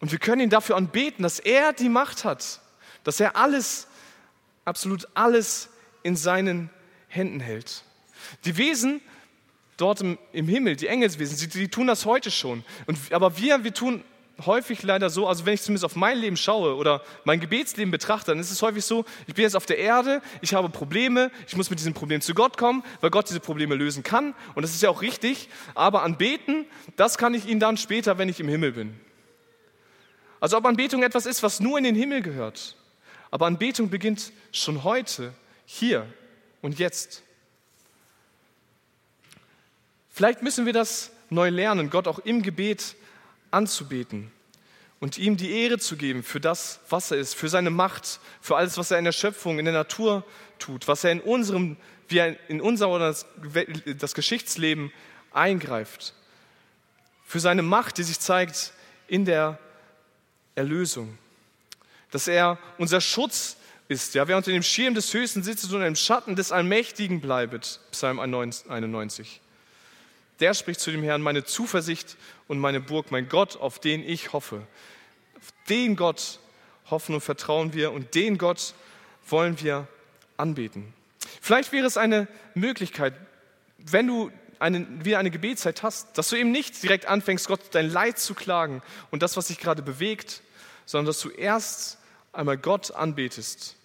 und 0.00 0.12
wir 0.12 0.18
können 0.18 0.42
ihn 0.42 0.50
dafür 0.50 0.76
anbeten, 0.76 1.22
dass 1.22 1.40
er 1.40 1.72
die 1.72 1.88
Macht 1.88 2.24
hat, 2.24 2.60
dass 3.04 3.20
er 3.20 3.36
alles, 3.36 3.86
absolut 4.64 5.08
alles 5.14 5.68
in 6.02 6.16
seinen 6.16 6.70
Händen 7.08 7.40
hält. 7.40 7.82
Die 8.44 8.56
Wesen 8.56 9.00
dort 9.76 10.00
im, 10.00 10.18
im 10.32 10.48
Himmel, 10.48 10.76
die 10.76 10.88
Engelswesen, 10.88 11.36
sie, 11.36 11.48
die 11.48 11.68
tun 11.68 11.86
das 11.86 12.04
heute 12.04 12.30
schon. 12.30 12.64
Und, 12.86 12.98
aber 13.12 13.38
wir, 13.38 13.64
wir 13.64 13.74
tun 13.74 14.04
häufig 14.46 14.82
leider 14.82 15.10
so, 15.10 15.26
also 15.26 15.46
wenn 15.46 15.54
ich 15.54 15.62
zumindest 15.62 15.84
auf 15.84 15.96
mein 15.96 16.18
Leben 16.18 16.36
schaue 16.36 16.76
oder 16.76 17.02
mein 17.24 17.40
Gebetsleben 17.40 17.90
betrachte, 17.90 18.30
dann 18.30 18.38
ist 18.38 18.50
es 18.50 18.62
häufig 18.62 18.84
so, 18.84 19.04
ich 19.26 19.34
bin 19.34 19.42
jetzt 19.42 19.56
auf 19.56 19.66
der 19.66 19.78
Erde, 19.78 20.22
ich 20.42 20.54
habe 20.54 20.68
Probleme, 20.68 21.30
ich 21.46 21.56
muss 21.56 21.70
mit 21.70 21.78
diesem 21.80 21.94
Problem 21.94 22.20
zu 22.20 22.34
Gott 22.34 22.56
kommen, 22.56 22.84
weil 23.00 23.10
Gott 23.10 23.28
diese 23.28 23.40
Probleme 23.40 23.74
lösen 23.74 24.02
kann. 24.02 24.34
Und 24.54 24.62
das 24.62 24.72
ist 24.72 24.82
ja 24.82 24.90
auch 24.90 25.02
richtig. 25.02 25.48
Aber 25.74 26.02
anbeten, 26.02 26.66
das 26.96 27.18
kann 27.18 27.34
ich 27.34 27.46
ihn 27.46 27.58
dann 27.58 27.76
später, 27.76 28.18
wenn 28.18 28.28
ich 28.28 28.38
im 28.38 28.48
Himmel 28.48 28.72
bin. 28.72 29.07
Also 30.40 30.56
ob 30.56 30.66
Anbetung 30.66 31.02
etwas 31.02 31.26
ist, 31.26 31.42
was 31.42 31.60
nur 31.60 31.78
in 31.78 31.84
den 31.84 31.94
Himmel 31.94 32.22
gehört. 32.22 32.76
Aber 33.30 33.46
Anbetung 33.46 33.90
beginnt 33.90 34.32
schon 34.52 34.84
heute, 34.84 35.32
hier 35.66 36.06
und 36.62 36.78
jetzt. 36.78 37.22
Vielleicht 40.10 40.42
müssen 40.42 40.66
wir 40.66 40.72
das 40.72 41.10
neu 41.30 41.50
lernen, 41.50 41.90
Gott 41.90 42.08
auch 42.08 42.18
im 42.20 42.42
Gebet 42.42 42.96
anzubeten 43.50 44.30
und 45.00 45.18
ihm 45.18 45.36
die 45.36 45.52
Ehre 45.52 45.78
zu 45.78 45.96
geben 45.96 46.22
für 46.22 46.40
das, 46.40 46.80
was 46.88 47.10
er 47.10 47.18
ist, 47.18 47.34
für 47.34 47.48
seine 47.48 47.70
Macht, 47.70 48.20
für 48.40 48.56
alles, 48.56 48.78
was 48.78 48.90
er 48.90 48.98
in 48.98 49.04
der 49.04 49.12
Schöpfung, 49.12 49.58
in 49.58 49.64
der 49.64 49.74
Natur 49.74 50.24
tut, 50.58 50.88
was 50.88 51.04
er 51.04 51.12
in 51.12 51.20
unserem, 51.20 51.76
wie 52.08 52.18
er 52.18 52.36
in 52.48 52.60
unser 52.60 52.88
oder 52.88 53.08
das, 53.08 53.26
das 53.98 54.14
Geschichtsleben 54.14 54.92
eingreift, 55.32 56.14
für 57.24 57.40
seine 57.40 57.62
Macht, 57.62 57.98
die 57.98 58.02
sich 58.02 58.18
zeigt 58.18 58.72
in 59.06 59.24
der 59.24 59.58
Erlösung, 60.58 61.16
dass 62.10 62.28
er 62.28 62.58
unser 62.76 63.00
Schutz 63.00 63.56
ist, 63.88 64.14
ja, 64.14 64.28
wer 64.28 64.36
unter 64.36 64.52
dem 64.52 64.62
Schirm 64.62 64.94
des 64.94 65.12
Höchsten 65.14 65.42
sitzt 65.42 65.72
und 65.72 65.82
im 65.82 65.96
Schatten 65.96 66.36
des 66.36 66.52
Allmächtigen 66.52 67.20
bleibt, 67.20 67.80
Psalm 67.90 68.20
91 68.20 69.40
der 70.40 70.54
spricht 70.54 70.80
zu 70.80 70.90
dem 70.90 71.02
Herrn, 71.02 71.22
meine 71.22 71.44
Zuversicht 71.44 72.16
und 72.46 72.58
meine 72.58 72.80
Burg, 72.80 73.10
mein 73.10 73.28
Gott, 73.28 73.56
auf 73.56 73.78
den 73.78 74.08
ich 74.08 74.32
hoffe. 74.32 74.66
Auf 75.36 75.52
den 75.68 75.96
Gott 75.96 76.38
hoffen 76.90 77.14
und 77.14 77.20
vertrauen 77.20 77.74
wir 77.74 77.92
und 77.92 78.14
den 78.14 78.38
Gott 78.38 78.74
wollen 79.28 79.60
wir 79.60 79.86
anbeten. 80.36 80.92
Vielleicht 81.40 81.72
wäre 81.72 81.86
es 81.86 81.96
eine 81.96 82.28
Möglichkeit, 82.54 83.14
wenn 83.78 84.06
du 84.06 84.30
eine, 84.58 85.04
wieder 85.04 85.18
eine 85.18 85.30
Gebetszeit 85.30 85.82
hast, 85.82 86.16
dass 86.18 86.28
du 86.28 86.36
eben 86.36 86.50
nicht 86.50 86.82
direkt 86.82 87.06
anfängst, 87.06 87.46
Gott 87.46 87.60
dein 87.72 87.90
Leid 87.90 88.18
zu 88.18 88.34
klagen 88.34 88.82
und 89.10 89.22
das, 89.22 89.36
was 89.36 89.48
dich 89.48 89.58
gerade 89.58 89.82
bewegt, 89.82 90.42
sondern 90.86 91.06
dass 91.06 91.20
du 91.20 91.28
erst 91.30 91.98
einmal 92.32 92.58
Gott 92.58 92.90
anbetest 92.90 93.76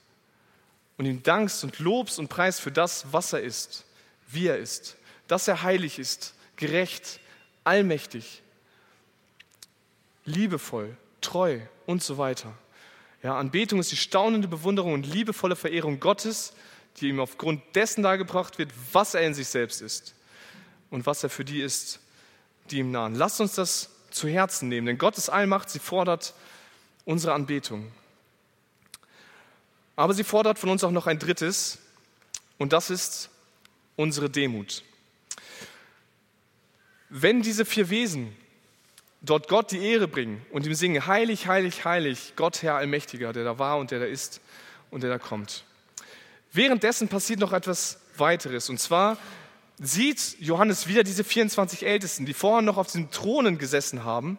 und 0.97 1.05
ihm 1.05 1.24
dankst 1.24 1.63
und 1.63 1.80
lobst 1.80 2.19
und 2.19 2.28
preist 2.28 2.61
für 2.61 2.71
das, 2.71 3.07
was 3.11 3.34
er 3.34 3.41
ist, 3.41 3.86
wie 4.28 4.47
er 4.47 4.57
ist, 4.57 4.97
dass 5.28 5.47
er 5.47 5.63
heilig 5.63 5.99
ist, 5.99 6.34
gerecht, 6.55 7.19
allmächtig, 7.63 8.41
liebevoll, 10.26 10.95
treu 11.21 11.59
und 11.86 12.03
so 12.03 12.17
weiter. 12.17 12.53
Ja, 13.21 13.38
Anbetung 13.38 13.80
ist 13.80 13.91
die 13.91 13.97
staunende 13.97 14.47
Bewunderung 14.47 14.93
und 14.93 15.05
liebevolle 15.05 15.55
Verehrung 15.55 15.99
Gottes, 15.99 16.53
die 16.97 17.09
ihm 17.09 17.19
aufgrund 17.19 17.61
dessen 17.76 18.03
dargebracht 18.03 18.57
wird, 18.57 18.71
was 18.91 19.13
er 19.13 19.21
in 19.21 19.34
sich 19.34 19.47
selbst 19.47 19.82
ist 19.82 20.13
und 20.93 21.07
was 21.07 21.23
er 21.23 21.29
für 21.31 21.43
die 21.43 21.59
ist, 21.59 21.99
die 22.69 22.77
ihm 22.77 22.91
nahen. 22.91 23.15
Lasst 23.15 23.41
uns 23.41 23.55
das 23.55 23.89
zu 24.11 24.27
Herzen 24.27 24.69
nehmen, 24.69 24.85
denn 24.85 24.99
Gottes 24.99 25.27
Allmacht, 25.27 25.71
sie 25.71 25.79
fordert 25.79 26.35
unsere 27.03 27.33
Anbetung. 27.33 27.91
Aber 29.95 30.13
sie 30.13 30.23
fordert 30.23 30.59
von 30.59 30.69
uns 30.69 30.83
auch 30.83 30.91
noch 30.91 31.07
ein 31.07 31.17
drittes, 31.17 31.79
und 32.59 32.73
das 32.73 32.91
ist 32.91 33.31
unsere 33.95 34.29
Demut. 34.29 34.83
Wenn 37.09 37.41
diese 37.41 37.65
vier 37.65 37.89
Wesen 37.89 38.35
dort 39.21 39.47
Gott 39.47 39.71
die 39.71 39.83
Ehre 39.83 40.07
bringen 40.07 40.45
und 40.51 40.67
ihm 40.67 40.75
singen, 40.75 41.07
heilig, 41.07 41.47
heilig, 41.47 41.85
heilig, 41.85 42.33
Gott 42.35 42.61
Herr 42.61 42.75
Allmächtiger, 42.75 43.33
der 43.33 43.43
da 43.43 43.57
war 43.57 43.79
und 43.79 43.89
der 43.89 43.99
da 43.99 44.05
ist 44.05 44.41
und 44.91 45.01
der 45.01 45.09
da 45.09 45.17
kommt. 45.17 45.63
Währenddessen 46.51 47.07
passiert 47.07 47.39
noch 47.39 47.51
etwas 47.51 47.99
weiteres 48.15 48.69
und 48.69 48.79
zwar 48.79 49.17
sieht 49.84 50.38
Johannes 50.39 50.88
wieder 50.88 51.03
diese 51.03 51.23
24 51.23 51.86
Ältesten, 51.86 52.25
die 52.25 52.34
vorher 52.34 52.61
noch 52.61 52.77
auf 52.77 52.91
den 52.91 53.11
Thronen 53.11 53.57
gesessen 53.57 54.05
haben, 54.05 54.38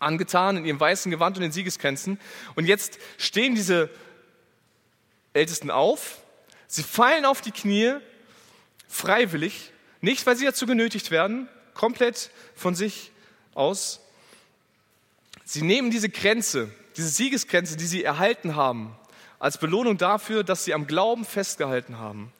angetan 0.00 0.56
in 0.56 0.64
ihrem 0.64 0.80
weißen 0.80 1.10
Gewand 1.10 1.36
und 1.36 1.42
den 1.42 1.52
Siegeskränzen. 1.52 2.18
Und 2.56 2.66
jetzt 2.66 2.98
stehen 3.16 3.54
diese 3.54 3.90
Ältesten 5.32 5.70
auf, 5.70 6.18
sie 6.66 6.82
fallen 6.82 7.24
auf 7.24 7.40
die 7.40 7.52
Knie, 7.52 7.94
freiwillig, 8.88 9.72
nicht 10.00 10.26
weil 10.26 10.36
sie 10.36 10.46
dazu 10.46 10.66
genötigt 10.66 11.12
werden, 11.12 11.48
komplett 11.74 12.30
von 12.56 12.74
sich 12.74 13.12
aus. 13.54 14.00
Sie 15.44 15.62
nehmen 15.62 15.92
diese 15.92 16.08
Grenze, 16.08 16.74
diese 16.96 17.08
Siegesgrenze, 17.08 17.76
die 17.76 17.86
sie 17.86 18.02
erhalten 18.02 18.56
haben, 18.56 18.96
als 19.38 19.58
Belohnung 19.58 19.96
dafür, 19.96 20.42
dass 20.42 20.64
sie 20.64 20.74
am 20.74 20.88
Glauben 20.88 21.24
festgehalten 21.24 21.98
haben, 21.98 22.32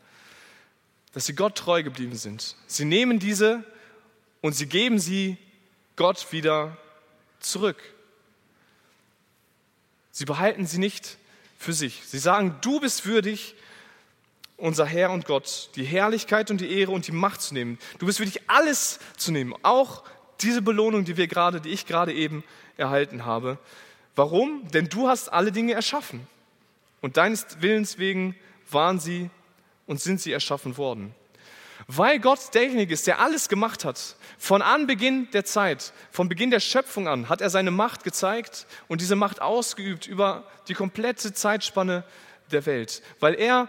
dass 1.12 1.26
sie 1.26 1.34
Gott 1.34 1.56
treu 1.56 1.82
geblieben 1.82 2.16
sind. 2.16 2.56
Sie 2.66 2.84
nehmen 2.84 3.18
diese 3.18 3.64
und 4.40 4.54
sie 4.54 4.66
geben 4.66 4.98
sie 4.98 5.36
Gott 5.96 6.32
wieder 6.32 6.76
zurück. 7.40 7.82
Sie 10.12 10.24
behalten 10.24 10.66
sie 10.66 10.78
nicht 10.78 11.18
für 11.58 11.72
sich. 11.72 12.02
Sie 12.06 12.18
sagen, 12.18 12.56
du 12.62 12.80
bist 12.80 13.06
würdig, 13.06 13.54
unser 14.56 14.84
Herr 14.84 15.10
und 15.10 15.24
Gott, 15.24 15.70
die 15.76 15.84
Herrlichkeit 15.84 16.50
und 16.50 16.60
die 16.60 16.70
Ehre 16.70 16.92
und 16.92 17.06
die 17.06 17.12
Macht 17.12 17.40
zu 17.40 17.54
nehmen. 17.54 17.78
Du 17.98 18.06
bist 18.06 18.18
wirklich 18.18 18.42
alles 18.48 18.98
zu 19.16 19.32
nehmen, 19.32 19.54
auch 19.62 20.04
diese 20.40 20.62
Belohnung, 20.62 21.04
die 21.04 21.16
wir 21.16 21.26
gerade, 21.26 21.60
die 21.60 21.70
ich 21.70 21.86
gerade 21.86 22.12
eben 22.12 22.44
erhalten 22.76 23.24
habe. 23.24 23.58
Warum? 24.16 24.68
Denn 24.68 24.88
du 24.88 25.08
hast 25.08 25.28
alle 25.28 25.52
Dinge 25.52 25.72
erschaffen. 25.72 26.26
Und 27.00 27.16
deines 27.16 27.46
Willens 27.60 27.98
wegen 27.98 28.36
waren 28.70 29.00
sie 29.00 29.30
und 29.90 30.00
sind 30.00 30.20
sie 30.20 30.30
erschaffen 30.30 30.76
worden. 30.76 31.12
Weil 31.88 32.20
Gott 32.20 32.54
derjenige 32.54 32.94
ist, 32.94 33.08
der 33.08 33.18
alles 33.18 33.48
gemacht 33.48 33.84
hat. 33.84 34.14
Von 34.38 34.62
Anbeginn 34.62 35.28
der 35.32 35.44
Zeit, 35.44 35.92
von 36.12 36.28
Beginn 36.28 36.52
der 36.52 36.60
Schöpfung 36.60 37.08
an, 37.08 37.28
hat 37.28 37.40
er 37.40 37.50
seine 37.50 37.72
Macht 37.72 38.04
gezeigt 38.04 38.68
und 38.86 39.00
diese 39.00 39.16
Macht 39.16 39.42
ausgeübt 39.42 40.06
über 40.06 40.44
die 40.68 40.74
komplette 40.74 41.32
Zeitspanne 41.34 42.04
der 42.52 42.66
Welt. 42.66 43.02
Weil 43.18 43.34
er 43.34 43.68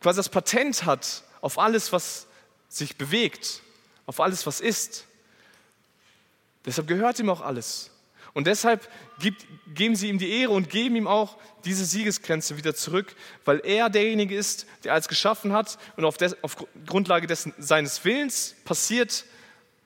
quasi 0.00 0.16
das 0.16 0.28
Patent 0.28 0.86
hat 0.86 1.22
auf 1.40 1.56
alles, 1.56 1.92
was 1.92 2.26
sich 2.68 2.96
bewegt, 2.96 3.62
auf 4.06 4.18
alles, 4.18 4.48
was 4.48 4.60
ist. 4.60 5.04
Deshalb 6.66 6.88
gehört 6.88 7.20
ihm 7.20 7.30
auch 7.30 7.42
alles. 7.42 7.92
Und 8.34 8.46
deshalb 8.46 8.88
gibt, 9.20 9.46
geben 9.74 9.96
sie 9.96 10.08
ihm 10.08 10.18
die 10.18 10.30
Ehre 10.30 10.52
und 10.52 10.68
geben 10.68 10.96
ihm 10.96 11.06
auch 11.06 11.38
diese 11.64 11.84
Siegesgrenze 11.84 12.56
wieder 12.56 12.74
zurück, 12.74 13.14
weil 13.44 13.60
er 13.64 13.88
derjenige 13.88 14.36
ist, 14.36 14.66
der 14.82 14.92
alles 14.92 15.08
geschaffen 15.08 15.52
hat 15.52 15.78
und 15.96 16.04
auf, 16.04 16.16
des, 16.16 16.36
auf 16.42 16.56
Grundlage 16.84 17.26
dessen, 17.26 17.54
seines 17.58 18.04
Willens 18.04 18.56
passiert 18.64 19.24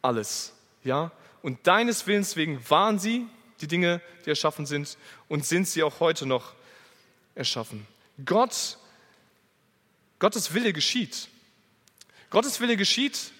alles. 0.02 0.54
Ja? 0.82 1.12
Und 1.42 1.66
deines 1.66 2.06
Willens 2.06 2.36
wegen 2.36 2.58
waren 2.68 2.98
sie 2.98 3.26
die 3.60 3.68
Dinge, 3.68 4.00
die 4.24 4.30
erschaffen 4.30 4.66
sind 4.66 4.96
und 5.28 5.44
sind 5.44 5.68
sie 5.68 5.82
auch 5.82 6.00
heute 6.00 6.26
noch 6.26 6.54
erschaffen. 7.34 7.86
Gott 8.24 8.78
Gottes 10.18 10.52
Wille 10.52 10.72
geschieht. 10.72 11.28
Gottes 12.30 12.60
Wille 12.60 12.76
geschieht, 12.76 13.32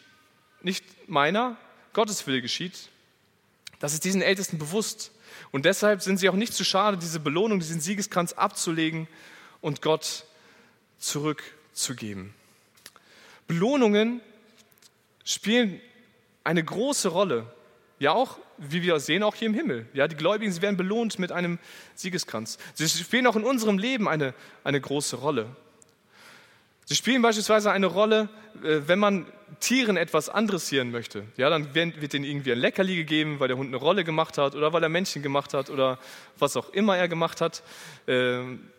nicht 0.63 0.85
meiner, 1.09 1.57
Gottes 1.93 2.27
Wille 2.27 2.41
geschieht. 2.41 2.89
Das 3.79 3.95
ist 3.95 4.05
diesen 4.05 4.23
Ältesten 4.23 4.59
bewusst. 4.59 5.13
Und 5.51 5.65
deshalb 5.65 6.03
sind 6.03 6.19
sie 6.19 6.29
auch 6.29 6.35
nicht 6.35 6.55
zu 6.55 6.65
schade, 6.65 6.97
diese 6.97 7.21
Belohnung, 7.21 7.61
diesen 7.61 7.81
Siegeskranz 7.81 8.33
abzulegen 8.33 9.09
und 9.61 9.83
Gott 9.83 10.25
zurückzugeben. 10.99 12.35
Belohnungen 13.47 14.21
spielen 15.25 15.81
eine 16.45 16.65
große 16.65 17.09
Rolle. 17.09 17.53
Ja, 17.99 18.13
auch, 18.13 18.39
wie 18.59 18.83
wir 18.83 18.99
sehen, 19.01 19.23
auch 19.23 19.35
hier 19.35 19.47
im 19.47 19.55
Himmel. 19.55 19.87
Ja, 19.93 20.07
die 20.07 20.17
Gläubigen, 20.17 20.53
sie 20.53 20.63
werden 20.63 20.77
belohnt 20.77 21.19
mit 21.19 21.33
einem 21.33 21.59
Siegeskranz. 21.95 22.59
Sie 22.75 22.89
spielen 22.89 23.27
auch 23.27 23.37
in 23.37 23.45
unserem 23.45 23.79
Leben 23.79 24.09
eine, 24.09 24.35
eine 24.65 24.81
große 24.81 25.17
Rolle. 25.17 25.55
Sie 26.89 26.95
spielen 26.95 27.21
beispielsweise 27.21 27.71
eine 27.71 27.85
Rolle, 27.85 28.31
äh, 28.63 28.81
wenn 28.87 28.99
man 28.99 29.27
Tieren 29.61 29.99
etwas 29.99 30.31
adressieren 30.31 30.91
möchte. 30.91 31.23
Ja, 31.37 31.51
dann 31.51 31.75
wird 31.75 32.15
ihnen 32.15 32.25
irgendwie 32.25 32.51
ein 32.51 32.59
Leckerli 32.59 32.97
gegeben, 32.97 33.41
weil 33.41 33.49
der 33.49 33.59
Hund 33.59 33.69
eine 33.69 33.77
Rolle 33.77 34.05
gemacht 34.05 34.39
hat 34.39 34.55
oder 34.55 34.73
weil 34.73 34.83
er 34.83 34.89
Männchen 34.89 35.23
gemacht 35.23 35.53
hat 35.53 35.69
oder 35.69 35.99
was 36.39 36.57
auch 36.57 36.71
immer 36.71 36.97
er 36.97 37.07
gemacht 37.07 37.43
hat. 37.43 37.63
Ähm, 38.07 38.71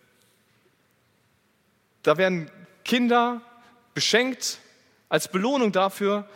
da 2.02 2.18
werden 2.18 2.50
Kinder 2.84 3.42
beschenkt 3.94 4.58
als 5.08 5.28
Belohnung 5.28 5.72
dafür, 5.72 6.28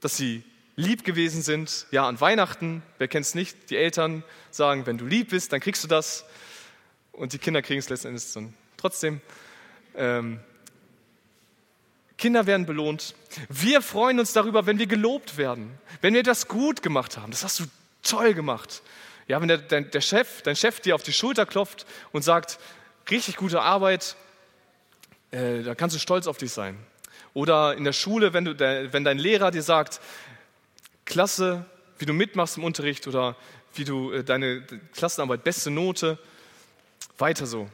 dass 0.00 0.16
sie 0.16 0.42
lieb 0.74 1.04
gewesen 1.04 1.42
sind. 1.42 1.86
Ja, 1.90 2.08
an 2.08 2.18
Weihnachten, 2.18 2.82
wer 2.96 3.08
kennt 3.08 3.26
es 3.26 3.34
nicht, 3.34 3.68
die 3.68 3.76
Eltern 3.76 4.24
sagen, 4.50 4.86
wenn 4.86 4.96
du 4.96 5.04
lieb 5.04 5.28
bist, 5.28 5.52
dann 5.52 5.60
kriegst 5.60 5.84
du 5.84 5.88
das. 5.88 6.24
Und 7.12 7.34
die 7.34 7.38
Kinder 7.38 7.60
kriegen 7.60 7.80
es 7.80 7.90
letzten 7.90 8.08
Endes 8.08 8.32
dann 8.32 8.54
trotzdem. 8.78 9.20
Ähm, 9.96 10.40
Kinder 12.18 12.46
werden 12.46 12.66
belohnt. 12.66 13.14
Wir 13.48 13.82
freuen 13.82 14.18
uns 14.18 14.32
darüber, 14.32 14.66
wenn 14.66 14.78
wir 14.78 14.86
gelobt 14.86 15.36
werden, 15.36 15.78
wenn 16.00 16.14
wir 16.14 16.22
das 16.22 16.48
gut 16.48 16.82
gemacht 16.82 17.16
haben. 17.16 17.30
Das 17.30 17.44
hast 17.44 17.60
du 17.60 17.64
toll 18.02 18.34
gemacht. 18.34 18.82
Ja, 19.28 19.40
wenn 19.40 19.48
der, 19.48 19.58
der, 19.58 19.82
der 19.82 20.00
Chef, 20.00 20.42
dein 20.42 20.56
Chef 20.56 20.80
dir 20.80 20.94
auf 20.94 21.02
die 21.02 21.12
Schulter 21.12 21.46
klopft 21.46 21.84
und 22.12 22.22
sagt, 22.22 22.58
richtig 23.10 23.36
gute 23.36 23.60
Arbeit, 23.60 24.16
äh, 25.30 25.62
da 25.62 25.74
kannst 25.74 25.96
du 25.96 26.00
stolz 26.00 26.26
auf 26.26 26.38
dich 26.38 26.52
sein. 26.52 26.78
Oder 27.34 27.76
in 27.76 27.84
der 27.84 27.92
Schule, 27.92 28.32
wenn, 28.32 28.44
du, 28.44 28.54
der, 28.54 28.92
wenn 28.92 29.04
dein 29.04 29.18
Lehrer 29.18 29.50
dir 29.50 29.62
sagt, 29.62 30.00
klasse, 31.04 31.66
wie 31.98 32.06
du 32.06 32.12
mitmachst 32.12 32.56
im 32.56 32.64
Unterricht 32.64 33.06
oder 33.06 33.36
wie 33.74 33.84
du 33.84 34.12
äh, 34.12 34.24
deine 34.24 34.62
Klassenarbeit, 34.94 35.44
beste 35.44 35.70
Note, 35.70 36.18
weiter 37.18 37.46
so. 37.46 37.68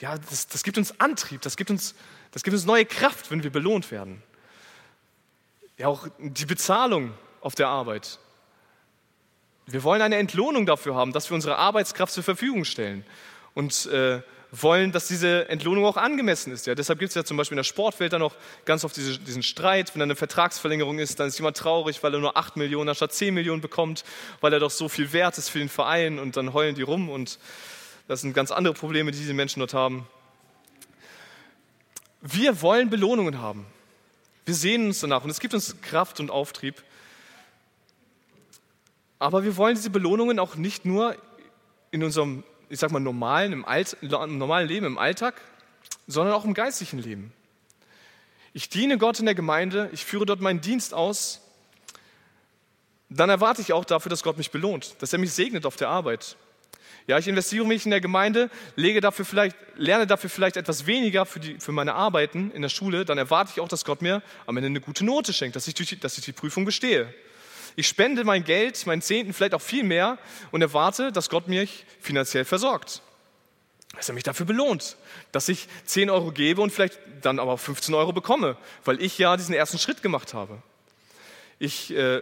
Ja, 0.00 0.16
das, 0.16 0.48
das 0.48 0.62
gibt 0.62 0.78
uns 0.78 0.98
Antrieb, 1.00 1.42
das 1.42 1.56
gibt 1.56 1.70
uns, 1.70 1.94
das 2.32 2.42
gibt 2.42 2.54
uns 2.54 2.66
neue 2.66 2.84
Kraft, 2.84 3.30
wenn 3.30 3.42
wir 3.42 3.50
belohnt 3.50 3.90
werden. 3.90 4.22
Ja, 5.76 5.88
auch 5.88 6.08
die 6.18 6.46
Bezahlung 6.46 7.12
auf 7.40 7.54
der 7.54 7.68
Arbeit. 7.68 8.18
Wir 9.66 9.82
wollen 9.82 10.02
eine 10.02 10.16
Entlohnung 10.16 10.66
dafür 10.66 10.94
haben, 10.94 11.12
dass 11.12 11.30
wir 11.30 11.34
unsere 11.34 11.56
Arbeitskraft 11.56 12.12
zur 12.12 12.24
Verfügung 12.24 12.64
stellen. 12.64 13.04
Und 13.54 13.86
äh, 13.86 14.22
wollen, 14.50 14.92
dass 14.92 15.08
diese 15.08 15.48
Entlohnung 15.48 15.84
auch 15.84 15.96
angemessen 15.96 16.52
ist. 16.52 16.66
Ja, 16.66 16.74
deshalb 16.74 16.98
gibt 16.98 17.10
es 17.10 17.14
ja 17.14 17.24
zum 17.24 17.36
Beispiel 17.36 17.54
in 17.54 17.58
der 17.58 17.64
Sportwelt 17.64 18.12
dann 18.12 18.20
noch 18.20 18.34
ganz 18.64 18.84
oft 18.84 18.96
diese, 18.96 19.18
diesen 19.18 19.42
Streit. 19.42 19.94
Wenn 19.94 20.00
da 20.00 20.04
eine 20.04 20.16
Vertragsverlängerung 20.16 20.98
ist, 20.98 21.20
dann 21.20 21.28
ist 21.28 21.38
jemand 21.38 21.56
traurig, 21.56 22.02
weil 22.02 22.14
er 22.14 22.20
nur 22.20 22.36
8 22.36 22.56
Millionen 22.56 22.88
anstatt 22.88 23.12
10 23.12 23.34
Millionen 23.34 23.60
bekommt, 23.60 24.04
weil 24.40 24.52
er 24.52 24.60
doch 24.60 24.70
so 24.70 24.88
viel 24.88 25.12
wert 25.12 25.36
ist 25.38 25.50
für 25.50 25.58
den 25.58 25.68
Verein 25.68 26.18
und 26.18 26.36
dann 26.36 26.54
heulen 26.54 26.74
die 26.74 26.82
rum 26.82 27.10
und 27.10 27.38
das 28.06 28.22
sind 28.22 28.32
ganz 28.32 28.50
andere 28.50 28.72
Probleme, 28.72 29.10
die 29.10 29.18
diese 29.18 29.34
Menschen 29.34 29.60
dort 29.60 29.74
haben. 29.74 30.06
Wir 32.20 32.62
wollen 32.62 32.90
Belohnungen 32.90 33.38
haben. 33.38 33.66
Wir 34.44 34.54
sehnen 34.54 34.88
uns 34.88 35.00
danach 35.00 35.24
und 35.24 35.30
es 35.30 35.40
gibt 35.40 35.54
uns 35.54 35.80
Kraft 35.82 36.20
und 36.20 36.30
Auftrieb. 36.30 36.82
Aber 39.18 39.44
wir 39.44 39.56
wollen 39.56 39.74
diese 39.74 39.90
Belohnungen 39.90 40.38
auch 40.38 40.54
nicht 40.54 40.84
nur 40.84 41.16
in 41.90 42.02
unserem 42.02 42.44
ich 42.68 42.78
sag 42.78 42.90
mal, 42.90 43.00
normalen, 43.00 43.52
im, 43.52 43.64
Alt, 43.64 43.96
normalen 44.02 44.68
Leben, 44.68 44.86
im 44.86 44.98
Alltag, 44.98 45.40
sondern 46.06 46.34
auch 46.34 46.44
im 46.44 46.54
geistlichen 46.54 46.98
Leben. 46.98 47.32
Ich 48.52 48.68
diene 48.68 48.98
Gott 48.98 49.18
in 49.18 49.26
der 49.26 49.34
Gemeinde, 49.34 49.90
ich 49.92 50.04
führe 50.04 50.26
dort 50.26 50.40
meinen 50.40 50.60
Dienst 50.60 50.94
aus, 50.94 51.40
dann 53.08 53.30
erwarte 53.30 53.62
ich 53.62 53.72
auch 53.72 53.84
dafür, 53.84 54.10
dass 54.10 54.22
Gott 54.22 54.36
mich 54.36 54.50
belohnt, 54.50 54.96
dass 55.00 55.12
er 55.12 55.18
mich 55.18 55.32
segnet 55.32 55.64
auf 55.64 55.76
der 55.76 55.88
Arbeit. 55.88 56.36
Ja, 57.08 57.16
ich 57.16 57.26
investiere 57.26 57.64
mich 57.64 57.86
in 57.86 57.90
der 57.90 58.02
Gemeinde, 58.02 58.50
lege 58.76 59.00
dafür 59.00 59.24
vielleicht, 59.24 59.56
lerne 59.76 60.06
dafür 60.06 60.28
vielleicht 60.28 60.58
etwas 60.58 60.86
weniger 60.86 61.24
für, 61.24 61.40
die, 61.40 61.58
für 61.58 61.72
meine 61.72 61.94
Arbeiten 61.94 62.50
in 62.50 62.60
der 62.60 62.68
Schule, 62.68 63.06
dann 63.06 63.16
erwarte 63.16 63.50
ich 63.54 63.60
auch, 63.60 63.68
dass 63.68 63.86
Gott 63.86 64.02
mir 64.02 64.22
am 64.44 64.58
Ende 64.58 64.66
eine 64.66 64.82
gute 64.82 65.06
Note 65.06 65.32
schenkt, 65.32 65.56
dass 65.56 65.66
ich, 65.66 65.72
die, 65.72 65.98
dass 65.98 66.18
ich 66.18 66.24
die 66.26 66.32
Prüfung 66.32 66.66
bestehe. 66.66 67.12
Ich 67.76 67.88
spende 67.88 68.24
mein 68.24 68.44
Geld, 68.44 68.86
meinen 68.86 69.00
Zehnten, 69.00 69.32
vielleicht 69.32 69.54
auch 69.54 69.62
viel 69.62 69.84
mehr 69.84 70.18
und 70.50 70.60
erwarte, 70.60 71.10
dass 71.10 71.30
Gott 71.30 71.48
mich 71.48 71.86
finanziell 71.98 72.44
versorgt. 72.44 73.00
Dass 73.96 74.10
er 74.10 74.14
mich 74.14 74.24
dafür 74.24 74.44
belohnt, 74.44 74.98
dass 75.32 75.48
ich 75.48 75.66
10 75.86 76.10
Euro 76.10 76.30
gebe 76.30 76.60
und 76.60 76.74
vielleicht 76.74 76.98
dann 77.22 77.38
aber 77.38 77.56
15 77.56 77.94
Euro 77.94 78.12
bekomme, 78.12 78.58
weil 78.84 79.00
ich 79.00 79.16
ja 79.16 79.34
diesen 79.38 79.54
ersten 79.54 79.78
Schritt 79.78 80.02
gemacht 80.02 80.34
habe. 80.34 80.62
Ich 81.58 81.90
äh, 81.96 82.20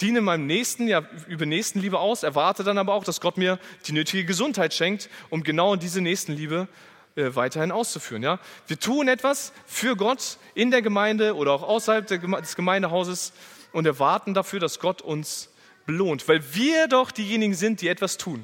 diene 0.00 0.20
meinem 0.20 0.46
Nächsten, 0.46 0.88
ja, 0.88 1.08
über 1.28 1.46
Nächstenliebe 1.46 1.98
aus, 1.98 2.22
erwarte 2.22 2.64
dann 2.64 2.78
aber 2.78 2.94
auch, 2.94 3.04
dass 3.04 3.20
Gott 3.20 3.36
mir 3.36 3.58
die 3.86 3.92
nötige 3.92 4.24
Gesundheit 4.24 4.74
schenkt, 4.74 5.08
um 5.30 5.42
genau 5.42 5.76
diese 5.76 6.00
Nächstenliebe 6.00 6.68
äh, 7.14 7.34
weiterhin 7.34 7.72
auszuführen. 7.72 8.22
Ja? 8.22 8.40
Wir 8.66 8.78
tun 8.78 9.08
etwas 9.08 9.52
für 9.64 9.96
Gott 9.96 10.38
in 10.54 10.70
der 10.70 10.82
Gemeinde 10.82 11.36
oder 11.36 11.52
auch 11.52 11.62
außerhalb 11.62 12.06
des 12.06 12.56
Gemeindehauses, 12.56 13.32
und 13.76 13.84
erwarten 13.84 14.32
dafür, 14.32 14.58
dass 14.58 14.78
Gott 14.78 15.02
uns 15.02 15.50
belohnt, 15.84 16.26
weil 16.28 16.54
wir 16.54 16.88
doch 16.88 17.10
diejenigen 17.10 17.52
sind, 17.52 17.82
die 17.82 17.88
etwas 17.88 18.16
tun. 18.16 18.42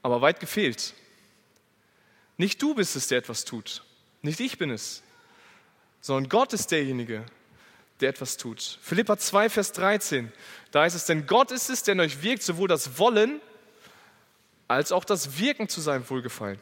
Aber 0.00 0.22
weit 0.22 0.40
gefehlt. 0.40 0.94
Nicht 2.38 2.62
du 2.62 2.74
bist 2.74 2.96
es, 2.96 3.08
der 3.08 3.18
etwas 3.18 3.44
tut. 3.44 3.84
Nicht 4.22 4.40
ich 4.40 4.56
bin 4.56 4.70
es, 4.70 5.02
sondern 6.00 6.30
Gott 6.30 6.54
ist 6.54 6.70
derjenige, 6.70 7.26
der 8.00 8.10
etwas 8.10 8.36
tut. 8.36 8.78
Philippa 8.82 9.16
2, 9.16 9.50
Vers 9.50 9.72
13, 9.72 10.32
da 10.70 10.82
heißt 10.82 10.96
es, 10.96 11.06
denn 11.06 11.26
Gott 11.26 11.50
ist 11.50 11.70
es, 11.70 11.82
der 11.82 11.92
in 11.92 12.00
euch 12.00 12.22
wirkt, 12.22 12.42
sowohl 12.42 12.68
das 12.68 12.98
Wollen 12.98 13.40
als 14.68 14.92
auch 14.92 15.04
das 15.04 15.38
Wirken 15.38 15.68
zu 15.68 15.80
seinem 15.80 16.08
Wohlgefallen. 16.08 16.60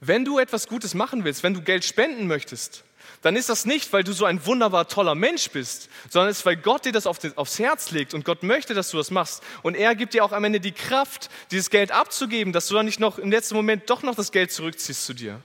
Wenn 0.00 0.24
du 0.24 0.38
etwas 0.38 0.68
Gutes 0.68 0.94
machen 0.94 1.24
willst, 1.24 1.42
wenn 1.42 1.54
du 1.54 1.62
Geld 1.62 1.84
spenden 1.84 2.26
möchtest, 2.26 2.84
dann 3.22 3.36
ist 3.36 3.48
das 3.48 3.64
nicht, 3.64 3.90
weil 3.94 4.04
du 4.04 4.12
so 4.12 4.26
ein 4.26 4.44
wunderbar 4.44 4.86
toller 4.86 5.14
Mensch 5.14 5.48
bist, 5.48 5.88
sondern 6.10 6.30
es 6.30 6.40
ist, 6.40 6.46
weil 6.46 6.56
Gott 6.56 6.84
dir 6.84 6.92
das 6.92 7.06
aufs 7.06 7.58
Herz 7.58 7.90
legt 7.90 8.12
und 8.12 8.26
Gott 8.26 8.42
möchte, 8.42 8.74
dass 8.74 8.90
du 8.90 8.98
das 8.98 9.10
machst. 9.10 9.42
Und 9.62 9.76
er 9.76 9.94
gibt 9.94 10.12
dir 10.12 10.24
auch 10.26 10.32
am 10.32 10.44
Ende 10.44 10.60
die 10.60 10.72
Kraft, 10.72 11.30
dieses 11.50 11.70
Geld 11.70 11.90
abzugeben, 11.90 12.52
dass 12.52 12.68
du 12.68 12.74
dann 12.74 12.84
nicht 12.84 13.00
noch 13.00 13.18
im 13.18 13.30
letzten 13.30 13.54
Moment 13.54 13.88
doch 13.88 14.02
noch 14.02 14.14
das 14.14 14.30
Geld 14.30 14.52
zurückziehst 14.52 15.06
zu 15.06 15.14
dir. 15.14 15.40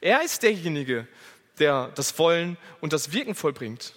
Er 0.00 0.22
ist 0.22 0.42
derjenige, 0.42 1.06
der 1.58 1.90
das 1.94 2.18
Wollen 2.18 2.56
und 2.80 2.92
das 2.92 3.12
Wirken 3.12 3.34
vollbringt. 3.34 3.94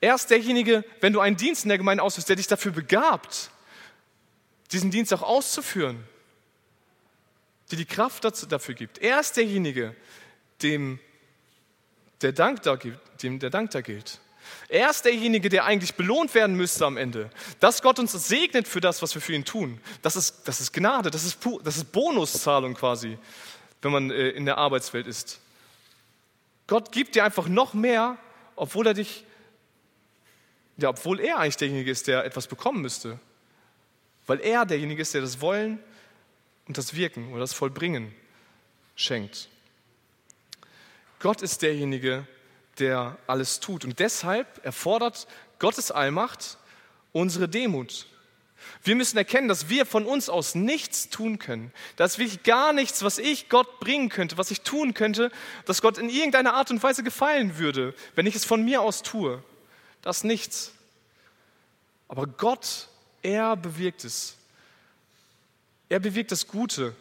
Er 0.00 0.14
ist 0.14 0.30
derjenige, 0.30 0.84
wenn 1.00 1.12
du 1.12 1.20
einen 1.20 1.36
Dienst 1.36 1.64
in 1.64 1.68
der 1.68 1.78
Gemeinde 1.78 2.02
ausführst, 2.02 2.28
der 2.28 2.36
dich 2.36 2.46
dafür 2.46 2.72
begabt, 2.72 3.50
diesen 4.72 4.90
Dienst 4.90 5.12
auch 5.12 5.22
auszuführen, 5.22 6.02
dir 7.70 7.76
die 7.76 7.84
Kraft 7.84 8.24
dafür 8.50 8.74
gibt. 8.74 8.98
Er 8.98 9.20
ist 9.20 9.36
derjenige, 9.36 9.94
dem 10.62 10.98
der 12.22 12.32
Dank 12.32 12.62
da, 12.62 12.78
dem 13.22 13.38
der 13.38 13.50
Dank 13.50 13.70
da 13.70 13.80
gilt. 13.80 14.20
Er 14.68 14.90
ist 14.90 15.04
derjenige, 15.04 15.48
der 15.48 15.64
eigentlich 15.64 15.94
belohnt 15.94 16.34
werden 16.34 16.56
müsste 16.56 16.86
am 16.86 16.96
Ende. 16.96 17.30
Dass 17.60 17.82
Gott 17.82 17.98
uns 17.98 18.12
segnet 18.12 18.66
für 18.66 18.80
das, 18.80 19.02
was 19.02 19.14
wir 19.14 19.22
für 19.22 19.32
ihn 19.32 19.44
tun, 19.44 19.80
das 20.02 20.16
ist, 20.16 20.42
das 20.44 20.60
ist 20.60 20.72
Gnade, 20.72 21.10
das 21.10 21.24
ist, 21.24 21.38
das 21.62 21.76
ist 21.76 21.92
Bonuszahlung 21.92 22.74
quasi, 22.74 23.18
wenn 23.82 23.92
man 23.92 24.10
äh, 24.10 24.30
in 24.30 24.46
der 24.46 24.58
Arbeitswelt 24.58 25.06
ist. 25.06 25.40
Gott 26.70 26.92
gibt 26.92 27.16
dir 27.16 27.24
einfach 27.24 27.48
noch 27.48 27.74
mehr, 27.74 28.16
obwohl 28.54 28.86
er 28.86 28.94
dich, 28.94 29.24
ja, 30.76 30.90
obwohl 30.90 31.18
er 31.18 31.38
eigentlich 31.38 31.56
derjenige 31.56 31.90
ist, 31.90 32.06
der 32.06 32.24
etwas 32.24 32.46
bekommen 32.46 32.80
müsste. 32.80 33.18
Weil 34.28 34.38
er 34.38 34.64
derjenige 34.64 35.02
ist, 35.02 35.12
der 35.12 35.20
das 35.20 35.40
Wollen 35.40 35.80
und 36.68 36.78
das 36.78 36.94
Wirken 36.94 37.32
oder 37.32 37.40
das 37.40 37.54
Vollbringen 37.54 38.14
schenkt. 38.94 39.48
Gott 41.18 41.42
ist 41.42 41.62
derjenige, 41.62 42.24
der 42.78 43.18
alles 43.26 43.58
tut. 43.58 43.84
Und 43.84 43.98
deshalb 43.98 44.64
erfordert 44.64 45.26
Gottes 45.58 45.90
Allmacht 45.90 46.56
unsere 47.10 47.48
Demut. 47.48 48.06
Wir 48.82 48.96
müssen 48.96 49.16
erkennen, 49.16 49.48
dass 49.48 49.68
wir 49.68 49.86
von 49.86 50.06
uns 50.06 50.28
aus 50.28 50.54
nichts 50.54 51.08
tun 51.08 51.38
können. 51.38 51.72
Da 51.96 52.04
ist 52.04 52.18
wirklich 52.18 52.42
gar 52.42 52.72
nichts, 52.72 53.02
was 53.02 53.18
ich 53.18 53.48
Gott 53.48 53.80
bringen 53.80 54.08
könnte, 54.08 54.38
was 54.38 54.50
ich 54.50 54.62
tun 54.62 54.94
könnte, 54.94 55.30
dass 55.66 55.82
Gott 55.82 55.98
in 55.98 56.08
irgendeiner 56.08 56.54
Art 56.54 56.70
und 56.70 56.82
Weise 56.82 57.02
gefallen 57.02 57.58
würde, 57.58 57.94
wenn 58.14 58.26
ich 58.26 58.34
es 58.34 58.44
von 58.44 58.64
mir 58.64 58.82
aus 58.82 59.02
tue. 59.02 59.42
Das 60.02 60.24
nichts. 60.24 60.72
Aber 62.08 62.26
Gott, 62.26 62.88
er 63.22 63.56
bewirkt 63.56 64.04
es. 64.04 64.36
Er 65.88 66.00
bewirkt 66.00 66.32
das 66.32 66.46
Gute. 66.46 66.94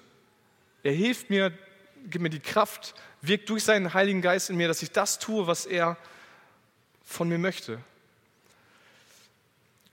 Er 0.84 0.94
hilft 0.94 1.30
mir, 1.30 1.52
gibt 2.10 2.22
mir 2.22 2.30
die 2.30 2.40
Kraft, 2.40 2.94
wirkt 3.22 3.50
durch 3.50 3.64
seinen 3.64 3.94
Heiligen 3.94 4.22
Geist 4.22 4.50
in 4.50 4.58
mir, 4.58 4.68
dass 4.68 4.82
ich 4.82 4.92
das 4.92 5.20
tue, 5.20 5.48
was 5.48 5.66
er 5.66 5.98
von 7.04 7.30
mir 7.30 7.38
möchte. 7.38 7.80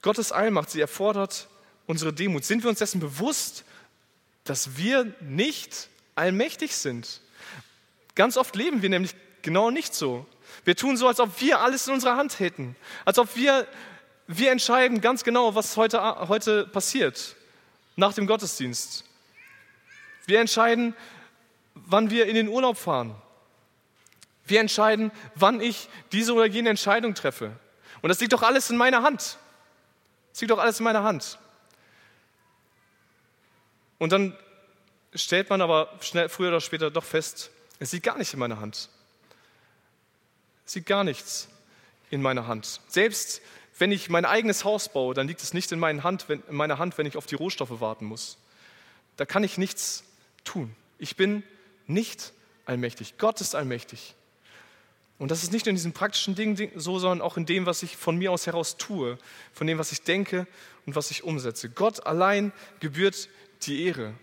Gottes 0.02 0.32
Allmacht, 0.32 0.70
sie 0.70 0.80
erfordert 0.80 1.48
unsere 1.86 2.12
Demut. 2.12 2.44
Sind 2.44 2.62
wir 2.62 2.70
uns 2.70 2.78
dessen 2.78 3.00
bewusst, 3.00 3.64
dass 4.44 4.76
wir 4.76 5.12
nicht 5.20 5.88
allmächtig 6.14 6.74
sind? 6.76 7.20
Ganz 8.14 8.36
oft 8.36 8.56
leben 8.56 8.82
wir 8.82 8.88
nämlich 8.88 9.14
genau 9.42 9.70
nicht 9.70 9.94
so. 9.94 10.26
Wir 10.64 10.76
tun 10.76 10.96
so, 10.96 11.06
als 11.06 11.20
ob 11.20 11.40
wir 11.40 11.60
alles 11.60 11.86
in 11.86 11.94
unserer 11.94 12.16
Hand 12.16 12.40
hätten. 12.40 12.76
Als 13.04 13.18
ob 13.18 13.36
wir, 13.36 13.66
wir 14.26 14.50
entscheiden 14.50 15.00
ganz 15.00 15.22
genau, 15.22 15.54
was 15.54 15.76
heute, 15.76 16.28
heute 16.28 16.66
passiert 16.66 17.36
nach 17.94 18.14
dem 18.14 18.26
Gottesdienst. 18.26 19.04
Wir 20.26 20.40
entscheiden, 20.40 20.94
wann 21.74 22.10
wir 22.10 22.26
in 22.26 22.34
den 22.34 22.48
Urlaub 22.48 22.76
fahren. 22.76 23.14
Wir 24.46 24.60
entscheiden, 24.60 25.10
wann 25.34 25.60
ich 25.60 25.88
diese 26.12 26.32
oder 26.32 26.46
jene 26.46 26.70
Entscheidung 26.70 27.14
treffe. 27.14 27.52
Und 28.02 28.08
das 28.08 28.20
liegt 28.20 28.32
doch 28.32 28.42
alles 28.42 28.70
in 28.70 28.76
meiner 28.76 29.02
Hand. 29.02 29.38
Das 30.32 30.40
liegt 30.40 30.50
doch 30.50 30.58
alles 30.58 30.78
in 30.78 30.84
meiner 30.84 31.02
Hand. 31.02 31.38
Und 33.98 34.12
dann 34.12 34.36
stellt 35.14 35.50
man 35.50 35.60
aber 35.60 35.92
schnell, 36.00 36.28
früher 36.28 36.48
oder 36.48 36.60
später 36.60 36.90
doch 36.90 37.04
fest, 37.04 37.50
es 37.78 37.92
liegt 37.92 38.06
gar 38.06 38.18
nicht 38.18 38.32
in 38.32 38.38
meiner 38.38 38.60
Hand. 38.60 38.88
Es 40.66 40.74
liegt 40.74 40.86
gar 40.86 41.04
nichts 41.04 41.48
in 42.10 42.22
meiner 42.22 42.46
Hand. 42.46 42.80
Selbst 42.88 43.40
wenn 43.78 43.92
ich 43.92 44.08
mein 44.08 44.24
eigenes 44.24 44.64
Haus 44.64 44.88
baue, 44.88 45.14
dann 45.14 45.28
liegt 45.28 45.42
es 45.42 45.52
nicht 45.52 45.70
in, 45.72 45.82
Hand, 46.02 46.26
in 46.28 46.42
meiner 46.48 46.78
Hand, 46.78 46.96
wenn 46.98 47.06
ich 47.06 47.16
auf 47.16 47.26
die 47.26 47.34
Rohstoffe 47.34 47.80
warten 47.80 48.06
muss. 48.06 48.38
Da 49.16 49.26
kann 49.26 49.44
ich 49.44 49.58
nichts 49.58 50.04
tun. 50.44 50.74
Ich 50.98 51.16
bin 51.16 51.42
nicht 51.86 52.32
allmächtig. 52.64 53.18
Gott 53.18 53.40
ist 53.40 53.54
allmächtig. 53.54 54.14
Und 55.18 55.30
das 55.30 55.42
ist 55.42 55.52
nicht 55.52 55.64
nur 55.64 55.70
in 55.70 55.76
diesen 55.76 55.92
praktischen 55.92 56.34
Dingen 56.34 56.70
so, 56.74 56.98
sondern 56.98 57.22
auch 57.22 57.36
in 57.36 57.46
dem, 57.46 57.64
was 57.64 57.82
ich 57.82 57.96
von 57.96 58.16
mir 58.16 58.32
aus 58.32 58.46
heraus 58.46 58.76
tue, 58.76 59.18
von 59.52 59.66
dem, 59.66 59.78
was 59.78 59.92
ich 59.92 60.02
denke 60.02 60.46
und 60.84 60.94
was 60.94 61.10
ich 61.10 61.24
umsetze. 61.24 61.70
Gott 61.70 62.06
allein 62.06 62.52
gebührt 62.80 63.28
die 63.62 63.84
Ehre. 63.86 64.14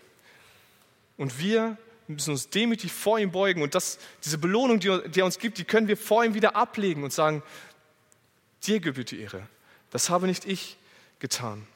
Und 1.17 1.39
wir 1.39 1.77
müssen 2.07 2.31
uns 2.31 2.49
demütig 2.49 2.91
vor 2.91 3.19
ihm 3.19 3.31
beugen. 3.31 3.61
Und 3.61 3.75
das, 3.75 3.99
diese 4.23 4.37
Belohnung, 4.37 4.79
die, 4.79 5.09
die 5.09 5.21
er 5.21 5.25
uns 5.25 5.39
gibt, 5.39 5.57
die 5.57 5.63
können 5.63 5.87
wir 5.87 5.97
vor 5.97 6.23
ihm 6.23 6.33
wieder 6.33 6.55
ablegen 6.55 7.03
und 7.03 7.13
sagen, 7.13 7.43
dir 8.63 8.79
gebührt 8.79 9.11
die 9.11 9.21
Ehre. 9.21 9.47
Das 9.91 10.09
habe 10.09 10.27
nicht 10.27 10.45
ich 10.45 10.77
getan. 11.19 11.67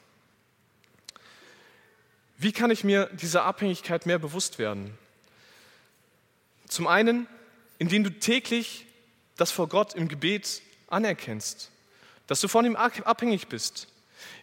Wie 2.36 2.52
kann 2.52 2.70
ich 2.70 2.84
mir 2.84 3.06
dieser 3.12 3.44
Abhängigkeit 3.44 4.06
mehr 4.06 4.18
bewusst 4.18 4.58
werden? 4.58 4.96
Zum 6.68 6.86
einen, 6.86 7.26
indem 7.78 8.04
du 8.04 8.10
täglich 8.10 8.86
das 9.36 9.50
vor 9.50 9.68
Gott 9.68 9.94
im 9.94 10.08
Gebet 10.08 10.62
anerkennst, 10.88 11.70
dass 12.26 12.40
du 12.40 12.48
von 12.48 12.64
ihm 12.64 12.76
abhängig 12.76 13.48
bist. 13.48 13.88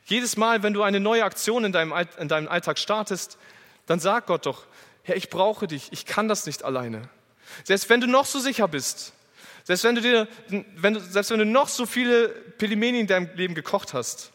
Jedes 0.06 0.38
Mal, 0.38 0.64
wenn 0.64 0.74
du 0.74 0.84
eine 0.84 1.00
neue 1.00 1.24
Aktion 1.24 1.66
in 1.66 1.72
deinem, 1.72 1.94
in 2.20 2.28
deinem 2.28 2.48
Alltag 2.48 2.80
startest, 2.80 3.38
dann 3.86 4.00
sag 4.00 4.28
Gott 4.28 4.46
doch, 4.46 4.66
Herr, 5.04 5.16
ich 5.16 5.30
brauche 5.30 5.68
dich, 5.68 5.92
ich 5.92 6.06
kann 6.06 6.28
das 6.28 6.46
nicht 6.46 6.64
alleine. 6.64 7.10
Selbst 7.64 7.90
wenn 7.90 8.02
du 8.02 8.08
noch 8.08 8.26
so 8.26 8.40
sicher 8.40 8.68
bist, 8.68 9.14
selbst 9.64 9.84
wenn 9.84 9.96
du, 9.96 10.02
dir, 10.02 10.28
wenn 10.76 11.00
selbst 11.00 11.32
wenn 11.32 11.40
du 11.40 11.46
noch 11.46 11.70
so 11.70 11.86
viele 11.86 12.30
Pelimeni 12.30 13.00
in 13.00 13.08
deinem 13.08 13.30
Leben 13.36 13.56
gekocht 13.56 13.94
hast, 13.94 14.32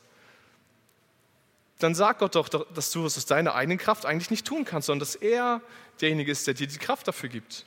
dann 1.78 1.94
sag 1.94 2.18
Gott 2.18 2.34
doch, 2.34 2.48
dass 2.48 2.90
du 2.90 3.06
es 3.06 3.16
aus 3.16 3.26
deiner 3.26 3.54
eigenen 3.54 3.78
Kraft 3.78 4.06
eigentlich 4.06 4.30
nicht 4.30 4.46
tun 4.46 4.64
kannst, 4.64 4.86
sondern 4.86 5.00
dass 5.00 5.14
er 5.14 5.60
derjenige 6.00 6.30
ist, 6.30 6.46
der 6.46 6.54
dir 6.54 6.66
die 6.66 6.78
Kraft 6.78 7.08
dafür 7.08 7.28
gibt. 7.28 7.64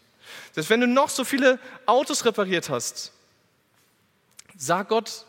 Selbst 0.52 0.70
wenn 0.70 0.82
du 0.82 0.88
noch 0.88 1.10
so 1.10 1.24
viele 1.24 1.60
Autos 1.86 2.26
repariert 2.26 2.70
hast, 2.70 3.12
sag 4.56 4.90
Gott, 4.90 5.26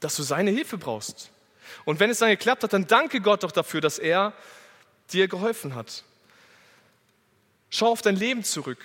dass 0.00 0.16
du 0.16 0.22
seine 0.22 0.50
Hilfe 0.50 0.78
brauchst. 0.78 1.29
Und 1.84 2.00
wenn 2.00 2.10
es 2.10 2.18
dann 2.18 2.30
geklappt 2.30 2.62
hat, 2.62 2.72
dann 2.72 2.86
danke 2.86 3.20
Gott 3.20 3.42
doch 3.42 3.52
dafür, 3.52 3.80
dass 3.80 3.98
er 3.98 4.32
dir 5.12 5.28
geholfen 5.28 5.74
hat. 5.74 6.04
Schau 7.68 7.88
auf 7.88 8.02
dein 8.02 8.16
Leben 8.16 8.44
zurück, 8.44 8.78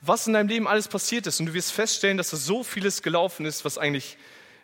was 0.00 0.26
in 0.26 0.34
deinem 0.34 0.48
Leben 0.48 0.68
alles 0.68 0.88
passiert 0.88 1.26
ist 1.26 1.40
und 1.40 1.46
du 1.46 1.54
wirst 1.54 1.72
feststellen, 1.72 2.18
dass 2.18 2.30
da 2.30 2.36
so 2.36 2.62
vieles 2.62 3.02
gelaufen 3.02 3.46
ist, 3.46 3.64
was 3.64 3.78
eigentlich 3.78 4.18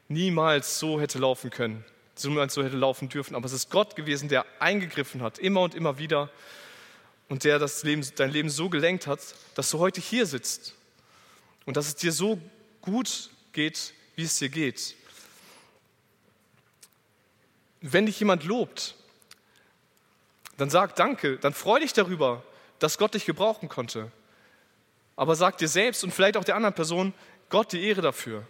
niemals 0.08 0.78
so 0.78 1.00
hätte 1.00 1.18
laufen 1.18 1.50
können, 1.50 1.84
so 2.14 2.30
hätte 2.38 2.76
laufen 2.76 3.08
dürfen. 3.08 3.34
Aber 3.34 3.46
es 3.46 3.52
ist 3.52 3.70
Gott 3.70 3.96
gewesen, 3.96 4.28
der 4.28 4.44
eingegriffen 4.58 5.22
hat, 5.22 5.38
immer 5.38 5.62
und 5.62 5.74
immer 5.74 5.98
wieder 5.98 6.30
und 7.28 7.44
der 7.44 7.58
das 7.58 7.82
Leben, 7.84 8.06
dein 8.16 8.30
Leben 8.30 8.50
so 8.50 8.68
gelenkt 8.68 9.06
hat, 9.06 9.20
dass 9.54 9.70
du 9.70 9.78
heute 9.78 10.00
hier 10.00 10.26
sitzt 10.26 10.74
und 11.64 11.76
dass 11.76 11.86
es 11.86 11.94
dir 11.94 12.12
so 12.12 12.38
gut 12.82 13.30
geht, 13.52 13.94
wie 14.16 14.24
es 14.24 14.38
dir 14.38 14.48
geht. 14.48 14.96
Wenn 17.80 18.06
dich 18.06 18.18
jemand 18.18 18.44
lobt, 18.44 18.94
dann 20.56 20.70
sag 20.70 20.94
Danke, 20.96 21.38
dann 21.38 21.54
freu 21.54 21.80
dich 21.80 21.92
darüber, 21.92 22.42
dass 22.78 22.98
Gott 22.98 23.14
dich 23.14 23.24
gebrauchen 23.24 23.68
konnte. 23.68 24.10
Aber 25.16 25.36
sag 25.36 25.58
dir 25.58 25.68
selbst 25.68 26.04
und 26.04 26.12
vielleicht 26.12 26.36
auch 26.36 26.44
der 26.44 26.56
anderen 26.56 26.74
Person 26.74 27.14
Gott 27.48 27.72
die 27.72 27.82
Ehre 27.82 28.00
dafür. 28.00 28.46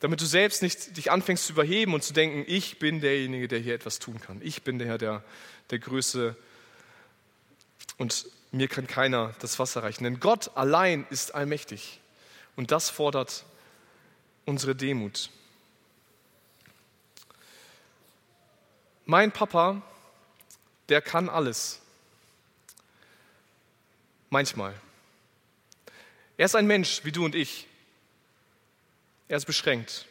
Damit 0.00 0.20
du 0.20 0.26
selbst 0.26 0.62
nicht 0.62 0.96
dich 0.96 1.10
anfängst 1.10 1.46
zu 1.46 1.52
überheben 1.52 1.94
und 1.94 2.02
zu 2.02 2.12
denken, 2.12 2.44
ich 2.46 2.78
bin 2.78 3.00
derjenige, 3.00 3.48
der 3.48 3.58
hier 3.58 3.74
etwas 3.74 3.98
tun 3.98 4.20
kann. 4.20 4.40
Ich 4.42 4.62
bin 4.62 4.78
der 4.78 4.88
Herr, 4.88 4.98
der, 4.98 5.22
der 5.70 5.78
Größe 5.78 6.36
und 7.98 8.26
mir 8.50 8.68
kann 8.68 8.86
keiner 8.86 9.34
das 9.40 9.58
Wasser 9.58 9.82
reichen. 9.82 10.04
Denn 10.04 10.20
Gott 10.20 10.50
allein 10.56 11.06
ist 11.10 11.34
allmächtig 11.34 12.00
und 12.56 12.70
das 12.70 12.90
fordert 12.90 13.44
unsere 14.46 14.74
Demut. 14.74 15.30
Mein 19.10 19.32
Papa, 19.32 19.82
der 20.88 21.02
kann 21.02 21.28
alles. 21.28 21.80
Manchmal. 24.28 24.72
Er 26.36 26.46
ist 26.46 26.54
ein 26.54 26.68
Mensch 26.68 27.04
wie 27.04 27.10
du 27.10 27.24
und 27.24 27.34
ich. 27.34 27.66
Er 29.26 29.36
ist 29.36 29.46
beschränkt. 29.46 30.06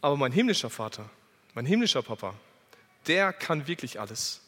Aber 0.00 0.16
mein 0.16 0.32
himmlischer 0.32 0.68
Vater, 0.68 1.08
mein 1.54 1.64
himmlischer 1.64 2.02
Papa, 2.02 2.34
der 3.06 3.32
kann 3.32 3.68
wirklich 3.68 4.00
alles. 4.00 4.40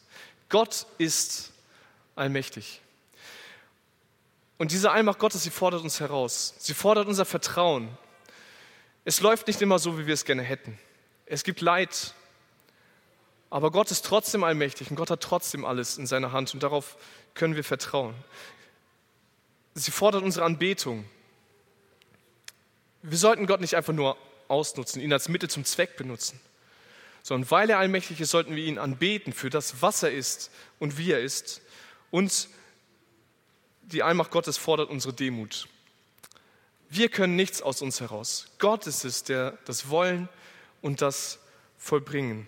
Gott 0.49 0.85
ist 0.97 1.53
allmächtig. 2.17 2.81
Und 4.57 4.73
diese 4.73 4.91
Allmacht 4.91 5.19
Gottes, 5.19 5.43
sie 5.43 5.49
fordert 5.49 5.81
uns 5.81 6.01
heraus. 6.01 6.55
Sie 6.57 6.73
fordert 6.73 7.07
unser 7.07 7.23
Vertrauen. 7.23 7.87
Es 9.05 9.21
läuft 9.21 9.47
nicht 9.47 9.61
immer 9.61 9.79
so, 9.79 9.97
wie 9.97 10.07
wir 10.07 10.13
es 10.13 10.25
gerne 10.25 10.43
hätten. 10.43 10.77
Es 11.31 11.43
gibt 11.43 11.61
Leid. 11.61 12.13
Aber 13.49 13.71
Gott 13.71 13.89
ist 13.89 14.05
trotzdem 14.05 14.43
allmächtig 14.43 14.89
und 14.89 14.97
Gott 14.97 15.09
hat 15.09 15.21
trotzdem 15.21 15.63
alles 15.63 15.97
in 15.97 16.05
seiner 16.05 16.33
Hand 16.33 16.53
und 16.53 16.61
darauf 16.61 16.97
können 17.33 17.55
wir 17.55 17.63
vertrauen. 17.63 18.13
Sie 19.73 19.91
fordert 19.91 20.23
unsere 20.23 20.45
Anbetung. 20.45 21.05
Wir 23.01 23.17
sollten 23.17 23.45
Gott 23.45 23.61
nicht 23.61 23.75
einfach 23.75 23.93
nur 23.93 24.17
ausnutzen, 24.49 25.01
ihn 25.01 25.13
als 25.13 25.29
Mittel 25.29 25.49
zum 25.49 25.63
Zweck 25.63 25.95
benutzen 25.95 26.39
sondern 27.23 27.49
weil 27.51 27.69
er 27.69 27.77
allmächtig 27.77 28.19
ist, 28.19 28.31
sollten 28.31 28.55
wir 28.55 28.65
ihn 28.65 28.79
anbeten 28.79 29.33
für 29.33 29.49
das, 29.49 29.81
was 29.81 30.03
er 30.03 30.11
ist 30.11 30.49
und 30.79 30.97
wie 30.97 31.11
er 31.11 31.21
ist. 31.21 31.61
Und 32.09 32.49
die 33.83 34.03
Allmacht 34.03 34.31
Gottes 34.31 34.57
fordert 34.57 34.89
unsere 34.89 35.13
Demut. 35.13 35.67
Wir 36.89 37.09
können 37.09 37.35
nichts 37.35 37.61
aus 37.61 37.81
uns 37.81 38.01
heraus. 38.01 38.47
Gott 38.57 38.87
ist 38.87 39.05
es, 39.05 39.23
der 39.23 39.57
das 39.65 39.89
Wollen 39.89 40.29
und 40.81 41.01
das 41.01 41.39
Vollbringen 41.77 42.47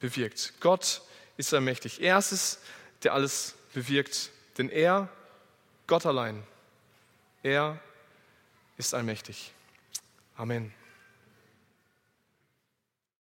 bewirkt. 0.00 0.54
Gott 0.60 1.02
ist 1.36 1.52
allmächtig. 1.54 2.00
Er 2.02 2.18
ist 2.18 2.32
es, 2.32 2.58
der 3.02 3.14
alles 3.14 3.54
bewirkt. 3.72 4.30
Denn 4.58 4.68
er, 4.68 5.08
Gott 5.86 6.04
allein, 6.04 6.42
er 7.42 7.78
ist 8.76 8.94
allmächtig. 8.94 9.52
Amen. 10.36 10.77